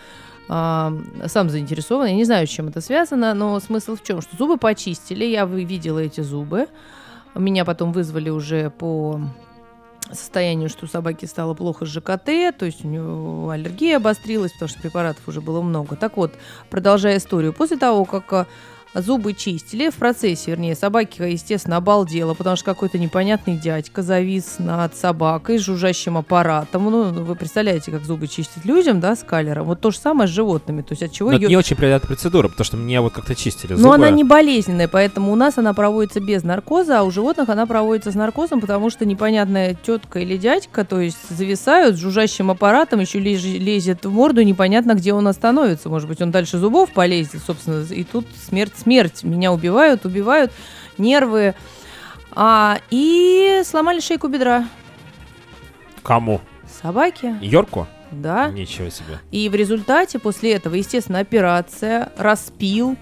сам 0.48 1.50
заинтересован. 1.50 2.06
Я 2.06 2.14
не 2.14 2.24
знаю, 2.24 2.46
с 2.46 2.50
чем 2.50 2.68
это 2.68 2.80
связано, 2.80 3.34
но 3.34 3.60
смысл 3.60 3.96
в 3.96 4.02
чем? 4.02 4.22
Что 4.22 4.36
зубы 4.36 4.56
почистили, 4.56 5.24
я 5.24 5.44
видела 5.44 5.98
эти 5.98 6.22
зубы. 6.22 6.68
Меня 7.34 7.64
потом 7.64 7.92
вызвали 7.92 8.30
уже 8.30 8.70
по 8.70 9.20
состоянию, 10.10 10.68
что 10.68 10.86
у 10.86 10.88
собаки 10.88 11.26
стало 11.26 11.54
плохо 11.54 11.84
с 11.84 11.88
ЖКТ, 11.88 12.56
то 12.56 12.64
есть 12.64 12.84
у 12.84 12.88
него 12.88 13.50
аллергия 13.50 13.98
обострилась, 13.98 14.52
потому 14.52 14.68
что 14.70 14.80
препаратов 14.80 15.28
уже 15.28 15.40
было 15.40 15.60
много. 15.60 15.96
Так 15.96 16.16
вот, 16.16 16.32
продолжая 16.70 17.18
историю, 17.18 17.52
после 17.52 17.76
того, 17.76 18.04
как 18.04 18.32
а, 18.32 18.46
зубы 18.94 19.34
чистили, 19.34 19.90
в 19.90 19.94
процессе, 19.94 20.50
вернее, 20.50 20.74
собака, 20.74 21.26
естественно, 21.26 21.76
обалдела, 21.76 22.34
потому 22.34 22.56
что 22.56 22.64
какой-то 22.64 22.98
непонятный 22.98 23.56
дядька 23.56 24.02
завис 24.02 24.56
над 24.58 24.96
собакой 24.96 25.58
с 25.58 25.62
жужжащим 25.62 26.16
аппаратом. 26.16 26.84
Ну, 26.84 27.04
вы 27.12 27.34
представляете, 27.34 27.90
как 27.90 28.04
зубы 28.04 28.26
чистить 28.28 28.64
людям, 28.64 29.00
да, 29.00 29.14
с 29.14 29.22
калером. 29.22 29.66
Вот 29.66 29.80
то 29.80 29.90
же 29.90 29.98
самое 29.98 30.28
с 30.28 30.32
животными. 30.32 30.82
То 30.82 30.92
есть 30.92 31.02
от 31.02 31.12
чего 31.12 31.30
Но 31.30 31.36
это 31.36 31.44
ее 31.44 31.50
не 31.50 31.56
очень 31.56 31.76
приятная 31.76 32.08
процедура, 32.08 32.48
потому 32.48 32.64
что 32.64 32.76
мне 32.76 33.00
вот 33.00 33.12
как-то 33.12 33.34
чистили 33.34 33.74
зубы. 33.74 33.82
но 33.82 33.92
она 33.92 34.10
не 34.10 34.24
болезненная, 34.24 34.88
поэтому 34.88 35.32
у 35.32 35.36
нас 35.36 35.58
она 35.58 35.74
проводится 35.74 36.20
без 36.20 36.42
наркоза, 36.42 37.00
а 37.00 37.02
у 37.02 37.10
животных 37.10 37.48
она 37.48 37.66
проводится 37.66 38.10
с 38.10 38.14
наркозом, 38.14 38.60
потому 38.60 38.90
что 38.90 39.04
непонятная 39.04 39.74
тетка 39.74 40.20
или 40.20 40.36
дядька, 40.36 40.84
то 40.84 41.00
есть 41.00 41.18
зависают 41.30 41.96
с 41.96 41.98
жужжащим 41.98 42.50
аппаратом, 42.50 43.00
еще 43.00 43.18
лез- 43.18 43.58
лезет 43.58 44.04
в 44.04 44.10
морду, 44.10 44.42
непонятно, 44.42 44.94
где 44.94 45.12
он 45.12 45.26
остановится. 45.28 45.88
Может 45.88 46.08
быть, 46.08 46.20
он 46.20 46.30
дальше 46.30 46.58
зубов 46.58 46.90
полезет, 46.92 47.42
собственно, 47.46 47.84
и 47.90 48.04
тут 48.04 48.26
смерть, 48.48 48.72
смерть. 48.78 49.24
Меня 49.24 49.52
убивают, 49.52 50.04
убивают, 50.04 50.52
нервы. 50.96 51.54
А, 52.32 52.78
и 52.90 53.62
сломали 53.64 54.00
шейку 54.00 54.28
бедра. 54.28 54.66
Кому? 56.02 56.40
Собаке, 56.82 57.36
Йорку? 57.40 57.86
да. 58.10 58.48
Ничего 58.50 58.88
себе. 58.88 59.18
И 59.30 59.48
в 59.48 59.54
результате 59.54 60.18
после 60.18 60.52
этого, 60.52 60.74
естественно, 60.74 61.18
операция, 61.18 62.12
распил, 62.16 62.96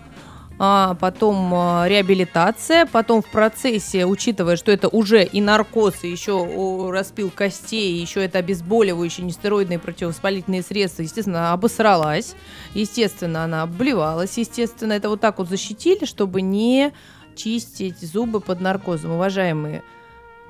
потом 0.59 1.53
а, 1.55 1.87
реабилитация, 1.87 2.87
потом 2.87 3.21
в 3.23 3.31
процессе, 3.31 4.07
учитывая, 4.07 4.57
что 4.57 4.73
это 4.73 4.89
уже 4.89 5.23
и 5.23 5.41
наркоз, 5.41 6.03
и 6.03 6.11
еще 6.11 6.91
распил 6.91 7.31
костей, 7.31 7.93
и 7.93 8.01
еще 8.01 8.25
это 8.25 8.39
обезболивающие, 8.39 9.27
нестероидные 9.27 9.79
противовоспалительные 9.79 10.63
средства, 10.63 11.03
естественно, 11.03 11.53
обосралась, 11.53 12.35
естественно, 12.75 13.45
она 13.45 13.63
обливалась, 13.63 14.39
естественно, 14.39 14.95
это 14.95 15.11
вот 15.11 15.21
так 15.21 15.39
вот 15.39 15.49
защитили, 15.49 16.07
чтобы 16.07 16.41
не 16.41 16.93
чистить 17.35 18.01
зубы 18.01 18.41
под 18.41 18.61
наркозом, 18.61 19.13
уважаемые. 19.13 19.83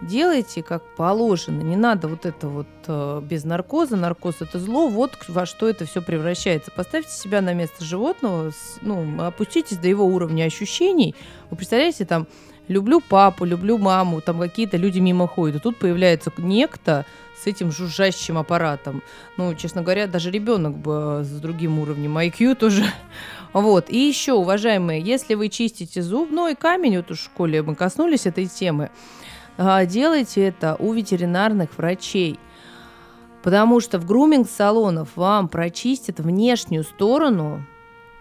Делайте 0.02 0.62
как 0.62 0.82
положено, 0.96 1.62
не 1.62 1.74
надо 1.76 2.08
вот 2.08 2.26
это 2.26 2.48
вот 2.48 2.66
э, 2.86 3.22
без 3.24 3.44
наркоза, 3.44 3.96
наркоз 3.96 4.36
это 4.40 4.58
зло, 4.58 4.88
вот 4.88 5.12
во 5.28 5.46
что 5.46 5.66
это 5.68 5.86
все 5.86 6.02
превращается. 6.02 6.70
Поставьте 6.70 7.10
себя 7.12 7.40
на 7.40 7.54
место 7.54 7.82
животного, 7.82 8.50
с- 8.50 8.78
ну, 8.82 9.22
опуститесь 9.24 9.78
до 9.78 9.88
его 9.88 10.04
уровня 10.04 10.44
ощущений. 10.44 11.14
Вы 11.50 11.56
представляете, 11.56 12.04
там, 12.04 12.26
люблю 12.68 13.00
папу, 13.00 13.46
люблю 13.46 13.78
маму, 13.78 14.20
там 14.20 14.38
какие-то 14.38 14.76
люди 14.76 14.98
мимо 14.98 15.26
ходят, 15.26 15.56
и 15.56 15.60
тут 15.60 15.78
появляется 15.78 16.30
некто 16.36 17.06
с 17.42 17.46
этим 17.46 17.72
жужжащим 17.72 18.36
аппаратом. 18.36 19.02
Ну, 19.38 19.54
честно 19.54 19.80
говоря, 19.80 20.06
даже 20.06 20.30
ребенок 20.30 20.76
бы 20.76 21.20
э, 21.20 21.24
с 21.24 21.30
другим 21.40 21.78
уровнем 21.78 22.18
IQ 22.18 22.54
тоже. 22.56 22.84
Вот. 23.52 23.88
И 23.88 23.96
еще, 23.96 24.34
уважаемые, 24.34 25.00
если 25.00 25.32
вы 25.32 25.48
чистите 25.48 26.02
зубной 26.02 26.54
камень, 26.56 26.98
вот 26.98 27.10
уж 27.10 27.20
в 27.20 27.24
школе 27.24 27.62
мы 27.62 27.74
коснулись 27.74 28.26
этой 28.26 28.44
темы, 28.48 28.90
делайте 29.58 30.42
это 30.46 30.76
у 30.78 30.92
ветеринарных 30.92 31.70
врачей. 31.76 32.38
Потому 33.42 33.80
что 33.80 33.98
в 33.98 34.04
груминг-салонов 34.06 35.10
вам 35.14 35.48
прочистят 35.48 36.18
внешнюю 36.18 36.82
сторону 36.82 37.64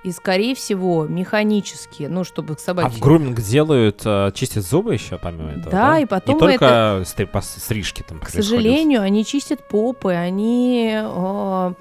и, 0.04 0.12
скорее 0.12 0.54
всего, 0.54 1.08
механически, 1.08 2.04
ну, 2.04 2.24
чтобы 2.24 2.54
к 2.56 2.60
А 2.60 2.62
собаке... 2.62 2.90
в 2.96 3.00
груминг 3.00 3.42
делают, 3.42 4.04
э, 4.06 4.32
чистят 4.36 4.64
зубы 4.64 4.94
еще 4.94 5.18
помимо 5.18 5.50
этого? 5.50 5.72
Да, 5.72 6.00
и 6.00 6.06
потом 6.06 6.36
Не 6.36 6.40
только 6.40 7.02
стри- 7.06 7.26
пос- 7.26 7.60
стрижки 7.60 8.04
там 8.08 8.20
К 8.20 8.30
сожалению, 8.30 9.02
они 9.02 9.26
чистят 9.26 9.68
попы, 9.68 10.12
они 10.14 10.92
э, 10.94 11.74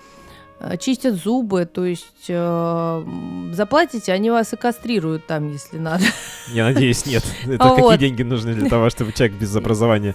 чистят 0.81 1.15
зубы, 1.15 1.65
то 1.67 1.85
есть 1.85 2.27
э, 2.29 3.05
заплатите, 3.53 4.13
они 4.13 4.31
вас 4.31 4.53
и 4.53 4.57
кастрируют 4.57 5.27
там, 5.27 5.51
если 5.53 5.79
надо. 5.79 6.05
Я 6.53 6.65
надеюсь, 6.65 7.07
нет. 7.07 7.25
Это 7.45 7.65
А 7.65 7.71
какие 7.71 7.83
вот. 7.83 7.99
деньги 7.99 8.23
нужны 8.23 8.55
для 8.55 8.69
того, 8.69 8.91
чтобы 8.91 9.13
человек 9.13 9.37
без 9.39 9.55
образования? 9.57 10.15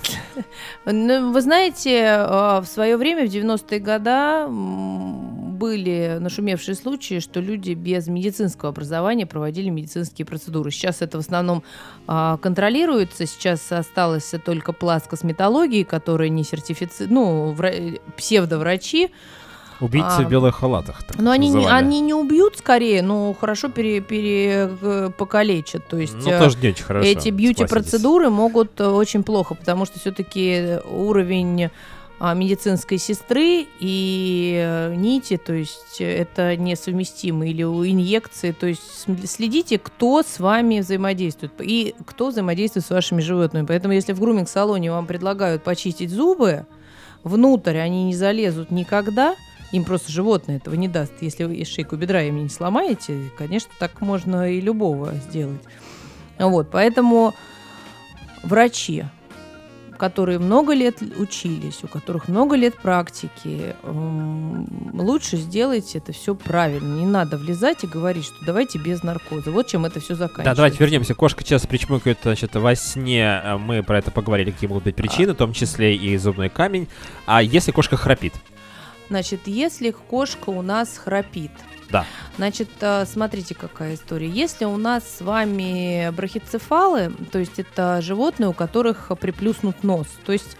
Ну, 0.85 1.31
Вы 1.31 1.41
знаете, 1.41 1.91
э, 1.99 2.61
в 2.61 2.65
свое 2.65 2.97
время, 2.97 3.27
в 3.27 3.31
90-е 3.31 3.79
годы, 3.79 5.59
были 5.59 6.17
нашумевшие 6.19 6.73
случаи, 6.73 7.19
что 7.19 7.41
люди 7.41 7.73
без 7.73 8.07
медицинского 8.07 8.69
образования 8.69 9.25
проводили 9.25 9.69
медицинские 9.69 10.25
процедуры. 10.25 10.71
Сейчас 10.71 11.01
это 11.01 11.17
в 11.17 11.21
основном 11.21 11.63
а, 12.07 12.37
контролируется. 12.37 13.25
Сейчас 13.25 13.69
осталось 13.71 14.33
только 14.45 14.71
пласт 14.71 15.07
косметологии, 15.07 15.83
который 15.83 16.29
не 16.29 16.43
сертифицирован, 16.43 17.13
ну, 17.13 17.53
вра- 17.53 17.99
псевдоврачи, 18.15 19.11
Убийцы 19.81 20.07
А, 20.19 20.21
в 20.23 20.29
белых 20.29 20.55
халатах. 20.55 21.01
Но 21.17 21.31
они, 21.31 21.49
не- 21.49 21.55
называли. 21.55 21.83
они 21.85 21.99
не 22.01 22.13
убьют 22.13 22.57
скорее, 22.57 23.01
но 23.01 23.33
хорошо 23.33 23.69
пере, 23.69 24.01
пере- 24.01 24.69
э, 24.81 25.09
покалечат. 25.17 25.87
То 25.87 25.97
есть 25.97 26.15
Ну, 26.15 26.29
э, 26.31 26.39
тоже 26.39 26.57
не 26.61 26.69
очень 26.69 26.83
хорошо. 26.83 27.07
эти 27.07 27.29
бьюти-процедуры 27.29 28.29
могут 28.29 28.79
э, 28.81 28.87
очень 28.87 29.23
плохо, 29.23 29.55
потому 29.55 29.85
что 29.85 29.99
все-таки 29.99 30.79
уровень 30.89 31.69
а, 32.21 32.33
медицинской 32.33 32.97
сестры 32.97 33.65
и 33.79 34.89
нити, 34.97 35.37
то 35.37 35.53
есть 35.53 35.95
это 36.01 36.57
несовместимо, 36.57 37.47
или 37.47 37.63
у 37.63 37.85
инъекции, 37.85 38.51
то 38.51 38.67
есть 38.67 38.81
следите, 39.25 39.77
кто 39.79 40.21
с 40.21 40.37
вами 40.39 40.81
взаимодействует 40.81 41.53
и 41.61 41.95
кто 42.05 42.27
взаимодействует 42.27 42.85
с 42.85 42.89
вашими 42.89 43.21
животными. 43.21 43.65
Поэтому 43.65 43.93
если 43.93 44.11
в 44.11 44.19
груминг-салоне 44.19 44.91
вам 44.91 45.07
предлагают 45.07 45.63
почистить 45.63 46.09
зубы, 46.11 46.65
внутрь 47.23 47.77
они 47.77 48.03
не 48.03 48.15
залезут 48.15 48.69
никогда, 48.69 49.35
им 49.71 49.83
просто 49.83 50.11
животное 50.11 50.57
этого 50.57 50.75
не 50.75 50.87
даст. 50.87 51.13
Если 51.21 51.43
вы 51.43 51.63
шейку 51.65 51.95
бедра 51.95 52.21
им 52.23 52.43
не 52.43 52.49
сломаете, 52.49 53.29
конечно, 53.37 53.71
так 53.79 54.01
можно 54.01 54.51
и 54.51 54.61
любого 54.61 55.13
сделать. 55.29 55.61
Вот, 56.37 56.69
поэтому 56.71 57.33
врачи, 58.43 59.03
которые 59.97 60.39
много 60.39 60.73
лет 60.73 61.01
учились, 61.17 61.83
у 61.83 61.87
которых 61.87 62.29
много 62.29 62.55
лет 62.55 62.73
практики, 62.75 63.75
лучше 64.93 65.35
сделайте 65.35 65.97
это 65.97 66.13
все 66.13 66.33
правильно. 66.33 66.99
Не 66.99 67.05
надо 67.05 67.37
влезать 67.37 67.83
и 67.83 67.87
говорить, 67.87 68.23
что 68.23 68.35
давайте 68.45 68.79
без 68.79 69.03
наркоза. 69.03 69.51
Вот 69.51 69.67
чем 69.67 69.85
это 69.85 69.99
все 69.99 70.15
заканчивается. 70.15 70.51
Да, 70.51 70.55
давайте 70.55 70.77
вернемся. 70.77 71.13
Кошка 71.13 71.43
часто 71.43 71.67
причмокает, 71.67 72.19
значит, 72.23 72.55
во 72.55 72.73
сне. 72.75 73.41
э, 73.43 73.57
Мы 73.57 73.83
про 73.83 73.99
это 73.99 74.09
поговорили, 74.11 74.51
какие 74.51 74.69
могут 74.69 74.85
быть 74.85 74.95
причины, 74.95 75.33
в 75.33 75.37
том 75.37 75.51
числе 75.51 75.95
и 75.95 76.15
зубной 76.17 76.47
камень. 76.47 76.87
А 77.25 77.43
если 77.43 77.71
кошка 77.71 77.97
храпит? 77.97 78.33
Значит, 79.09 79.41
если 79.45 79.91
кошка 79.91 80.49
у 80.49 80.61
нас 80.61 80.97
храпит, 80.97 81.51
Да. 81.91 82.05
Значит, 82.37 82.69
э, 82.81 83.05
смотрите, 83.05 83.55
какая 83.55 83.95
история. 83.95 84.29
Если 84.29 84.65
у 84.65 84.77
нас 84.77 85.03
с 85.03 85.21
вами 85.21 86.11
брахицефалы, 86.11 87.11
то 87.31 87.39
есть 87.39 87.57
это 87.57 88.01
животные, 88.01 88.49
у 88.49 88.53
которых 88.53 89.11
приплюснут 89.19 89.83
нос, 89.83 90.07
то 90.23 90.31
есть 90.31 90.55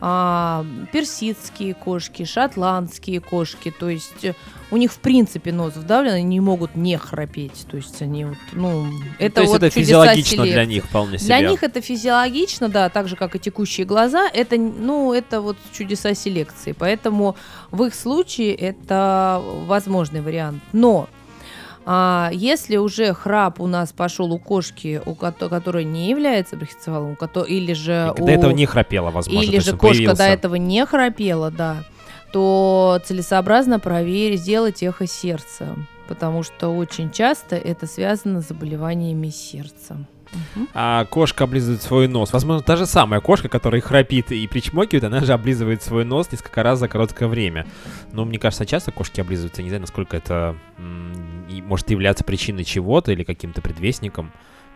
а, 0.00 0.66
персидские 0.92 1.74
кошки, 1.74 2.24
шотландские 2.24 3.20
кошки, 3.20 3.70
то 3.70 3.88
есть 3.88 4.26
у 4.72 4.78
них 4.78 4.90
в 4.90 4.98
принципе 5.00 5.52
нос 5.52 5.76
вдавлен, 5.76 6.14
они 6.14 6.24
не 6.24 6.40
могут 6.40 6.74
не 6.74 6.96
храпеть, 6.96 7.66
то 7.70 7.76
есть 7.76 8.00
они 8.00 8.24
вот, 8.24 8.38
ну, 8.52 8.86
это 9.18 9.34
То 9.36 9.40
есть 9.42 9.52
вот 9.52 9.62
это 9.62 9.70
физиологично 9.70 10.44
для 10.44 10.52
селекции. 10.52 10.74
них 10.74 10.84
вполне 10.86 11.18
себе. 11.18 11.26
Для 11.26 11.48
них 11.50 11.62
это 11.62 11.82
физиологично, 11.82 12.70
да, 12.70 12.88
так 12.88 13.06
же, 13.06 13.16
как 13.16 13.36
и 13.36 13.38
текущие 13.38 13.86
глаза. 13.86 14.26
Это, 14.32 14.56
ну, 14.56 15.12
это 15.12 15.42
вот 15.42 15.58
чудеса 15.72 16.14
селекции. 16.14 16.72
Поэтому 16.72 17.36
в 17.70 17.84
их 17.84 17.94
случае 17.94 18.54
это 18.54 19.42
возможный 19.66 20.22
вариант. 20.22 20.62
Но 20.72 21.10
а, 21.84 22.30
если 22.32 22.76
уже 22.78 23.12
храп 23.12 23.60
у 23.60 23.66
нас 23.66 23.92
пошел 23.92 24.32
у 24.32 24.38
кошки, 24.38 25.02
у 25.04 25.12
кото- 25.12 25.50
которая 25.50 25.84
не 25.84 26.08
является 26.08 26.56
брахицефалом, 26.56 27.18
или 27.46 27.74
же 27.74 28.14
И 28.16 28.22
у... 28.22 28.24
До 28.24 28.32
этого 28.32 28.52
не 28.52 28.64
храпела, 28.64 29.10
возможно. 29.10 29.46
Или 29.46 29.58
же 29.58 29.72
кошка 29.72 29.88
появился. 29.88 30.16
до 30.16 30.24
этого 30.24 30.54
не 30.54 30.86
храпела, 30.86 31.50
да, 31.50 31.84
то 32.32 33.00
целесообразно 33.04 33.78
проверить, 33.78 34.40
сделать 34.40 34.82
эхо 34.82 35.06
сердца. 35.06 35.76
Потому 36.08 36.42
что 36.42 36.68
очень 36.68 37.10
часто 37.10 37.56
это 37.56 37.86
связано 37.86 38.42
с 38.42 38.48
заболеваниями 38.48 39.28
сердца. 39.28 39.96
А 40.72 41.04
кошка 41.04 41.44
облизывает 41.44 41.82
свой 41.82 42.08
нос. 42.08 42.32
Возможно, 42.32 42.62
та 42.62 42.76
же 42.76 42.86
самая 42.86 43.20
кошка, 43.20 43.48
которая 43.50 43.82
храпит 43.82 44.32
и 44.32 44.46
причмокивает, 44.46 45.04
она 45.04 45.20
же 45.20 45.32
облизывает 45.34 45.82
свой 45.82 46.06
нос 46.06 46.32
несколько 46.32 46.62
раз 46.62 46.78
за 46.78 46.88
короткое 46.88 47.28
время. 47.28 47.66
Но 48.12 48.24
мне 48.24 48.38
кажется, 48.38 48.64
часто 48.64 48.92
кошки 48.92 49.20
облизываются. 49.20 49.62
Не 49.62 49.68
знаю, 49.68 49.82
насколько 49.82 50.16
это 50.16 50.56
может 50.78 51.90
являться 51.90 52.24
причиной 52.24 52.64
чего-то 52.64 53.12
или 53.12 53.24
каким-то 53.24 53.60
предвестником 53.60 54.32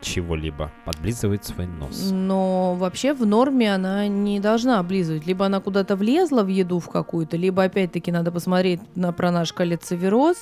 чего-либо. 0.07 0.70
Облизывает 0.84 1.44
свой 1.44 1.66
нос. 1.66 2.11
Но 2.12 2.74
вообще 2.74 3.12
в 3.12 3.26
норме 3.26 3.74
она 3.74 4.07
не 4.09 4.40
должна 4.40 4.78
облизывать. 4.78 5.26
Либо 5.26 5.46
она 5.46 5.61
куда-то 5.61 5.96
влезла 5.96 6.42
в 6.42 6.48
еду 6.48 6.78
в 6.78 6.88
какую-то, 6.88 7.36
либо 7.36 7.64
опять-таки 7.64 8.12
надо 8.12 8.30
посмотреть 8.30 8.80
на, 8.94 9.12
про 9.12 9.30
наш 9.30 9.52
калицевероз, 9.52 10.36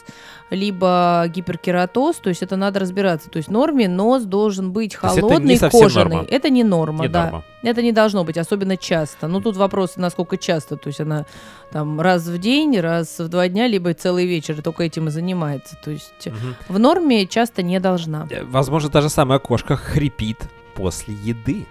либо 0.51 1.25
гиперкератоз, 1.29 2.17
то 2.17 2.29
есть 2.29 2.43
это 2.43 2.57
надо 2.57 2.81
разбираться. 2.81 3.31
То 3.31 3.39
есть 3.39 3.49
в 3.49 3.53
норме 3.53 3.89
нос 3.89 4.25
должен 4.25 4.73
быть 4.73 4.95
это 4.95 5.09
холодный, 5.09 5.57
совсем 5.57 5.81
кожаный. 5.83 6.17
норма. 6.17 6.29
Это 6.31 6.51
не 6.51 6.65
норма, 6.65 7.03
Не 7.05 7.09
да. 7.09 7.25
норма. 7.25 7.45
Это 7.63 7.81
не 7.83 7.93
должно 7.93 8.25
быть, 8.25 8.37
особенно 8.37 8.77
часто. 8.77 9.27
Ну, 9.27 9.41
тут 9.41 9.57
вопрос, 9.57 9.97
насколько 9.97 10.37
часто. 10.37 10.77
То 10.77 10.89
есть 10.89 11.01
она 11.01 11.25
там 11.73 11.99
раз 11.99 12.27
в 12.27 12.37
день, 12.39 12.79
раз 12.79 13.19
в 13.19 13.29
два 13.29 13.49
дня, 13.49 13.67
либо 13.67 13.95
целый 13.95 14.27
вечер 14.27 14.61
только 14.63 14.83
этим 14.85 15.09
и 15.09 15.11
занимается. 15.11 15.77
То 15.83 15.91
есть 15.91 16.27
Мгм. 16.27 16.55
в 16.69 16.79
норме 16.79 17.27
часто 17.27 17.63
не 17.63 17.81
должна. 17.81 18.27
Э, 18.31 18.45
Возможно, 18.45 18.91
та 18.91 19.01
же 19.01 19.09
самая 19.09 19.39
кошка 19.55 19.77
хрипит 19.77 20.39
после 20.75 21.15
еды. 21.15 21.67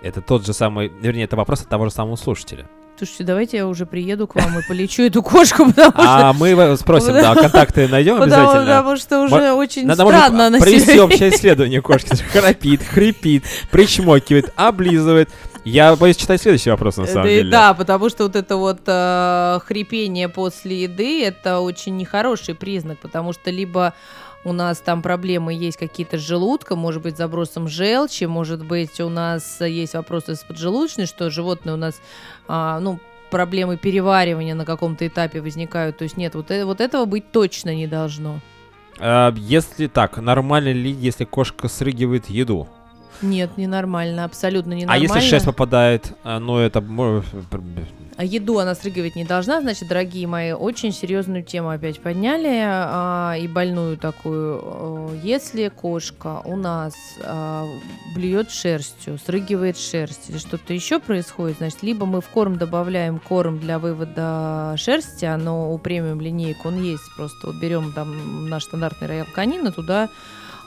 Это 0.00 0.22
тот 0.22 0.46
же 0.46 0.54
самый, 0.54 0.88
вернее, 0.88 1.24
это 1.24 1.36
вопрос 1.36 1.60
от 1.60 1.68
того 1.68 1.84
же 1.84 1.90
самого 1.90 2.16
слушателя. 2.16 2.66
Слушайте, 2.96 3.24
давайте 3.24 3.56
я 3.58 3.66
уже 3.66 3.84
приеду 3.84 4.26
к 4.26 4.34
вам 4.34 4.58
и 4.58 4.62
полечу 4.66 5.02
эту 5.02 5.22
кошку, 5.22 5.66
потому 5.76 5.90
что 5.90 6.28
А 6.28 6.32
мы 6.32 6.76
спросим, 6.78 7.12
да, 7.12 7.34
контакты 7.34 7.86
найдем 7.86 8.22
обязательно. 8.22 8.64
потому 8.78 8.96
что 8.96 9.20
уже 9.24 9.52
очень 9.52 9.92
странно 9.92 10.46
она 10.46 10.58
провести 10.58 10.98
общее 10.98 11.28
исследование 11.28 11.82
кошки. 11.82 12.16
Храпит, 12.32 12.82
хрипит, 12.82 13.44
причмокивает, 13.70 14.50
облизывает. 14.56 15.28
Я 15.64 15.94
боюсь 15.96 16.16
читать 16.16 16.40
следующий 16.40 16.70
вопрос, 16.70 16.96
на 16.96 17.04
самом 17.06 17.24
Да, 17.24 17.28
деле. 17.28 17.50
Да, 17.50 17.74
потому 17.74 18.08
что 18.08 18.22
вот 18.24 18.36
это 18.36 18.56
вот 18.56 18.80
э, 18.86 19.58
хрипение 19.66 20.30
после 20.30 20.84
еды 20.84 21.22
это 21.24 21.60
очень 21.60 21.98
нехороший 21.98 22.54
признак, 22.54 22.98
потому 23.00 23.34
что 23.34 23.50
либо 23.50 23.92
у 24.44 24.52
нас 24.52 24.78
там 24.78 25.02
проблемы 25.02 25.52
есть 25.52 25.76
какие-то 25.76 26.18
с 26.18 26.20
желудком, 26.20 26.78
может 26.78 27.02
быть, 27.02 27.16
забросом 27.16 27.68
желчи, 27.68 28.24
может 28.24 28.64
быть, 28.64 29.00
у 29.00 29.08
нас 29.08 29.60
есть 29.60 29.94
вопросы 29.94 30.36
с 30.36 30.44
поджелудочной, 30.44 31.06
что 31.06 31.30
животное 31.30 31.74
у 31.74 31.76
нас, 31.76 32.00
а, 32.46 32.78
ну, 32.80 33.00
проблемы 33.30 33.76
переваривания 33.76 34.54
на 34.54 34.64
каком-то 34.64 35.06
этапе 35.06 35.40
возникают. 35.40 35.98
То 35.98 36.04
есть 36.04 36.16
нет, 36.16 36.34
вот, 36.34 36.50
э- 36.50 36.64
вот 36.64 36.80
этого 36.80 37.04
быть 37.04 37.30
точно 37.30 37.74
не 37.74 37.86
должно. 37.86 38.40
А, 38.98 39.32
Если 39.36 39.86
так, 39.86 40.16
нормально 40.18 40.72
ли, 40.72 40.90
если 40.90 41.24
кошка 41.24 41.68
срыгивает 41.68 42.30
еду? 42.30 42.68
Нет, 43.20 43.56
ненормально, 43.56 44.24
абсолютно 44.24 44.72
А 44.72 44.76
ненормально. 44.76 45.02
если 45.02 45.20
шерсть 45.20 45.46
попадает, 45.46 46.12
а, 46.22 46.38
ну 46.38 46.58
это... 46.58 46.80
А 48.18 48.24
еду 48.24 48.58
она 48.58 48.74
срыгивать 48.74 49.14
не 49.14 49.24
должна, 49.24 49.60
значит, 49.60 49.86
дорогие 49.86 50.26
мои, 50.26 50.50
очень 50.50 50.90
серьезную 50.90 51.44
тему 51.44 51.70
опять 51.70 52.00
подняли 52.00 52.62
а, 52.64 53.36
и 53.38 53.46
больную 53.46 53.96
такую. 53.96 54.60
Э, 54.60 55.18
Если 55.22 55.68
кошка 55.68 56.42
у 56.44 56.56
нас 56.56 56.94
а, 57.22 57.64
блюет 58.16 58.50
шерстью, 58.50 59.20
срыгивает 59.24 59.78
шерсть 59.78 60.30
или 60.30 60.38
что-то 60.38 60.74
еще 60.74 60.98
происходит, 60.98 61.58
значит, 61.58 61.84
либо 61.84 62.06
мы 62.06 62.20
в 62.20 62.26
корм 62.26 62.58
добавляем 62.58 63.20
корм 63.20 63.60
для 63.60 63.78
вывода 63.78 64.74
шерсти, 64.76 65.24
оно 65.24 65.72
у 65.72 65.78
премиум 65.78 66.20
линейок 66.20 66.66
он 66.66 66.82
есть, 66.82 67.04
просто 67.16 67.46
вот 67.46 67.60
берем 67.62 67.92
там 67.92 68.48
наш 68.48 68.64
стандартный 68.64 69.06
роял 69.06 69.26
канина, 69.32 69.70
туда 69.70 70.08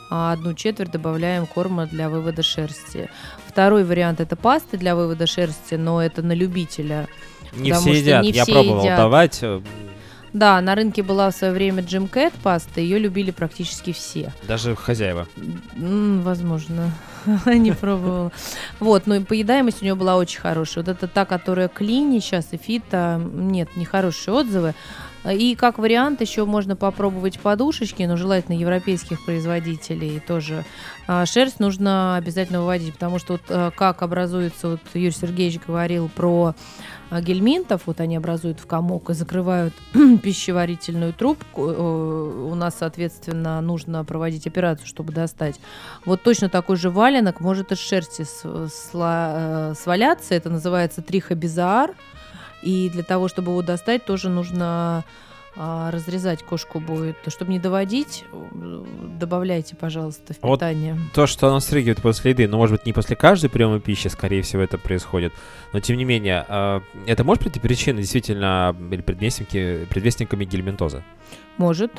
а, 0.10 0.32
одну 0.32 0.54
четверть 0.54 0.92
добавляем 0.92 1.46
корма 1.46 1.86
для 1.86 2.08
вывода 2.08 2.44
шерсти. 2.44 3.10
Второй 3.46 3.84
вариант 3.84 4.22
это 4.22 4.38
пасты 4.38 4.78
для 4.78 4.96
вывода 4.96 5.28
шерсти, 5.28 5.76
но 5.76 6.02
это 6.02 6.22
на 6.22 6.32
любителя. 6.32 7.10
Не 7.54 7.74
все 7.74 7.92
едят. 7.94 8.24
не 8.24 8.32
Я 8.32 8.44
все 8.44 8.54
пробовал 8.54 8.82
едят. 8.84 8.98
давать. 8.98 9.40
э, 9.42 9.62
Да, 10.34 10.62
на 10.62 10.76
рынке 10.76 11.04
была 11.04 11.30
в 11.32 11.36
свое 11.36 11.54
время 11.54 11.84
Джим 11.84 12.08
Кэт 12.08 12.34
паста, 12.44 12.80
ее 12.82 13.00
любили 13.00 13.32
практически 13.32 13.92
все. 13.94 14.32
Даже 14.48 14.76
хозяева. 14.76 15.28
Возможно, 15.78 16.92
не 17.46 17.72
пробовала. 17.72 18.32
Вот, 18.80 19.08
но 19.08 19.16
и 19.16 19.20
поедаемость 19.24 19.82
у 19.82 19.86
нее 19.86 19.96
была 19.96 20.16
очень 20.18 20.40
хорошая. 20.40 20.84
Вот 20.84 20.92
это 20.96 21.08
та, 21.08 21.26
которая 21.26 21.68
Клини 21.68 22.20
сейчас 22.20 22.48
и 22.52 22.58
Фита, 22.58 23.22
нет, 23.34 23.76
нехорошие 23.76 24.34
отзывы. 24.34 24.74
И 25.32 25.54
как 25.56 25.78
вариант 25.78 26.20
еще 26.22 26.46
можно 26.46 26.76
попробовать 26.76 27.40
подушечки, 27.40 28.02
но 28.04 28.18
желательно 28.18 28.56
европейских 28.58 29.24
производителей 29.24 30.20
тоже. 30.20 30.66
А 31.06 31.28
шерсть 31.28 31.60
нужно 31.60 32.16
обязательно 32.16 32.62
выводить, 32.62 32.94
потому 32.94 33.20
что 33.20 33.34
вот 33.34 33.42
э, 33.50 33.70
как 33.76 34.02
образуется, 34.02 34.70
вот 34.70 34.80
Юрий 34.96 35.12
Сергеевич 35.12 35.60
говорил 35.68 36.10
про 36.10 36.56
гельминтов, 37.20 37.88
вот 37.88 38.00
они 38.00 38.16
образуют 38.16 38.60
в 38.60 38.66
комок 38.66 39.10
и 39.10 39.14
закрывают 39.14 39.74
пищеварительную 40.24 41.12
трубку. 41.14 41.70
Э, 41.70 42.48
У 42.52 42.56
нас, 42.56 42.76
соответственно, 42.80 43.60
нужно 43.60 44.06
проводить 44.06 44.48
операцию, 44.48 44.88
чтобы 44.88 45.12
достать. 45.12 45.60
Вот 46.06 46.24
точно 46.24 46.48
такой 46.48 46.78
же 46.78 46.90
валенок 46.90 47.42
может 47.42 47.72
из 47.74 47.80
шерсти 47.80 48.26
э, 48.44 49.74
сваляться. 49.76 50.36
Это 50.36 50.50
называется 50.50 51.02
трихобизар. 51.02 51.94
И 52.62 52.90
для 52.90 53.04
того, 53.04 53.28
чтобы 53.28 53.52
его 53.52 53.62
достать, 53.62 54.06
тоже 54.06 54.30
нужно 54.30 55.04
а, 55.56 55.92
разрезать 55.92 56.44
кошку 56.44 56.80
будет. 56.80 57.18
Чтобы 57.28 57.52
не 57.52 57.60
доводить, 57.60 58.24
э, 58.32 58.86
добавляйте, 59.20 59.76
пожалуйста, 59.76 60.34
в 60.34 60.42
Вот 60.42 60.60
питание. 60.60 60.98
То, 61.14 61.28
что 61.28 61.48
она 61.50 61.60
срыгивает 61.60 62.02
после 62.02 62.32
еды, 62.32 62.48
ну, 62.48 62.58
может 62.58 62.78
быть, 62.78 62.86
не 62.86 62.94
после 62.94 63.16
каждой 63.16 63.50
приема 63.50 63.80
пищи, 63.80 64.08
скорее 64.08 64.44
всего, 64.44 64.62
это 64.62 64.78
происходит. 64.78 65.34
Но, 65.74 65.80
тем 65.82 65.98
не 65.98 66.06
менее, 66.06 66.46
э, 66.48 66.82
это 67.06 67.24
может 67.24 67.44
быть 67.44 67.62
причиной 67.62 68.02
действительно 68.02 68.76
или 68.92 69.02
предвестники, 69.02 69.86
предвестниками 69.90 70.46
гельминтоза? 70.46 71.04
Может. 71.58 71.92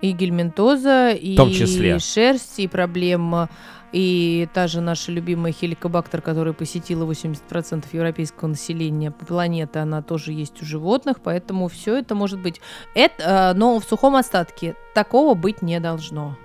И 0.00 0.12
гельминтоза, 0.12 1.10
и 1.10 1.34
том 1.34 1.50
числе. 1.50 1.98
шерсть, 1.98 2.60
и 2.60 2.68
проблема, 2.68 3.48
и 3.92 4.48
та 4.52 4.66
же 4.66 4.80
наша 4.80 5.12
любимая 5.12 5.52
хеликобактер, 5.52 6.20
которая 6.20 6.52
посетила 6.52 7.04
80% 7.04 7.84
европейского 7.92 8.48
населения 8.48 9.10
планеты, 9.10 9.78
она 9.78 10.02
тоже 10.02 10.32
есть 10.32 10.62
у 10.62 10.66
животных, 10.66 11.18
поэтому 11.22 11.68
все 11.68 11.96
это 11.96 12.14
может 12.14 12.40
быть. 12.40 12.60
Это, 12.94 13.52
э, 13.54 13.58
но 13.58 13.78
в 13.78 13.84
сухом 13.84 14.16
остатке 14.16 14.76
такого 14.94 15.34
быть 15.34 15.62
не 15.62 15.80
должно. 15.80 16.36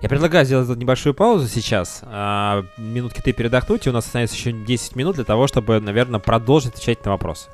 Я 0.00 0.08
предлагаю 0.08 0.44
сделать 0.44 0.68
небольшую 0.76 1.14
паузу 1.14 1.46
сейчас, 1.46 2.00
а, 2.04 2.64
минутки 2.76 3.20
ты 3.20 3.32
передохнуть, 3.32 3.86
и 3.86 3.90
у 3.90 3.92
нас 3.92 4.06
останется 4.06 4.34
еще 4.34 4.52
10 4.52 4.96
минут 4.96 5.16
для 5.16 5.24
того, 5.24 5.46
чтобы, 5.46 5.80
наверное, 5.80 6.20
продолжить 6.20 6.74
отвечать 6.74 7.04
на 7.04 7.12
вопросы. 7.12 7.50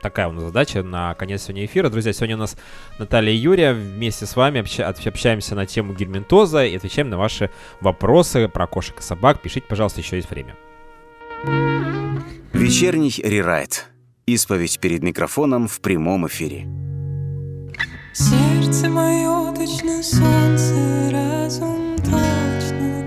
Такая 0.00 0.28
у 0.28 0.32
нас 0.32 0.44
задача 0.44 0.82
на 0.82 1.14
конец 1.14 1.42
сегодня 1.42 1.64
эфира. 1.64 1.88
Друзья, 1.88 2.12
сегодня 2.12 2.36
у 2.36 2.40
нас 2.40 2.56
Наталья 2.98 3.32
и 3.32 3.36
Юрия. 3.36 3.72
Вместе 3.72 4.26
с 4.26 4.36
вами 4.36 4.60
обща- 4.60 4.86
общаемся 4.86 5.54
на 5.54 5.66
тему 5.66 5.92
гельминтоза 5.94 6.64
и 6.64 6.76
отвечаем 6.76 7.10
на 7.10 7.18
ваши 7.18 7.50
вопросы 7.80 8.48
про 8.48 8.66
кошек 8.66 8.98
и 9.00 9.02
собак. 9.02 9.40
Пишите, 9.42 9.66
пожалуйста, 9.68 10.00
еще 10.00 10.16
есть 10.16 10.30
время. 10.30 10.54
Вечерний 12.52 13.12
рерайт. 13.22 13.86
Исповедь 14.26 14.78
перед 14.78 15.02
микрофоном 15.02 15.68
в 15.68 15.80
прямом 15.80 16.26
эфире. 16.26 16.66
Сердце 18.12 18.88
мое 18.88 19.54
точно 19.54 20.02
солнце, 20.02 21.10
разум 21.12 21.96
точно. 21.98 22.98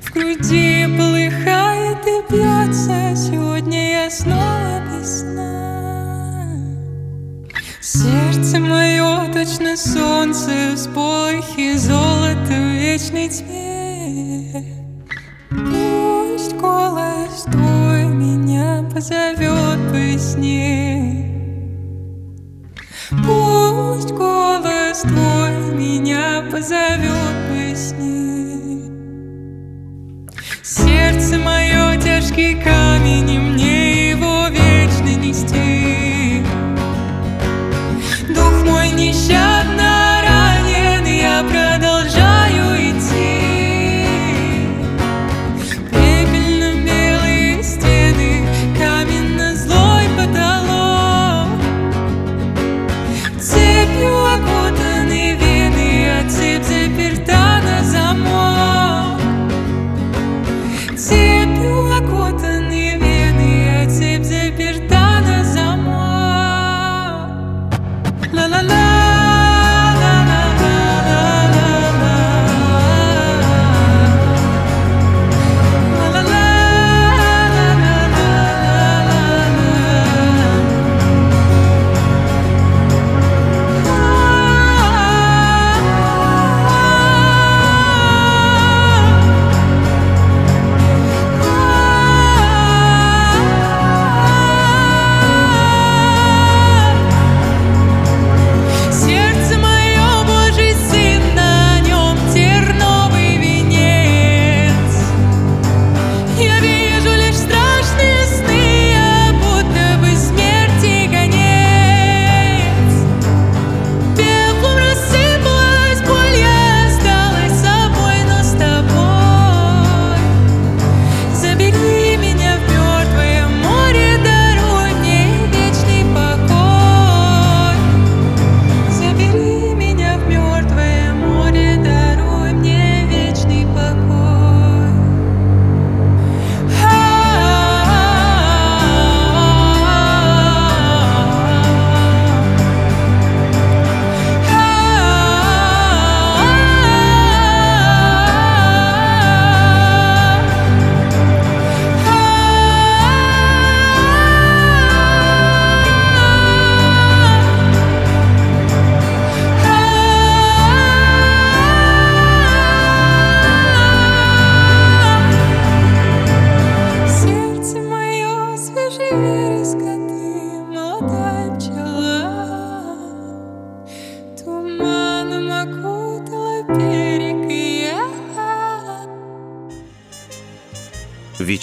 В 0.00 0.12
груди 0.12 0.86
полыхает 0.96 1.77
и 2.06 2.32
бьется, 2.32 3.14
сегодня 3.16 4.04
я 4.04 4.10
снова 4.10 4.80
без 4.90 5.20
сна. 5.20 5.48
Сердце 7.80 8.58
мое 8.58 9.32
точно 9.32 9.76
солнце, 9.76 10.74
всполохи 10.76 11.76
золота 11.76 12.52
вечной 12.52 13.28
тьме. 13.28 14.64
Пусть 15.50 16.54
голос 16.56 17.44
твой 17.50 18.04
меня 18.04 18.88
позовет 18.92 19.78
во 19.90 20.18
сне. 20.18 21.24
Пусть 23.10 24.12
голос 24.12 25.00
твой 25.00 25.74
меня 25.74 26.44
позовет 26.50 27.36
во 27.50 27.74
сне. 27.76 28.97
Сердце 30.84 31.38
мое 31.38 31.96
тяжкий 31.96 32.54
камень, 32.54 33.30
и 33.30 33.38
мне 33.38 34.10
его 34.10 34.46
вечно 34.48 35.12
нести. 35.20 36.42
Дух 38.32 38.64
мой 38.64 38.90
нещадно 38.92 39.97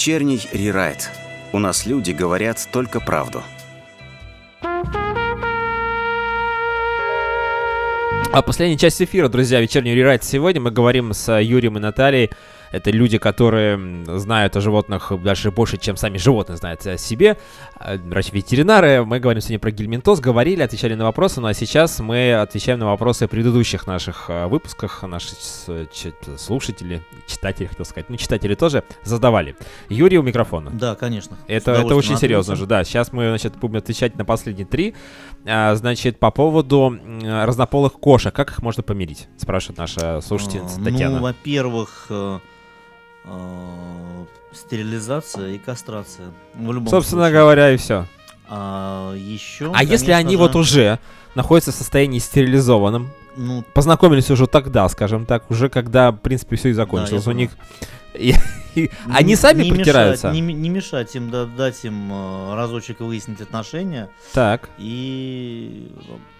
Вечерний 0.06 0.39
рерайт. 0.53 1.10
У 1.51 1.58
нас 1.58 1.88
люди 1.88 2.12
говорят 2.12 2.60
только 2.72 2.99
правду. 2.99 3.41
А 8.32 8.41
последняя 8.45 8.78
часть 8.78 9.01
эфира, 9.01 9.30
друзья, 9.30 9.60
вечерний 9.60 9.95
рерайт. 9.95 10.24
Сегодня 10.24 10.62
мы 10.62 10.70
говорим 10.70 11.12
с 11.12 11.36
Юрием 11.41 11.78
и 11.78 11.80
Натальей. 11.80 12.30
Это 12.72 12.91
люди, 12.91 13.18
которые 13.18 14.05
знают 14.18 14.55
о 14.55 14.61
животных 14.61 15.11
даже 15.24 15.51
больше, 15.51 15.78
чем 15.78 15.97
сами 15.97 16.18
животные 16.18 16.57
знают 16.57 16.86
о 16.86 16.97
себе. 16.97 17.38
А, 17.76 17.97
Врачи-ветеринары. 17.97 19.05
Мы 19.05 19.20
говорим 19.20 19.41
сегодня 19.41 19.59
про 19.59 19.72
гельминтоз. 19.72 20.20
Говорили, 20.20 20.61
отвечали 20.61 20.95
на 20.95 21.05
вопросы. 21.05 21.41
Ну 21.41 21.47
а 21.47 21.53
сейчас 21.53 21.99
мы 21.99 22.34
отвечаем 22.34 22.80
на 22.80 22.88
вопросы 22.88 23.28
предыдущих 23.28 23.88
наших 23.88 24.26
а, 24.30 24.47
выпусках. 24.47 25.03
Наши 25.03 25.30
слушатели, 26.38 27.01
читатели, 27.28 27.68
хотел 27.68 27.86
сказать, 27.86 28.09
ну 28.09 28.18
читатели 28.18 28.55
тоже 28.55 28.84
задавали. 29.03 29.55
Юрий 29.89 30.18
у 30.18 30.24
микрофона. 30.24 30.72
Да, 30.72 30.95
конечно. 30.95 31.38
Это, 31.47 31.72
это 31.72 31.95
очень 31.95 32.18
серьезно 32.18 32.53
ответим. 32.53 32.66
же, 32.66 32.70
да. 32.70 32.84
Сейчас 32.84 33.13
мы, 33.13 33.30
значит, 33.30 33.55
будем 33.57 33.78
отвечать 33.78 34.16
на 34.16 34.26
последние 34.26 34.66
три. 34.66 34.95
А, 35.45 35.76
значит, 35.76 36.20
по 36.20 36.32
поводу 36.32 36.97
разнополых 37.24 37.93
кошек. 37.93 38.34
Как 38.34 38.51
их 38.51 38.61
можно 38.61 38.84
помирить? 38.84 39.28
Спрашивает 39.38 39.78
наша 39.78 40.22
слушательница 40.22 40.84
Татьяна. 40.84 41.18
Ну, 41.18 41.24
во-первых, 41.24 42.07
э, 43.26 43.30
э, 43.30 44.26
стерилизация 44.55 45.49
и 45.51 45.57
кастрация. 45.57 46.28
В 46.53 46.71
любом 46.71 46.88
Собственно 46.89 47.23
случае. 47.23 47.39
говоря, 47.39 47.71
и 47.71 47.78
все. 47.78 48.05
А 48.47 49.13
еще. 49.15 49.71
А 49.73 49.84
если 49.84 50.11
они 50.11 50.34
же, 50.34 50.38
вот 50.38 50.55
уже 50.55 50.99
находятся 51.34 51.71
в 51.71 51.76
состоянии 51.76 52.19
стерилизованном, 52.19 53.09
Ну, 53.38 53.63
познакомились 53.73 54.30
уже 54.32 54.47
тогда, 54.47 54.88
скажем 54.88 55.26
так, 55.26 55.49
уже 55.51 55.67
когда, 55.69 56.11
в 56.11 56.17
принципе, 56.17 56.55
все 56.55 56.69
и 56.69 56.73
закончилось. 56.73 57.26
я 57.26 57.32
У 57.32 57.36
них... 57.36 57.51
и- 58.13 58.34
и 58.76 58.91
они 59.13 59.36
сами 59.36 59.63
не 59.63 59.71
притираются? 59.71 60.28
Мешать, 60.32 60.55
не, 60.57 60.69
мешать 60.69 61.15
им, 61.15 61.30
да- 61.32 61.45
дать 61.45 61.84
им 61.86 62.11
э, 62.13 62.55
разочек 62.55 62.99
выяснить 63.01 63.41
отношения. 63.41 64.09
Так. 64.34 64.69
И 64.78 65.91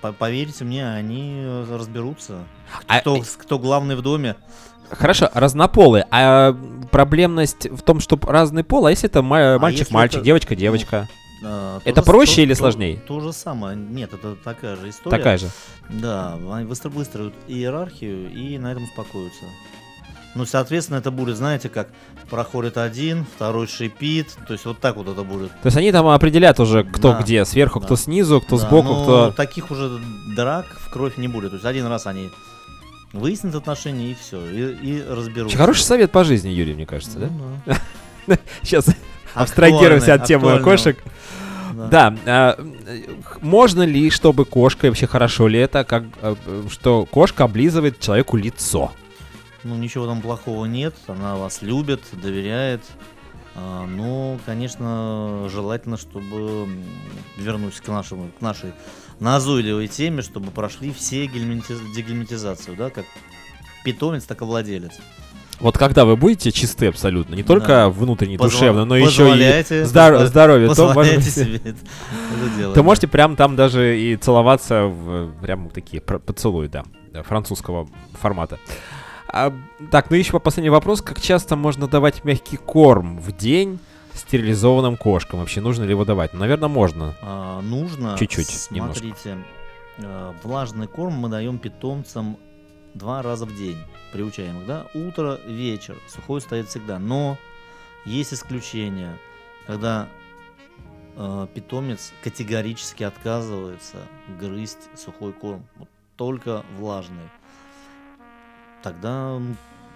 по- 0.02 0.12
поверьте 0.14 0.64
мне, 0.64 0.88
они 0.88 1.34
э, 1.44 1.66
разберутся. 1.78 2.44
А- 2.88 3.00
Кто, 3.02 3.22
кто 3.40 3.58
главный 3.60 3.96
в 3.96 4.02
доме. 4.02 4.36
Хорошо, 4.92 5.30
разнополые. 5.34 6.06
А 6.12 6.56
проблемность 6.92 7.68
в 7.70 7.82
том, 7.82 8.00
что 8.00 8.20
разный 8.22 8.64
пол, 8.64 8.86
а 8.86 8.92
если 8.92 9.10
это 9.10 9.22
ма- 9.22 9.56
А 9.56 9.60
мальчик-мальчик, 9.60 10.14
если 10.14 10.20
это- 10.20 10.26
девочка-девочка? 10.26 11.08
э, 11.44 11.80
Это 11.84 12.02
то 12.02 12.06
же- 12.06 12.12
проще 12.12 12.36
то- 12.36 12.42
или 12.42 12.54
то- 12.54 12.60
сложней? 12.60 12.98
То, 13.08 13.20
же 13.20 13.34
самое. 13.34 13.76
Нет, 13.76 14.14
это 14.14 14.36
такая 14.36 14.76
же 14.78 14.90
история. 14.90 15.18
Такая 15.18 15.38
же. 15.38 15.50
Да, 15.90 16.38
они 16.52 16.66
выстроят 16.66 17.34
иерархию 17.48 18.32
и 18.32 18.58
на 18.58 18.72
этом 18.72 18.84
успокоятся. 18.86 19.46
Ну, 20.36 20.46
соответственно, 20.46 20.98
это 20.98 21.12
будет, 21.12 21.38
знаете, 21.38 21.70
как 21.70 21.88
проходит 22.30 22.78
один, 22.78 23.26
второй 23.36 23.68
шипит, 23.68 24.36
то 24.48 24.52
есть 24.54 24.66
вот 24.66 24.80
так 24.80 24.98
вот 24.98 25.08
это 25.08 25.24
будет. 25.24 25.50
То 25.62 25.68
есть 25.68 25.78
они 25.78 25.94
там 25.94 26.08
определяют 26.08 26.60
уже, 26.60 26.84
кто 26.84 27.14
Да, 27.14 27.22
где, 27.22 27.46
сверху, 27.46 27.80
да. 27.80 27.86
кто 27.86 27.96
снизу, 27.96 28.42
кто 28.42 28.58
Да, 28.58 28.68
сбоку, 28.68 28.88
но 28.90 29.04
кто... 29.04 29.32
таких 29.32 29.72
уже 29.72 29.98
драк 30.36 30.66
в 30.78 30.92
кровь 30.92 31.16
не 31.18 31.30
будет. 31.30 31.52
То 31.52 31.56
есть 31.56 31.66
один 31.66 31.86
раз 31.86 32.06
они 32.06 32.32
выяснят 33.20 33.56
отношения 33.56 34.12
и 34.12 34.16
все, 34.16 34.46
и, 34.50 35.00
и 35.00 35.04
разберутся. 35.04 35.58
Хороший 35.58 35.84
совет 35.84 36.12
по 36.12 36.24
жизни, 36.24 36.50
Юрий, 36.50 36.74
мне 36.74 36.86
кажется, 36.86 37.20
да? 37.20 37.28
Ну 37.28 37.78
да. 38.28 38.38
Сейчас 38.64 38.88
абстрагируемся 39.34 40.14
от 40.16 40.26
темы 40.26 40.60
кошек. 40.60 40.98
да. 41.74 41.88
Да, 41.90 42.16
а, 42.26 42.66
можно 43.42 43.84
ли, 43.84 44.10
чтобы 44.10 44.46
кошка, 44.46 44.86
вообще 44.88 45.08
хорошо 45.08 45.48
ли 45.48 45.60
это, 45.60 45.84
как, 45.84 46.04
э, 46.22 46.36
что 46.70 47.06
кошка 47.06 47.44
облизывает 47.44 48.00
человеку 48.00 48.38
лицо? 48.38 48.92
Ну, 49.64 49.76
ничего 49.76 50.06
там 50.06 50.22
плохого 50.22 50.66
нет, 50.66 50.96
она 51.08 51.36
вас 51.36 51.62
любит, 51.62 52.02
доверяет. 52.14 52.82
А, 53.56 53.86
Ну, 53.88 54.38
конечно, 54.46 55.48
желательно, 55.52 55.98
чтобы, 55.98 56.68
вернусь 57.38 57.80
к, 57.80 57.88
нашему, 57.88 58.30
к 58.38 58.42
нашей 58.42 58.74
назойливой 59.20 59.88
теме, 59.88 60.22
чтобы 60.22 60.52
прошли 60.52 60.92
все 60.92 61.26
гельминти- 61.26 61.94
дегельминтизацию, 61.96 62.76
да, 62.76 62.90
как 62.90 63.06
питомец, 63.86 64.26
так 64.26 64.42
и 64.42 64.46
владелец. 64.46 64.92
Вот 65.62 65.78
когда 65.78 66.04
вы 66.04 66.18
будете 66.18 66.52
чисты 66.52 66.88
абсолютно, 66.88 67.34
не 67.34 67.44
только 67.44 67.68
Да. 67.68 67.90
внутренне, 67.90 68.36
Позва- 68.36 68.42
душевно, 68.52 68.84
но 68.84 68.98
еще 68.98 69.34
и 69.38 69.84
здор- 69.86 70.26
здоровье, 70.26 70.74
то 70.76 70.94
быть, 70.94 71.24
себе 71.24 71.56
это, 71.56 71.70
это 71.70 72.58
делать. 72.58 72.74
То 72.74 72.82
да. 72.82 72.84
можете 72.84 73.08
прям 73.08 73.38
там 73.38 73.56
даже 73.56 73.98
и 73.98 74.18
целоваться 74.18 74.84
в 74.88 75.32
прям 75.42 75.70
такие 75.70 76.02
поцелуи, 76.02 76.68
да, 76.68 76.84
французского 77.24 77.88
формата. 78.20 78.60
А, 79.36 79.54
так, 79.92 80.10
ну 80.10 80.16
еще 80.16 80.40
последний 80.40 80.70
вопрос. 80.70 81.02
Как 81.02 81.20
часто 81.20 81.58
можно 81.58 81.90
давать 81.90 82.24
мягкий 82.24 82.56
корм 82.56 83.20
в 83.20 83.36
день 83.36 83.80
стерилизованным 84.14 84.96
кошкам? 84.96 85.40
Вообще 85.40 85.60
нужно 85.60 85.84
ли 85.84 85.90
его 85.90 86.06
давать? 86.06 86.32
Ну, 86.32 86.40
наверное, 86.40 86.70
можно. 86.70 87.18
А, 87.22 87.60
нужно. 87.60 88.16
Чуть-чуть, 88.18 88.72
немножко. 88.72 89.02
Смотрите, 89.02 89.38
э, 89.98 90.34
влажный 90.42 90.88
корм 90.88 91.16
мы 91.16 91.28
даем 91.28 91.60
питомцам 91.60 92.38
два 92.94 93.22
раза 93.22 93.46
в 93.46 93.54
день. 93.54 93.78
Приучаем 94.14 94.62
их, 94.62 94.68
да? 94.68 94.86
Утро, 94.94 95.38
вечер. 95.46 95.98
Сухой 96.08 96.40
стоит 96.40 96.70
всегда. 96.70 96.98
Но 96.98 97.38
есть 98.06 98.34
исключения, 98.34 99.18
когда 99.68 100.08
э, 101.18 101.48
питомец 101.54 102.14
категорически 102.24 103.04
отказывается 103.04 103.98
грызть 104.40 104.88
сухой 104.96 105.34
корм. 105.34 105.68
Вот 105.76 105.90
только 106.16 106.64
влажный. 106.78 107.30
Тогда 108.86 109.42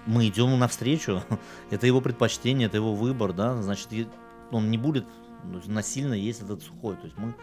мы 0.07 0.27
идем 0.27 0.57
навстречу. 0.57 1.21
это 1.69 1.85
его 1.85 2.01
предпочтение, 2.01 2.65
это 2.65 2.77
его 2.77 2.95
выбор, 2.95 3.33
да. 3.33 3.61
Значит, 3.61 3.87
он 4.49 4.71
не 4.71 4.79
будет 4.79 5.05
ну, 5.43 5.61
насильно 5.67 6.15
есть 6.15 6.41
этот 6.41 6.63
сухой. 6.63 6.95
То 6.95 7.05
есть 7.05 7.15
мы 7.15 7.35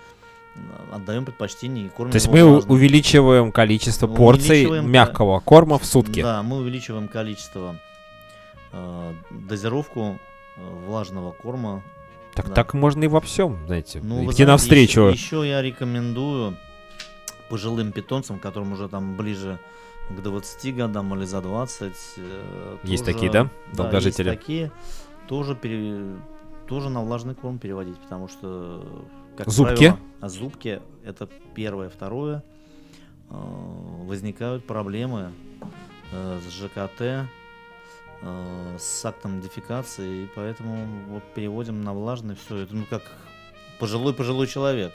отдаем 0.90 1.24
предпочтение 1.24 1.86
и 1.86 1.88
кормим 1.88 2.10
То 2.10 2.16
есть 2.16 2.26
мы 2.26 2.44
влажным. 2.44 2.72
увеличиваем 2.72 3.52
количество 3.52 4.08
порций 4.08 4.62
Увеличиваем, 4.62 4.90
мягкого 4.90 5.38
корма 5.38 5.78
в 5.78 5.86
сутки. 5.86 6.20
Да, 6.20 6.42
мы 6.42 6.56
увеличиваем 6.56 7.06
количество, 7.06 7.76
э, 8.72 9.14
дозировку 9.30 10.18
э, 10.56 10.86
влажного 10.88 11.30
корма. 11.30 11.84
Так, 12.34 12.48
да. 12.48 12.54
так 12.54 12.74
можно 12.74 13.04
и 13.04 13.06
во 13.06 13.20
всем, 13.20 13.56
знаете. 13.66 14.00
Ну, 14.02 14.16
идти 14.16 14.24
знаете, 14.24 14.46
навстречу. 14.46 15.00
Еще, 15.02 15.48
я 15.48 15.62
рекомендую 15.62 16.56
пожилым 17.48 17.92
питомцам, 17.92 18.40
которым 18.40 18.72
уже 18.72 18.88
там 18.88 19.16
ближе 19.16 19.60
к 20.10 20.20
20 20.22 20.76
годам 20.76 21.14
или 21.14 21.24
за 21.24 21.40
20. 21.42 21.92
э, 22.18 22.76
Есть 22.84 23.04
тоже- 23.04 23.14
такие, 23.14 23.32
да, 23.32 23.40
есть 23.42 23.76
долгожители? 23.76 24.30
такие. 24.30 24.72
Тоже, 25.28 25.54
пере- 25.56 26.16
тоже 26.68 26.88
на 26.90 27.02
влажный 27.02 27.34
корм 27.34 27.58
переводить, 27.58 27.98
потому 27.98 28.28
что... 28.28 28.84
Как 29.36 29.48
Зубки? 29.50 29.74
правило, 29.76 29.98
а 30.20 30.28
зубки 30.30 30.80
это 31.04 31.28
первое. 31.54 31.90
Второе, 31.90 32.42
э, 33.28 33.34
возникают 34.04 34.66
проблемы 34.66 35.32
э, 36.12 36.40
с 36.40 36.50
ЖКТ, 36.50 37.00
э, 37.02 37.26
с 38.78 39.04
актом 39.04 39.40
дефекации, 39.42 40.22
и 40.24 40.28
поэтому 40.34 40.86
вот 41.10 41.22
переводим 41.34 41.82
на 41.82 41.92
влажный 41.92 42.34
все. 42.34 42.56
Это 42.58 42.74
ну 42.74 42.84
как 42.88 43.02
пожилой-пожилой 43.78 44.46
человек. 44.46 44.94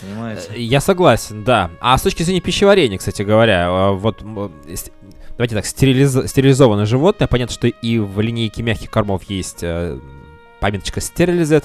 Понимаете? 0.00 0.48
Э, 0.52 0.58
Я 0.58 0.80
согласен, 0.80 1.44
да. 1.44 1.70
А 1.80 1.96
с 1.96 2.02
точки 2.02 2.22
зрения 2.22 2.40
пищеварения, 2.40 2.98
кстати 2.98 3.22
говоря, 3.22 3.66
а, 3.68 3.92
вот 3.92 4.22
с- 4.68 4.90
давайте 5.36 5.54
так, 5.54 5.64
стерилиз- 5.64 6.26
стерилизованное 6.28 6.86
животное, 6.86 7.28
понятно, 7.28 7.54
что 7.54 7.68
и 7.68 7.98
в 7.98 8.20
линейке 8.20 8.62
мягких 8.62 8.90
кормов 8.90 9.22
есть 9.24 9.58
э, 9.62 9.98
пометочка 10.60 11.00
стерилизет. 11.00 11.64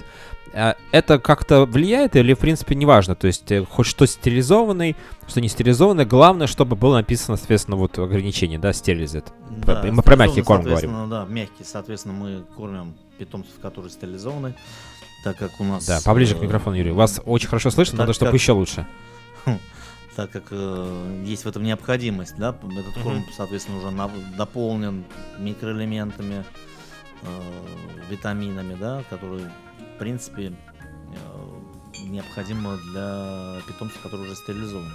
Это 0.91 1.19
как-то 1.19 1.65
влияет 1.65 2.15
или, 2.15 2.33
в 2.33 2.39
принципе, 2.39 2.73
неважно? 2.73 3.13
То 3.13 3.27
есть, 3.27 3.51
э, 3.51 3.63
хоть 3.69 3.85
что 3.85 4.07
стерилизованный, 4.07 4.95
что 5.27 5.41
не 5.41 5.47
стерилизованный, 5.47 6.05
главное, 6.05 6.47
чтобы 6.47 6.75
было 6.75 6.95
написано, 6.95 7.37
соответственно, 7.37 7.77
вот 7.77 7.99
ограничение, 7.99 8.57
да, 8.57 8.73
стерилизет. 8.73 9.25
Да, 9.63 9.83
мы 9.91 10.01
про 10.01 10.15
мягкий 10.15 10.41
корм 10.41 10.63
говорим. 10.63 10.89
соответственно, 10.89 11.07
Да, 11.07 11.31
мягкий. 11.31 11.63
Соответственно, 11.63 12.15
мы 12.15 12.41
кормим 12.57 12.95
питомцев, 13.19 13.51
которые 13.61 13.91
стерилизованы, 13.91 14.55
так 15.23 15.37
как 15.37 15.59
у 15.59 15.63
нас... 15.63 15.85
Да, 15.85 15.99
поближе 16.03 16.35
к 16.35 16.39
э, 16.39 16.41
микрофону, 16.41 16.75
Юрий. 16.75 16.91
Вас 16.91 17.21
очень 17.25 17.47
хорошо 17.47 17.71
слышно, 17.71 17.93
так 17.93 17.99
надо, 17.99 18.13
чтобы 18.13 18.31
как- 18.31 18.39
еще 18.39 18.51
лучше. 18.53 18.85
так 20.15 20.31
как 20.31 20.47
э, 20.51 21.23
есть 21.25 21.45
в 21.45 21.47
этом 21.47 21.63
необходимость, 21.63 22.35
да, 22.37 22.49
этот 22.49 23.03
корм, 23.03 23.25
соответственно, 23.35 23.77
уже 23.77 23.91
дополнен 24.37 25.05
микроэлементами, 25.37 26.43
э, 27.21 27.27
витаминами, 28.09 28.75
да, 28.79 29.03
которые, 29.09 29.51
в 29.95 29.99
принципе, 29.99 30.53
э, 30.53 31.59
необходимы 32.05 32.77
для 32.91 33.61
питомцев, 33.67 34.01
которые 34.01 34.27
уже 34.27 34.35
стерилизованы. 34.35 34.91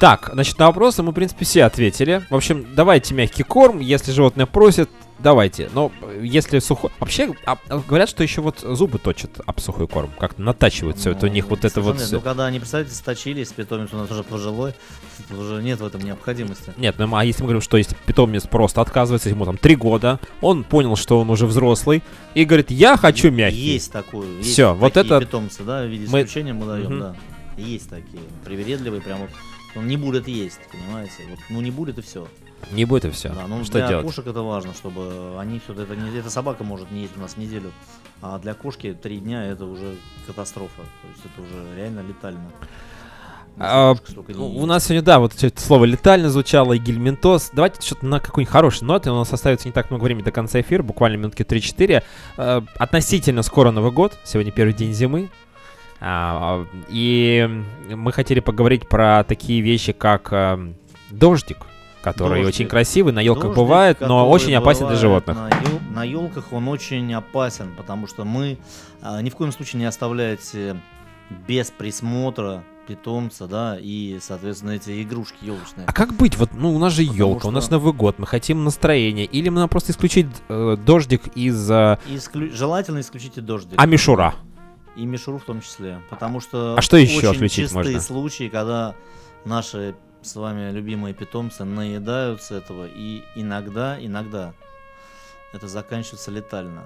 Так, 0.00 0.30
значит, 0.32 0.58
на 0.58 0.66
вопросы 0.68 1.02
мы, 1.02 1.12
в 1.12 1.14
принципе, 1.14 1.44
все 1.44 1.64
ответили. 1.64 2.24
В 2.30 2.34
общем, 2.34 2.66
давайте 2.74 3.12
мягкий 3.12 3.42
корм, 3.42 3.80
если 3.80 4.12
животное 4.12 4.46
просит, 4.46 4.88
давайте. 5.18 5.68
Но 5.74 5.92
э, 6.00 6.20
если 6.24 6.58
сухой... 6.58 6.90
Вообще, 6.98 7.34
а, 7.44 7.58
а, 7.68 7.82
говорят, 7.86 8.08
что 8.08 8.22
еще 8.22 8.40
вот 8.40 8.60
зубы 8.60 8.98
точат 8.98 9.42
об 9.44 9.60
сухой 9.60 9.86
корм. 9.86 10.10
Как-то 10.18 10.40
натачивают 10.40 10.96
все 10.96 11.10
это 11.10 11.26
у 11.26 11.28
них 11.28 11.48
вот 11.48 11.66
это 11.66 11.82
вот... 11.82 11.98
нет. 11.98 12.08
Ну, 12.12 12.22
когда 12.22 12.46
они, 12.46 12.58
представьте, 12.58 12.94
сточились, 12.94 13.52
питомец 13.52 13.90
у 13.92 13.98
нас 13.98 14.10
уже 14.10 14.22
пожилой, 14.22 14.72
уже 15.38 15.62
нет 15.62 15.80
в 15.80 15.84
этом 15.84 16.00
необходимости. 16.00 16.72
Нет, 16.78 16.94
ну 16.96 17.14
а 17.14 17.22
если 17.22 17.42
мы 17.42 17.48
говорим, 17.48 17.60
что 17.60 17.76
если 17.76 17.94
питомец 18.06 18.46
просто 18.46 18.80
отказывается, 18.80 19.28
ему 19.28 19.44
там 19.44 19.58
три 19.58 19.76
года, 19.76 20.18
он 20.40 20.64
понял, 20.64 20.96
что 20.96 21.20
он 21.20 21.28
уже 21.28 21.44
взрослый, 21.46 22.02
и 22.34 22.46
говорит, 22.46 22.70
я 22.70 22.96
хочу 22.96 23.30
мягкий. 23.30 23.74
Есть 23.74 23.92
такое. 23.92 24.26
есть 24.38 24.50
Всё, 24.50 24.72
вот 24.72 24.96
это- 24.96 25.20
питомцы, 25.20 25.62
да, 25.62 25.82
в 25.84 25.88
виде 25.88 26.06
мы- 26.08 26.20
исключения 26.22 26.54
мы 26.54 26.64
даем, 26.64 26.86
Мгм. 26.86 27.00
да. 27.00 27.16
Есть 27.58 27.90
такие, 27.90 28.22
привередливые, 28.46 29.02
прям 29.02 29.18
вот. 29.18 29.30
Он 29.76 29.86
не 29.86 29.96
будет 29.96 30.28
есть, 30.28 30.60
понимаете? 30.70 31.24
Вот, 31.30 31.38
ну 31.48 31.60
не 31.60 31.70
будет 31.70 31.98
и 31.98 32.02
все. 32.02 32.26
Не 32.72 32.84
будет 32.84 33.04
и 33.06 33.10
все. 33.10 33.30
Да, 33.30 33.46
ну 33.46 33.64
что 33.64 33.78
для 33.78 33.88
делать? 33.88 34.06
кошек 34.06 34.26
это 34.26 34.42
важно, 34.42 34.74
чтобы 34.74 35.36
они 35.38 35.60
все 35.60 35.72
это 35.72 35.96
не. 35.96 36.16
Эта 36.18 36.30
собака 36.30 36.64
может 36.64 36.90
не 36.90 37.02
есть 37.02 37.16
у 37.16 37.20
нас 37.20 37.36
неделю, 37.36 37.72
а 38.20 38.38
для 38.38 38.54
кошки 38.54 38.96
три 39.00 39.18
дня 39.18 39.44
это 39.46 39.64
уже 39.64 39.96
катастрофа. 40.26 40.82
То 40.82 41.08
есть 41.08 41.22
это 41.24 41.42
уже 41.42 41.76
реально 41.76 42.00
летально. 42.00 42.50
А, 43.58 43.94
У 44.38 44.64
нас 44.66 44.84
сегодня, 44.84 45.02
да, 45.02 45.18
вот 45.18 45.42
это 45.42 45.60
слово 45.60 45.84
летально 45.84 46.30
звучало, 46.30 46.72
и 46.74 46.78
гельминтоз. 46.78 47.50
Давайте 47.52 47.82
что-то 47.82 48.06
на 48.06 48.20
какой-нибудь 48.20 48.50
хорошей 48.50 48.84
ноте. 48.84 49.10
У 49.10 49.14
нас 49.16 49.32
остается 49.32 49.68
не 49.68 49.72
так 49.72 49.90
много 49.90 50.04
времени 50.04 50.24
до 50.24 50.30
конца 50.30 50.60
эфира, 50.60 50.82
буквально 50.82 51.16
минутки 51.16 51.42
3-4. 51.42 52.02
Э, 52.38 52.62
относительно 52.78 53.42
скоро 53.42 53.70
Новый 53.70 53.92
год. 53.92 54.16
Сегодня 54.24 54.50
первый 54.52 54.72
день 54.72 54.94
зимы. 54.94 55.28
А, 56.00 56.64
и 56.88 57.48
мы 57.90 58.12
хотели 58.12 58.40
поговорить 58.40 58.88
про 58.88 59.22
такие 59.24 59.60
вещи, 59.60 59.92
как 59.92 60.28
э, 60.32 60.72
дождик, 61.10 61.58
который 62.02 62.42
Дождик. 62.42 62.48
очень 62.54 62.68
красивый, 62.68 63.12
на 63.12 63.20
елках 63.20 63.42
Дождик, 63.44 63.56
бывает, 63.58 64.00
но 64.00 64.28
очень 64.28 64.54
опасен 64.54 64.86
для 64.86 64.96
животных. 64.96 65.36
На, 65.36 65.48
ел- 65.48 65.80
на 65.94 66.04
елках 66.04 66.52
он 66.52 66.68
очень 66.68 67.12
опасен, 67.12 67.72
потому 67.76 68.06
что 68.06 68.24
мы 68.24 68.56
а, 69.02 69.20
ни 69.20 69.28
в 69.28 69.36
коем 69.36 69.52
случае 69.52 69.80
не 69.80 69.84
оставляете 69.86 70.76
без 71.46 71.70
присмотра 71.70 72.64
питомца, 72.86 73.46
да, 73.46 73.76
и, 73.78 74.18
соответственно, 74.20 74.70
эти 74.70 75.02
игрушки 75.02 75.36
елочные. 75.44 75.86
А 75.86 75.92
как 75.92 76.14
быть? 76.14 76.36
Вот, 76.38 76.50
ну, 76.54 76.74
у 76.74 76.78
нас 76.78 76.92
же 76.94 77.02
елка, 77.02 77.46
у 77.46 77.50
нас 77.50 77.64
что- 77.64 77.74
Новый 77.74 77.92
год, 77.92 78.18
мы 78.18 78.26
хотим 78.26 78.64
настроение. 78.64 79.26
Или 79.26 79.48
мы 79.50 79.56
надо 79.56 79.68
просто 79.68 79.92
исключить 79.92 80.26
э, 80.48 80.76
дождик 80.84 81.28
из 81.36 81.70
э, 81.70 81.98
Исклю- 82.08 82.50
Желательно 82.52 83.00
исключите 83.00 83.42
дождик. 83.42 83.74
а 83.76 83.86
мишура. 83.86 84.34
И 84.96 85.06
мишуру 85.06 85.38
в 85.38 85.44
том 85.44 85.60
числе. 85.60 86.00
Потому 86.10 86.40
что 86.40 86.74
А 86.76 86.82
что 86.82 86.96
еще 86.96 87.28
очень 87.30 87.48
чистые 87.48 87.84
можно? 87.84 88.00
случаи, 88.00 88.48
когда 88.48 88.94
наши 89.44 89.94
с 90.22 90.36
вами 90.36 90.70
любимые 90.72 91.14
питомцы 91.14 91.64
наедаются 91.64 92.56
этого, 92.56 92.86
и 92.86 93.22
иногда, 93.36 93.96
иногда 94.04 94.52
это 95.52 95.66
заканчивается 95.68 96.30
летально. 96.30 96.82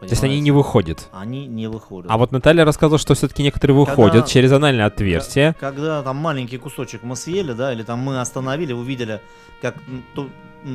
То 0.00 0.04
есть 0.04 0.22
они 0.22 0.30
Понимаете? 0.36 0.40
не 0.44 0.50
выходят. 0.52 1.08
Они 1.12 1.46
не 1.46 1.66
выходят. 1.68 2.10
А 2.10 2.16
вот 2.16 2.32
Наталья 2.32 2.64
рассказывала, 2.64 2.98
что 2.98 3.14
все-таки 3.14 3.42
некоторые 3.42 3.76
выходят 3.76 4.12
Когда- 4.12 4.26
через 4.28 4.50
анальное 4.52 4.86
отверстие. 4.86 5.54
Когда 5.60 6.02
там 6.02 6.16
маленький 6.16 6.56
кусочек 6.56 7.02
мы 7.02 7.16
съели, 7.16 7.52
да, 7.52 7.72
или 7.72 7.82
там 7.82 7.98
мы 7.98 8.18
остановили, 8.20 8.72
увидели, 8.72 9.20
как 9.60 9.74
то- 10.14 10.22
м, 10.22 10.32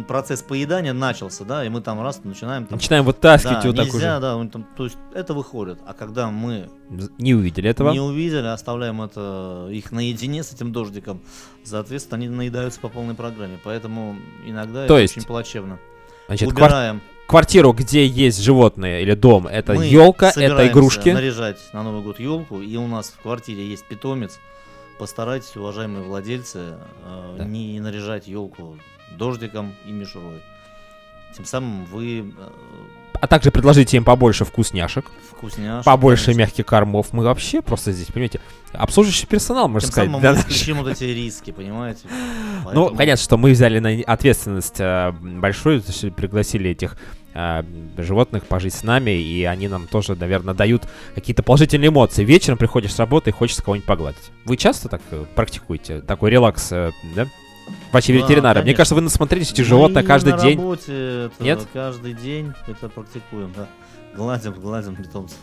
процесс 0.08 0.42
поедания 0.42 0.94
начался, 0.94 1.44
да, 1.44 1.66
и 1.66 1.70
мы 1.70 1.82
там 1.82 2.02
раз 2.02 2.22
начинаем 2.24 2.66
там, 2.66 2.78
Начинаем 2.78 3.06
вытаскивать 3.06 3.62
да, 3.76 3.84
так 3.84 3.94
нельзя, 3.94 4.14
уже. 4.16 4.20
да, 4.22 4.36
он 4.38 4.50
там- 4.50 4.66
то 4.76 4.86
есть 4.86 4.98
это 5.14 5.34
выходит. 5.34 5.80
А 5.86 5.94
когда 5.94 6.30
мы 6.30 6.70
Не 7.18 7.34
увидели 7.36 7.70
этого. 7.70 7.92
не 7.92 8.00
увидели, 8.00 8.48
оставляем 8.48 9.02
это 9.02 9.68
их 9.72 9.92
наедине 9.92 10.44
с 10.44 10.52
этим 10.54 10.72
дождиком, 10.72 11.22
соответственно, 11.64 12.18
они 12.18 12.30
наедаются 12.30 12.80
по 12.80 12.90
полной 12.90 13.16
программе. 13.16 13.60
Поэтому 13.64 14.16
иногда 14.46 14.88
То 14.88 14.94
это 14.96 15.02
есть 15.02 15.18
очень 15.18 15.28
плачевно. 15.28 15.80
Значит, 16.28 16.50
квар- 16.50 16.66
Убираем. 16.70 17.02
квартиру, 17.28 17.72
где 17.74 18.08
есть 18.08 18.42
животные 18.42 19.04
или 19.04 19.14
дом, 19.14 19.46
это 19.48 19.74
Мы 19.74 19.86
елка, 19.86 20.32
это 20.36 20.68
игрушки. 20.68 21.10
наряжать 21.10 21.58
на 21.74 21.84
Новый 21.84 22.02
год 22.02 22.20
елку, 22.20 22.62
и 22.62 22.76
у 22.78 22.88
нас 22.88 23.10
в 23.16 23.22
квартире 23.22 23.68
есть 23.68 23.86
питомец. 23.86 24.40
Постарайтесь, 24.98 25.56
уважаемые 25.58 26.04
владельцы, 26.04 26.78
э, 27.04 27.36
Да. 27.38 27.44
не 27.46 27.80
наряжать 27.80 28.28
елку 28.28 28.78
дождиком 29.12 29.74
и 29.86 29.92
мишурой. 29.92 30.42
Тем 31.36 31.44
самым 31.46 31.84
вы 31.86 32.20
э, 32.20 32.24
А 33.20 33.28
также 33.28 33.52
предложите 33.52 33.98
им 33.98 34.06
побольше 34.06 34.46
вкусняшек, 34.46 35.06
вкусняшек. 35.32 35.84
побольше 35.84 36.26
конечно. 36.28 36.42
мягких 36.42 36.66
кормов. 36.66 37.08
Мы 37.12 37.26
вообще 37.26 37.62
просто 37.62 37.92
здесь, 37.92 38.08
понимаете, 38.08 38.40
обслуживающий 38.72 39.28
персонал, 39.28 39.68
можно 39.68 39.88
Тем 39.88 39.92
сказать. 39.92 40.08
самым 40.08 40.22
для 40.22 40.32
мы 40.32 40.40
исключим 40.40 40.78
вот 40.78 40.88
эти 40.88 41.04
риски, 41.04 41.52
понимаете? 41.52 42.08
Ну, 42.74 42.96
понятно, 42.96 43.22
что 43.22 43.38
мы 43.38 43.52
взяли 43.52 43.80
на 43.80 44.02
ответственность 44.12 44.80
э, 44.80 45.12
большую, 45.12 45.84
пригласили 46.16 46.72
этих 46.72 46.98
э, 47.36 47.64
животных 47.98 48.46
пожить 48.46 48.74
с 48.74 48.82
нами, 48.84 49.12
и 49.12 49.44
они 49.44 49.68
нам 49.68 49.86
тоже, 49.88 50.16
наверное, 50.16 50.54
дают 50.56 50.88
какие-то 51.14 51.44
положительные 51.44 51.90
эмоции. 51.90 52.24
Вечером 52.24 52.58
приходишь 52.58 52.94
с 52.94 53.00
работы 53.00 53.30
и 53.30 53.34
хочется 53.34 53.62
кого-нибудь 53.62 53.86
погладить. 53.86 54.32
Вы 54.46 54.58
часто 54.58 54.90
так 54.90 55.02
практикуете? 55.36 56.02
Такой 56.02 56.32
релакс, 56.32 56.72
э, 56.72 56.92
да? 57.16 57.28
Врачи 57.92 58.14
Да, 58.14 58.20
ветеринары. 58.26 58.62
Мне 58.64 58.74
кажется, 58.74 58.96
вы 58.96 59.02
насмотрелись 59.02 59.52
этих 59.52 59.64
Мы 59.64 59.70
животных 59.70 60.06
каждый 60.06 60.34
на 60.34 60.40
день. 60.40 60.58
работе 60.58 60.92
это 61.26 61.44
Нет? 61.44 61.68
каждый 61.74 62.14
день 62.14 62.54
это 62.68 62.90
практикуем, 62.90 63.54
да. 63.56 63.68
Гладим, 64.16 64.54
гладим 64.54 64.96
питомцев. 64.96 65.38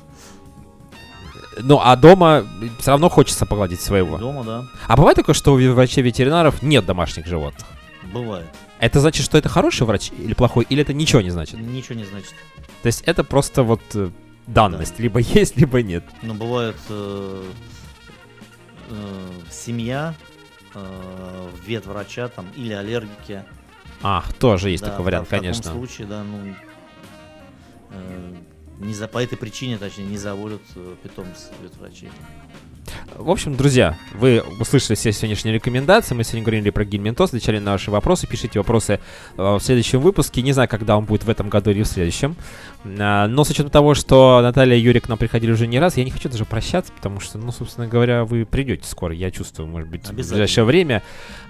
Ну, 1.61 1.79
а 1.83 1.97
дома 1.97 2.47
все 2.79 2.91
равно 2.93 3.09
хочется 3.09 3.45
погладить 3.47 3.81
своего. 3.81 4.17
Дома, 4.19 4.45
да, 4.45 4.65
А 4.89 4.97
бывает 4.97 5.17
такое, 5.17 5.35
что 5.35 5.53
у 5.53 5.73
врачей 5.75 6.03
ветеринаров 6.03 6.63
нет 6.63 6.87
домашних 6.87 7.27
животных? 7.27 7.67
бывает. 8.13 8.47
Это 8.79 9.01
значит, 9.01 9.25
что 9.25 9.39
это 9.39 9.49
хороший 9.49 9.87
врач 9.87 10.11
или 10.19 10.35
плохой, 10.35 10.67
или 10.69 10.83
это 10.83 10.93
ничего 10.93 11.21
не 11.23 11.31
значит? 11.31 11.59
Ничего 11.61 11.95
не 11.95 12.05
значит. 12.05 12.35
То 12.83 12.87
есть 12.89 13.03
это 13.07 13.23
просто 13.23 13.63
вот 13.63 13.81
э, 13.95 14.11
данность. 14.47 14.99
Либо 14.99 15.21
есть, 15.21 15.57
либо 15.57 15.83
нет. 15.83 16.03
Но 16.21 16.35
бывает 16.35 16.77
э, 16.89 17.45
э, 18.91 19.31
семья, 19.51 20.15
э, 20.75 21.49
ветврача 21.67 22.29
там 22.29 22.47
или 22.57 22.73
аллергики. 22.73 23.45
Ах, 24.03 24.33
тоже 24.35 24.71
есть 24.71 24.83
Да, 24.83 24.91
такой 24.91 25.03
в- 25.03 25.07
вариант, 25.07 25.27
в 25.27 25.31
таком 25.31 25.41
конечно. 25.45 25.71
случае, 25.73 26.07
да, 26.09 26.23
ну 26.25 26.55
э, 27.91 28.35
не 28.81 28.95
за, 28.95 29.07
по 29.09 29.23
этой 29.23 29.37
причине, 29.39 29.79
точнее, 29.79 30.05
не 30.07 30.19
заводят 30.19 30.63
э, 30.77 30.95
питомцев 31.03 31.51
ветврачей. 31.63 32.11
В 33.17 33.31
общем, 33.31 33.55
друзья, 33.57 33.97
вы 34.15 34.43
услышали 34.59 34.97
все 34.97 35.13
сегодняшние 35.13 35.55
рекомендации. 35.55 36.15
Мы 36.15 36.25
сегодня 36.25 36.43
говорили 36.43 36.71
про 36.71 36.85
гельминтоз, 36.85 37.31
отвечали 37.31 37.59
на 37.59 37.73
ваши 37.73 37.91
вопросы. 37.91 38.27
Пишите 38.27 38.59
вопросы 38.59 38.95
э, 39.37 39.43
в 39.43 39.61
следующем 39.61 40.01
выпуске. 40.01 40.43
Не 40.43 40.53
знаю, 40.53 40.69
когда 40.69 40.97
он 40.97 41.05
будет 41.05 41.25
в 41.25 41.31
этом 41.31 41.49
году 41.49 41.71
или 41.71 41.83
в 41.85 41.87
следующем. 41.87 42.37
А, 42.85 43.29
Но 43.29 43.45
с 43.45 43.51
учетом 43.51 43.71
того, 43.71 43.95
что 43.95 44.41
Наталья 44.43 44.77
и 44.77 44.81
Юрий 44.81 45.01
к 45.01 45.09
нам 45.09 45.19
приходили 45.19 45.53
уже 45.53 45.67
не 45.67 45.79
раз, 45.79 45.97
я 45.97 46.05
не 46.05 46.11
хочу 46.11 46.29
даже 46.29 46.45
прощаться, 46.45 46.93
потому 46.93 47.21
что, 47.21 47.39
ну, 47.39 47.53
собственно 47.53 47.87
говоря, 47.87 48.25
вы 48.25 48.45
придете 48.45 48.87
скоро. 48.89 49.15
Я 49.15 49.31
чувствую, 49.31 49.69
может 49.69 49.89
быть, 49.89 50.07
в 50.07 50.13
ближайшее 50.13 50.65
время. 50.65 51.03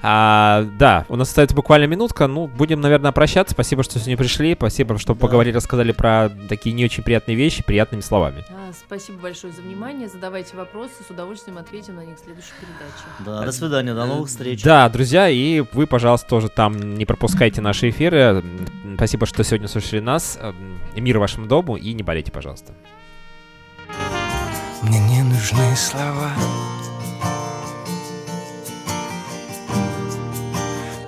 А, 0.02 0.66
да, 0.78 1.06
у 1.08 1.16
нас 1.16 1.28
остается 1.28 1.54
буквально 1.56 1.86
минутка. 1.86 2.26
Ну, 2.26 2.46
будем, 2.46 2.80
наверное, 2.80 3.12
прощаться. 3.12 3.52
Спасибо, 3.54 3.82
что 3.82 3.94
сегодня 3.98 4.16
пришли. 4.16 4.54
Спасибо, 4.54 4.98
что 4.98 5.14
Да. 5.14 5.20
поговорили, 5.20 5.54
рассказали 5.56 5.92
про 5.92 6.30
такие 6.48 6.72
не 6.74 6.84
очень 6.84 7.02
приятные 7.02 7.36
вещи 7.36 7.62
приятными 7.62 8.00
словами. 8.02 8.44
А, 8.50 8.72
Спасибо 8.72 9.18
большое 9.20 9.52
за 9.52 9.62
внимание. 9.62 10.08
Задавайте 10.08 10.56
вопросы, 10.56 10.92
с 11.06 11.10
удовольствием 11.10 11.58
ответим 11.58 11.96
на 11.96 12.04
них 12.04 12.16
в 12.16 12.24
следующей 12.24 12.52
передаче. 12.60 13.04
Да, 13.24 13.44
до 13.44 13.52
свидания, 13.52 13.94
до 13.94 14.06
новых 14.06 14.28
встреч. 14.28 14.62
Да, 14.62 14.88
друзья, 14.88 15.28
и 15.28 15.60
вы, 15.72 15.86
пожалуйста, 15.86 16.28
тоже 16.28 16.48
там 16.48 16.96
не 16.98 17.04
пропускайте 17.06 17.60
наши 17.60 17.90
эфиры. 17.90 18.42
Спасибо, 18.96 19.26
что 19.26 19.44
сегодня 19.44 19.68
слушали 19.68 20.00
нас. 20.00 20.38
М, 20.40 20.54
И 20.94 21.00
мир 21.00 21.18
вашему 21.22 21.46
дому, 21.46 21.76
и 21.76 21.92
не 21.92 22.02
болейте, 22.02 22.32
пожалуйста. 22.32 22.72
Мне 24.82 24.98
не 24.98 25.22
нужны 25.22 25.76
слова. 25.76 26.32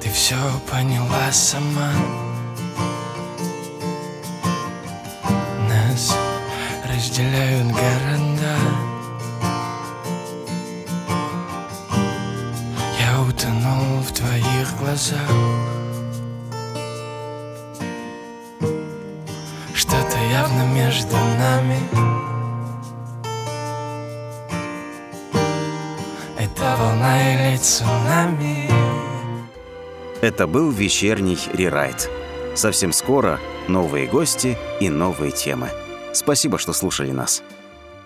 Ты 0.01 0.09
все 0.11 0.37
поняла 0.71 1.33
сама. 1.33 1.91
Нас 5.69 6.17
разделяют 6.89 7.73
города. 7.73 8.57
Я 13.01 13.21
утонул 13.21 14.01
в 14.01 14.13
твоих 14.13 14.79
глазах 14.79 15.84
явно 20.35 20.63
между 20.75 21.17
нами 21.39 21.79
Это 26.39 26.77
волна 26.77 27.35
или 27.35 27.57
цунами 27.57 28.69
Это 30.21 30.47
был 30.47 30.71
вечерний 30.71 31.39
рерайт. 31.53 32.11
Совсем 32.55 32.93
скоро 32.93 33.39
новые 33.69 34.07
гости 34.07 34.57
и 34.81 34.89
новые 34.89 35.31
темы. 35.31 35.69
Спасибо, 36.13 36.59
что 36.59 36.73
слушали 36.73 37.13
нас. 37.13 37.43